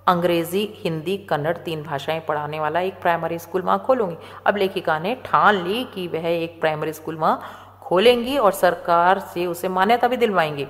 अंग्रेज़ी, 0.09 0.65
हिंदी, 0.77 1.17
कन्नड़ 1.19 1.57
तीन 1.57 1.83
भाषाएँ 1.83 2.21
पढ़ाने 2.21 2.61
वाला 2.61 2.81
एक 2.81 3.01
प्राइमरी 3.01 3.39
स्कूल 3.39 3.63
वहाँ 3.63 3.83
खोलूँगी। 3.87 4.17
अब 4.47 4.57
लेखिका 4.57 4.99
ने 4.99 5.15
ठान 5.25 5.63
ली 5.65 5.85
कि 5.85 6.07
वह 6.09 6.27
एक 6.29 6.61
प्राइमरी 6.61 6.93
स्कूल 6.93 7.17
वहाँ 7.17 7.79
खोलेंगी 7.83 8.37
और 8.39 8.53
सरकार 8.53 9.19
से 9.35 9.47
उसे 9.47 9.69
मान्यता 9.69 10.09
भी 10.09 10.17
दिलवाएँगी। 10.17 10.67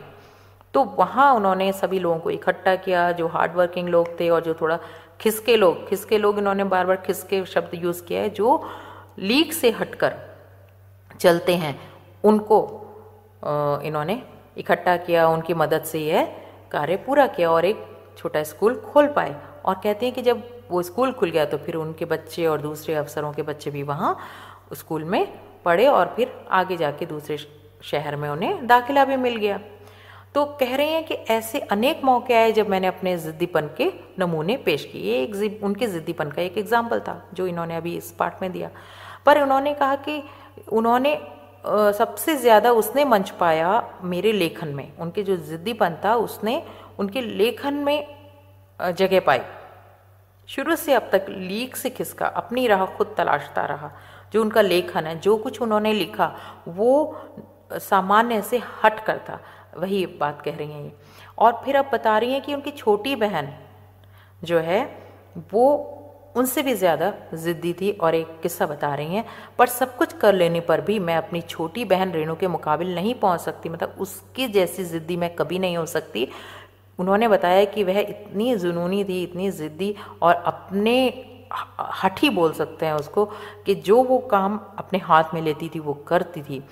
तो 0.75 0.83
वहाँ 0.99 1.33
उन्होंने 1.35 1.73
सभी 1.73 1.99
लोगों 1.99 2.19
को 2.19 2.31
इकट्ठा 2.31 2.75
किया, 2.77 3.11
जो 3.13 3.27
हार्ड 3.29 3.55
वर्किंग 3.55 3.89
लोग 3.89 4.21
थे 4.21 4.29
और 4.31 4.41
जो 4.43 4.55
थोड़ा 4.55 4.79
खिसके 5.21 5.57
लोग 5.57 5.89
खिसके 5.89 6.19
लोग 6.19 6.39
इन्होंने 6.39 6.65
बार 6.65 6.87
बार 6.87 6.97
खिसके 6.97 7.45
शब्द 7.47 7.75
यूज़ 7.75 8.03
किया 8.05 8.21
है, 8.23 8.31
जो 8.31 8.65
लीक 9.19 9.53
से 9.53 9.71
हटकर 9.71 10.15
चलते 11.21 11.57
हैं। 11.57 11.79
उनको 12.25 12.59
इन्होंने 13.85 14.23
इकट्ठा 14.57 14.97
किया, 14.99 15.27
उनकी 15.29 15.55
मदद 15.55 15.83
से 15.85 16.01
यह 16.01 16.25
कार्य 16.73 16.97
पूरा 16.99 17.27
किया 17.29 17.51
और 17.51 17.65
एक 17.65 17.85
छोटा 18.19 18.43
स्कूल 18.45 18.75
खोल 18.85 19.07
पाए। 19.09 19.35
और 19.65 19.75
कहते 19.75 20.07
हैं 20.07 20.15
कि 20.15 20.23
जब 20.23 20.43
वो 20.71 20.83
स्कूल 20.83 21.13
खुल 21.13 21.31
गया 21.31 21.45
तो 21.45 21.59
फिर 21.59 21.75
उनके 21.77 22.05
बच्चे 22.07 22.47
और 22.47 22.61
दूसरे 22.61 22.95
अफसरों 22.95 23.33
के 23.33 23.43
बच्चे 23.43 23.71
भी 23.71 23.83
वहाँ 23.83 24.17
स्कूल 24.75 25.05
में 25.05 25.27
पढ़े 25.65 25.87
और 25.87 26.13
फिर 26.17 26.33
आगे 26.51 26.77
जाके 26.77 27.07
दूसरे 27.07 27.37
शहर 27.85 28.17
में 28.17 28.29
उन्हें 28.29 28.67
दाखिला 28.67 29.05
भी 29.05 29.17
मिल 29.19 29.37
गया। 29.37 29.61
तो 30.35 30.45
कह 30.61 30.75
रहे 30.77 30.91
हैं 30.91 31.05
कि 31.07 31.15
ऐसे 31.15 31.59
अनेक 31.71 32.01
मौके 32.05 32.35
आए 32.35 32.53
जब 32.53 32.69
मैंने 32.69 32.87
अपने 32.87 33.17
ज़िद्दीपन 33.19 33.69
के 33.79 33.91
नमूने 34.19 34.57
पेश 34.57 34.85
किए। 34.93 35.23
एक 35.23 35.65
उनके 35.65 35.87
ज़िद्दीपन 35.87 36.31
का 36.31 36.43
एक 36.43 36.59
एग्ज़ाम्पल 36.59 37.01
था, 37.01 37.23
जो 37.35 37.47
इन्होंने 37.47 37.77
अभी 37.77 37.97
इस 37.97 38.11
पार्ट 38.19 38.43
में 38.43 38.51
दिया। 38.53 38.71
पर 39.27 39.41
उन्होंने 39.43 39.75
कहा 39.75 39.97
कि 39.99 40.23
उन्होंने 40.71 41.19
सबसे 41.95 42.37
ज़्यादा 42.37 42.71
उसने 42.73 43.05
मंच 43.05 43.31
पाया 43.31 43.99
मेरे 44.05 44.33
लेखन 44.33 44.69
में। 44.69 44.97
उनके 44.97 45.23
जो 45.23 45.37
ज़िद्दीपन 45.39 45.97
था, 46.05 46.15
उसने 46.17 46.63
उनके 46.99 47.21
लेखन 47.21 47.75
में 47.77 48.07
जगह 48.81 49.21
पाई। 49.21 49.41
शुरू 50.49 50.77
से 50.77 50.95
अब 50.95 51.09
तक 51.13 51.27
लीक 51.29 51.77
से 51.77 51.91
खिसका, 51.91 52.27
अपनी 52.27 52.67
राह 52.67 52.85
खुद 52.87 53.15
तलाशता 53.19 53.65
रहा। 53.67 53.91
जो 54.33 54.41
उनका 54.43 54.61
लेखन 54.61 55.07
है, 55.07 55.19
जो 55.21 55.37
कुछ 55.37 55.61
उन्होंने 55.63 55.93
लिखा, 55.93 56.35
वो 56.69 57.17
सामान्य 57.73 58.43
से 58.43 58.61
हट 58.85 59.01
कर 59.01 59.19
था। 59.29 59.41
वही 59.77 60.05
बात 60.21 60.43
कह 60.43 60.57
रही 60.57 60.73
हैं 60.73 60.83
ये। 60.85 60.93
और 61.39 61.61
फिर 61.65 61.77
अब 61.77 61.91
बता 61.93 62.19
रही 62.19 62.33
हैं 62.33 62.43
कि 62.43 62.55
उनकी 62.55 62.71
छोटी 62.73 63.15
बहन 63.17 63.53
जो 64.43 64.59
है, 64.59 64.85
वो 65.53 65.99
उनसे 66.35 66.63
भी 66.63 66.75
ज़्यादा 66.75 67.13
ज़िद्दी 67.35 67.73
थी 67.73 67.91
और 67.93 68.15
एक 68.15 68.39
किस्सा 68.43 68.67
बता 68.67 68.95
रही 68.95 69.15
हैं, 69.15 69.25
पर 69.59 69.67
सब 69.69 69.97
कुछ 69.97 70.13
कर 70.13 70.35
लेने 70.35 70.61
पर 70.61 70.81
भी 70.81 70.99
मैं 71.01 71.17
अपनी 71.17 71.41
छोटी 71.43 71.85
बहन 71.85 72.13
रेणु 72.13 72.37
के 72.37 72.49
मुकाबले 72.49 72.95
नहीं 72.95 73.15
पहुँच 73.17 73.41
सकती 73.41 73.69
मतलब 73.69 73.97
उसकी 73.99 74.47
जैसी 74.49 74.85
ज़िद्दी 74.85 75.17
मैं 75.17 75.35
कभी 75.37 75.59
नहीं 75.59 75.77
हो 75.77 75.87
सकती। 75.89 76.29
उन्होंने 76.99 77.29
बताया 77.29 77.65
कि 77.65 77.85
वह 77.85 77.99
इतनी 77.99 78.55
जुनूनी 78.57 79.05
थी, 79.05 79.23
इतनी 79.23 79.51
ज़िद्दी 79.51 79.95
और 80.23 80.35
अपने 80.35 80.95
हठी 81.95 82.31
बोल 82.31 82.53
सकते 82.53 82.87
हैं 82.87 82.93
उसको 82.95 83.25
कि 83.67 83.75
जो 83.77 84.03
वो 84.03 84.19
काम 84.29 84.59
अपने 84.79 84.99
हाथ 85.01 85.35
में 85.35 85.41
लेती 85.43 85.69
थी, 85.69 85.79
वो 85.79 85.95
करती 86.09 86.43
थी, 86.43 86.63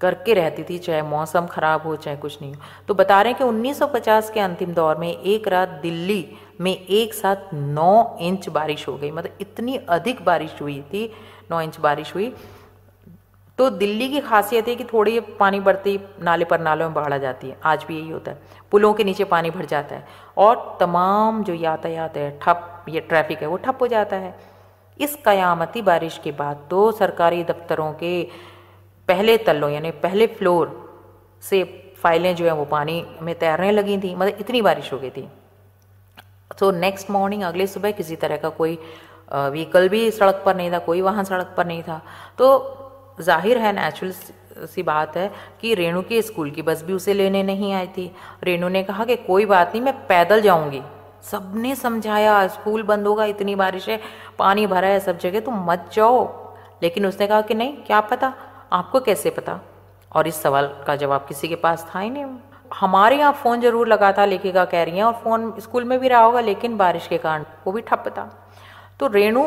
करके 0.00 0.34
रहती 0.34 0.62
थी, 0.62 0.78
चाहे 0.78 1.02
मौसम 1.02 1.46
ख़राब 1.46 1.82
हो, 1.82 1.94
चाहे 1.96 2.16
कुछ 2.16 2.40
नहीं 2.42 2.54
हो। 2.54 2.60
तो 2.88 2.94
बता 2.94 3.20
रहे 3.22 3.32
हैं 3.32 3.38
कि 3.38 3.44
1950 3.44 4.30
के 4.30 4.40
अंतिम 4.40 4.72
दौर 4.74 4.96
में 4.96 5.08
एक 5.08 5.48
रात 5.48 5.68
दिल्ली 5.82 6.24
में 6.60 6.86
एक 6.86 7.14
साथ 7.14 7.36
9 7.54 8.18
इंच 8.20 8.48
बारिश 8.48 8.88
हो 8.88 8.96
गई। 8.96 9.10
मतलब 9.10 9.32
इतनी 9.40 9.76
अधिक 9.76 10.24
बारिश 10.24 10.56
हुई 10.62 10.80
थी 10.80 11.12
9 11.50 11.60
इंच 11.60 11.80
बारिश 11.80 12.14
हुई। 12.14 12.34
तो 13.58 13.70
दिल्ली 13.70 14.08
की 14.08 14.20
खासियत 14.20 14.68
है 14.68 14.74
कि 14.74 14.84
थोड़ी 14.84 15.20
पानी 15.20 15.60
बढ़ती, 15.60 16.00
नाले 16.22 16.44
पर 16.44 16.60
नालों 16.60 16.86
में 16.86 16.94
बाढ़ 16.94 17.12
आ 17.12 17.18
जाती 17.18 17.48
है। 17.48 17.56
आज 17.64 17.84
भी 17.84 17.98
यही 17.98 18.10
होता 18.10 18.30
है। 18.30 18.42
पुलों 18.70 18.94
के 18.94 19.04
नीचे 19.04 19.24
पानी 19.24 19.50
भर 19.50 19.64
जाता 19.64 19.96
है। 19.96 20.06
और 20.36 20.76
तमाम 20.80 21.44
जो 21.44 21.54
यातायात 21.54 22.16
है, 22.16 22.38
ठप, 22.42 22.84
ये 22.88 23.00
ट्रैफ़िक 23.00 23.38
है, 23.38 23.46
वो 23.46 23.56
ठप 23.56 23.78
हो 23.80 23.86
जाता 23.86 24.16
है। 24.16 24.38
इस 25.00 25.18
कयामती 25.24 25.82
बारिश 25.82 26.20
के 26.24 26.32
बाद 26.32 26.66
तो 26.70 26.92
सरकारी 26.92 27.44
दफ्तरों 27.44 27.92
के 27.92 28.28
पहले 29.08 29.38
तल्लों, 29.38 29.70
यानी 29.70 29.90
पहले 29.90 30.26
फ्लोर 30.26 30.94
से 31.42 31.92
फाइलें 32.02 32.36
जो 32.36 32.44
है, 32.44 32.54
वो 32.54 32.64
पानी 32.64 33.06
में 33.22 33.34
तैरने 33.34 33.72
लगी 33.72 33.98
थी। 33.98 34.14
मतलब 34.14 34.36
इतनी 34.40 34.62
बारिश 34.62 34.92
हो 34.92 34.98
गई 34.98 35.10
थी। 35.10 35.28
तो 36.58 36.70
नेक्स्ट 36.70 37.10
मॉर्निंग 37.10 37.42
अगले 37.42 37.66
सुबह 37.66 37.90
किसी 37.92 38.16
तरह 38.16 38.36
का 38.36 38.48
कोई 38.50 38.78
व्हीकल 39.32 39.88
भी 39.88 40.10
सड़क 40.10 40.42
पर 40.46 40.56
नहीं 40.56 40.72
था, 40.72 40.78
कोई 40.78 41.00
वाहन 41.00 41.24
सड़क 41.24 41.54
पर 41.56 41.66
नहीं 41.66 41.82
था। 41.82 42.00
तो 42.38 43.16
ज़ाहिर 43.20 43.58
है 43.58 43.72
नेचुरल 43.72 44.12
सी 44.66 44.82
बात 44.82 45.16
है 45.16 45.30
कि 45.60 45.74
रेणु 45.74 46.02
के 46.02 46.20
स्कूल 46.22 46.50
की 46.50 46.62
बस 46.62 46.82
भी 46.82 46.92
उसे 46.92 47.14
लेने 47.14 47.42
नहीं 47.42 47.72
आई 47.72 47.86
थी। 47.86 48.10
रेणु 48.44 48.68
ने 48.68 48.82
कहा 48.82 49.04
कि 49.04 49.16
कोई 49.16 49.46
बात 49.46 49.72
नहीं, 49.72 49.82
मैं 49.82 49.94
पैदल 50.06 50.40
जाऊँगी। 50.40 50.82
सबने 51.22 51.74
समझाया, 51.74 52.46
स्कूल 52.48 52.82
बंद 52.82 53.06
होगा, 53.06 53.24
इतनी 53.24 53.54
बारिश 53.54 53.88
है, 53.88 54.00
पानी 54.38 54.66
भरा 54.66 54.88
है 54.88 55.00
सब 55.00 55.18
जगह, 55.18 55.40
तुम 55.40 55.64
मत 55.70 55.90
जाओ। 55.92 56.24
लेकिन 56.82 57.06
उसने 57.06 57.26
कहा 57.26 57.40
कि 57.40 57.54
नहीं, 57.54 57.76
क्या 57.76 58.00
पता, 58.00 58.32
आपको 58.72 59.00
कैसे 59.00 59.30
पता? 59.30 59.60
और 60.12 60.28
इस 60.28 60.42
सवाल 60.42 60.66
का 60.86 60.96
जवाब 60.96 61.24
किसी 61.28 61.48
के 61.48 61.54
पास 61.56 61.86
था 61.94 62.00
ही 62.00 62.10
नहीं। 62.10 62.24
हमारे 62.74 63.16
यहाँ 63.16 63.32
फ़ोन 63.32 63.60
ज़रूर 63.60 63.88
लगा 63.88 64.12
था 64.12 64.24
लेखिका 64.24 64.64
कह 64.64 64.82
रही 64.82 64.96
हैं, 64.96 65.04
और 65.04 65.12
फ़ोन 65.14 65.52
स्कूल 65.60 65.84
में 65.84 65.98
भी 65.98 66.08
रहा 66.08 66.20
होगा, 66.20 66.40
लेकिन 66.40 66.76
बारिश 66.76 67.06
के 67.06 67.18
कारण, 67.18 67.44
वो 67.66 67.72
भी 67.72 67.80
ठप 67.80 68.08
था। 68.08 68.30
तो 69.00 69.06
रेणु 69.06 69.44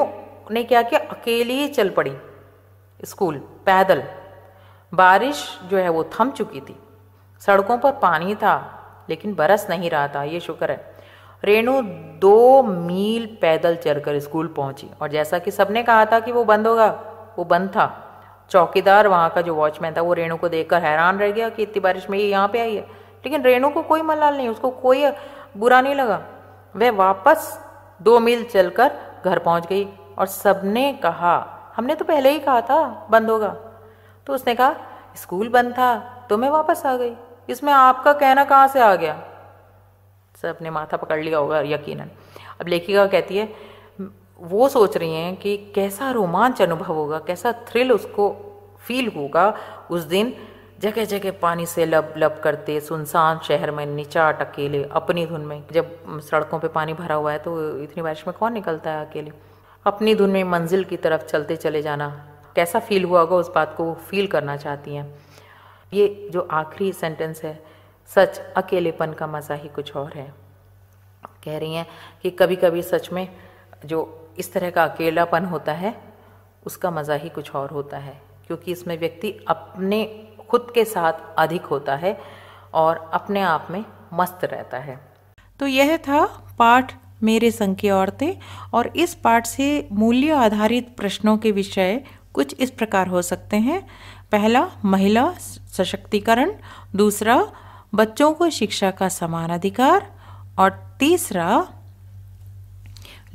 ने 0.51 0.63
क्या 0.63 0.81
किया, 0.81 0.99
अकेली 1.11 1.53
ही 1.53 1.67
चल 1.67 1.89
पड़ी 1.89 2.15
स्कूल, 3.03 3.37
पैदल। 3.65 4.03
बारिश 4.93 5.59
जो 5.65 5.77
है, 5.77 5.89
वो 5.89 6.03
थम 6.13 6.31
चुकी 6.31 6.59
थी। 6.59 6.75
सड़कों 7.41 7.77
पर 7.77 7.91
पानी 7.91 8.35
था, 8.35 9.05
लेकिन 9.09 9.33
बरस 9.35 9.67
नहीं 9.69 9.89
रहा 9.89 10.07
था, 10.07 10.23
ये 10.23 10.39
शुक्र 10.39 10.71
है। 10.71 10.97
रेणु 11.43 11.81
दो 12.21 12.63
मील 12.63 13.25
पैदल 13.41 13.75
चलकर 13.75 14.19
स्कूल 14.19 14.47
पहुँची, 14.47 14.89
और 15.01 15.09
जैसा 15.09 15.39
कि 15.39 15.51
सबने 15.51 15.83
कहा 15.83 16.05
था 16.05 16.19
कि 16.19 16.31
वो 16.31 16.43
बंद 16.43 16.67
होगा, 16.67 16.87
वो 17.37 17.43
बंद 17.45 17.69
था। 17.69 18.05
चौकीदार, 18.51 19.07
वहाँ 19.07 19.29
का 19.29 19.41
जो 19.41 19.55
वॉचमैन 19.55 19.93
था, 19.93 20.01
वो 20.01 20.13
रेणु 20.13 20.37
को 20.37 20.49
देखकर 20.49 20.81
हैरान 20.81 21.19
रह 21.19 21.31
गया 21.31 21.49
कि 21.49 21.63
इतनी 21.63 21.79
बारिश 21.79 22.09
में 22.09 22.17
ये 22.19 22.27
यहाँ 22.27 22.47
पे 22.47 22.59
आई 22.59 22.75
है। 22.75 22.98
लेकिन 23.23 23.41
रेणु 23.43 23.69
को 23.69 23.81
कोई 23.81 24.01
मलाल 24.01 24.37
नहीं, 24.37 24.49
उसको 24.49 24.69
कोई 24.71 25.05
बुरा 25.57 25.81
नहीं 25.81 25.95
लगा। 25.95 26.21
वह 26.75 26.91
वापस 26.91 27.59
दो 28.01 28.19
मील 28.19 28.43
चलकर 28.43 28.91
घर 29.25 29.39
पहुँच 29.39 29.67
गई 29.67 29.87
और 30.17 30.27
सबने 30.27 30.91
कहा, 30.93 31.73
हमने 31.75 31.95
तो 31.95 32.05
पहले 32.05 32.29
ही 32.29 32.39
कहा 32.39 32.61
था, 32.61 33.07
बंद 33.11 33.29
होगा। 33.29 33.55
तो 34.27 34.33
उसने 34.33 34.55
कहा, 34.55 34.75
स्कूल 35.15 35.49
बंद 35.49 35.73
था 35.73 35.97
तो 36.29 36.37
मैं 36.37 36.49
वापस 36.49 36.85
आ 36.85 36.95
गई। 36.97 37.15
इसमें 37.49 37.71
आपका 37.73 38.13
कहना 38.13 38.43
कहाँ 38.43 38.67
से 38.67 38.79
आ 38.79 38.95
गया? 38.95 39.21
सबने 40.35 40.69
माथा 40.69 40.97
पकड़ 40.97 41.19
लिया 41.19 41.37
होगा 41.37 41.59
यकीनन। 41.61 42.09
अब 42.61 42.67
लेखिका 42.67 43.05
कहती 43.07 43.37
है, 43.37 43.49
वो 44.41 44.67
सोच 44.69 44.97
रही 44.97 45.13
हैं 45.13 45.35
कि 45.35 45.55
कैसा 45.75 46.11
रोमांच 46.11 46.61
अनुभव 46.61 46.93
होगा, 46.93 47.19
कैसा 47.19 47.51
थ्रिल 47.67 47.91
उसको 47.91 48.29
फील 48.81 49.11
होगा 49.15 49.53
उस 49.91 50.03
दिन 50.03 50.33
जगह 50.79 51.05
जगह 51.05 51.31
पानी 51.31 51.65
से 51.65 51.85
लब 51.85 52.13
लब 52.17 52.39
करते, 52.39 52.79
सुनसान 52.79 53.39
शहर 53.39 53.71
में 53.71 53.85
निचाट 53.85 54.41
अकेले, 54.41 54.83
अपनी 54.83 55.25
धुन 55.25 55.41
में। 55.41 55.63
जब 55.71 56.19
सड़कों 56.19 56.59
पे 56.59 56.67
पानी 56.67 56.93
भरा 56.93 57.15
हुआ 57.15 57.31
है 57.31 57.39
तो 57.39 57.79
इतनी 57.79 58.03
बारिश 58.03 58.27
में 58.27 58.35
कौन 58.37 58.53
निकलता 58.53 58.91
है 58.91 59.05
अकेले? 59.05 59.31
अपनी 59.85 60.13
धुन 60.15 60.29
में 60.29 60.43
मंजिल 60.43 60.83
की 60.83 60.97
तरफ़ 60.97 61.25
चलते 61.25 61.55
चले 61.55 61.81
जाना। 61.81 62.07
कैसा 62.55 62.79
फील 62.79 63.03
हुआ 63.03 63.19
होगा 63.19 63.35
उस 63.35 63.51
बात 63.55 63.73
को 63.77 63.93
फील 63.93 64.27
करना 64.27 64.57
चाहती 64.57 64.95
हैं। 64.95 65.19
ये 65.93 66.29
जो 66.31 66.47
आखिरी 66.51 66.93
सेंटेंस 66.93 67.43
है, 67.43 67.63
सच 68.09 68.41
अकेलेपन 68.57 69.13
का 69.13 69.27
मज़ा 69.27 69.55
ही 69.55 69.69
कुछ 69.69 69.95
और 69.95 70.13
है। 70.13 70.33
कह 71.43 71.57
रही 71.57 71.73
हैं 71.75 71.85
कि 72.23 72.29
कभी 72.31 72.55
कभी 72.55 72.81
सच 72.81 73.11
में 73.11 73.27
जो 73.85 74.29
इस 74.37 74.53
तरह 74.53 74.69
का 74.69 74.83
अकेलापन 74.83 75.45
होता 75.45 75.73
है, 75.73 75.95
उसका 76.65 76.91
मज़ा 76.91 77.15
ही 77.15 77.29
कुछ 77.29 77.55
और 77.55 77.69
होता 77.69 77.97
है। 77.97 78.21
क्योंकि 78.47 78.71
इसमें 78.71 78.99
व्यक्ति 78.99 79.31
अपने 79.47 80.28
खुद 80.49 80.71
के 80.75 80.85
साथ 80.85 81.13
अधिक 81.37 81.65
होता 81.65 81.95
है 81.95 82.21
और 82.73 83.09
अपने 83.13 83.41
आप 83.41 83.67
में 83.71 83.85
मस्त 84.13 84.39
रहता 84.43 84.77
है। 84.77 85.11
तो 85.59 85.67
यह 85.67 85.97
था 85.97 86.25
पाठ 86.59 86.95
मेरे 87.23 87.51
संग 87.51 87.75
की 87.75 87.89
औरतें 87.89 88.33
और 88.73 88.97
इस 88.97 89.15
पाठ 89.15 89.47
से 89.47 89.89
मूल्य 89.91 90.31
आधारित 90.31 90.97
प्रश्नों 90.97 91.37
के 91.37 91.51
विषय 91.51 92.03
कुछ 92.33 92.55
इस 92.59 92.71
प्रकार 92.71 93.07
हो 93.07 93.21
सकते 93.21 93.57
हैं। 93.57 93.87
पहला, 94.31 94.71
महिला 94.85 95.33
सशक्तिकरण। 95.77 96.51
दूसरा, 96.95 97.47
बच्चों 97.95 98.33
को 98.33 98.49
शिक्षा 98.49 98.91
का 98.91 99.09
समान 99.09 99.49
अधिकार। 99.49 100.19
और 100.59 100.97
तीसरा 100.99 101.67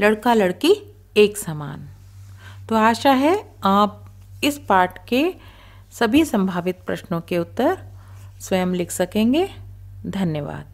लड़का 0.01 0.35
लड़की 0.35 0.95
एक 1.17 1.37
समान। 1.37 1.89
तो 2.69 2.77
आशा 2.77 3.13
है 3.13 3.55
आप 3.65 4.07
इस 4.45 4.59
पाठ 4.59 5.09
के 5.09 5.35
सभी 5.99 6.25
संभावित 6.25 6.79
प्रश्नों 6.87 7.21
के 7.21 7.39
उत्तर 7.39 7.79
स्वयं 8.41 8.67
लिख 8.67 8.91
सकेंगे। 8.91 9.51
धन्यवाद। 10.07 10.74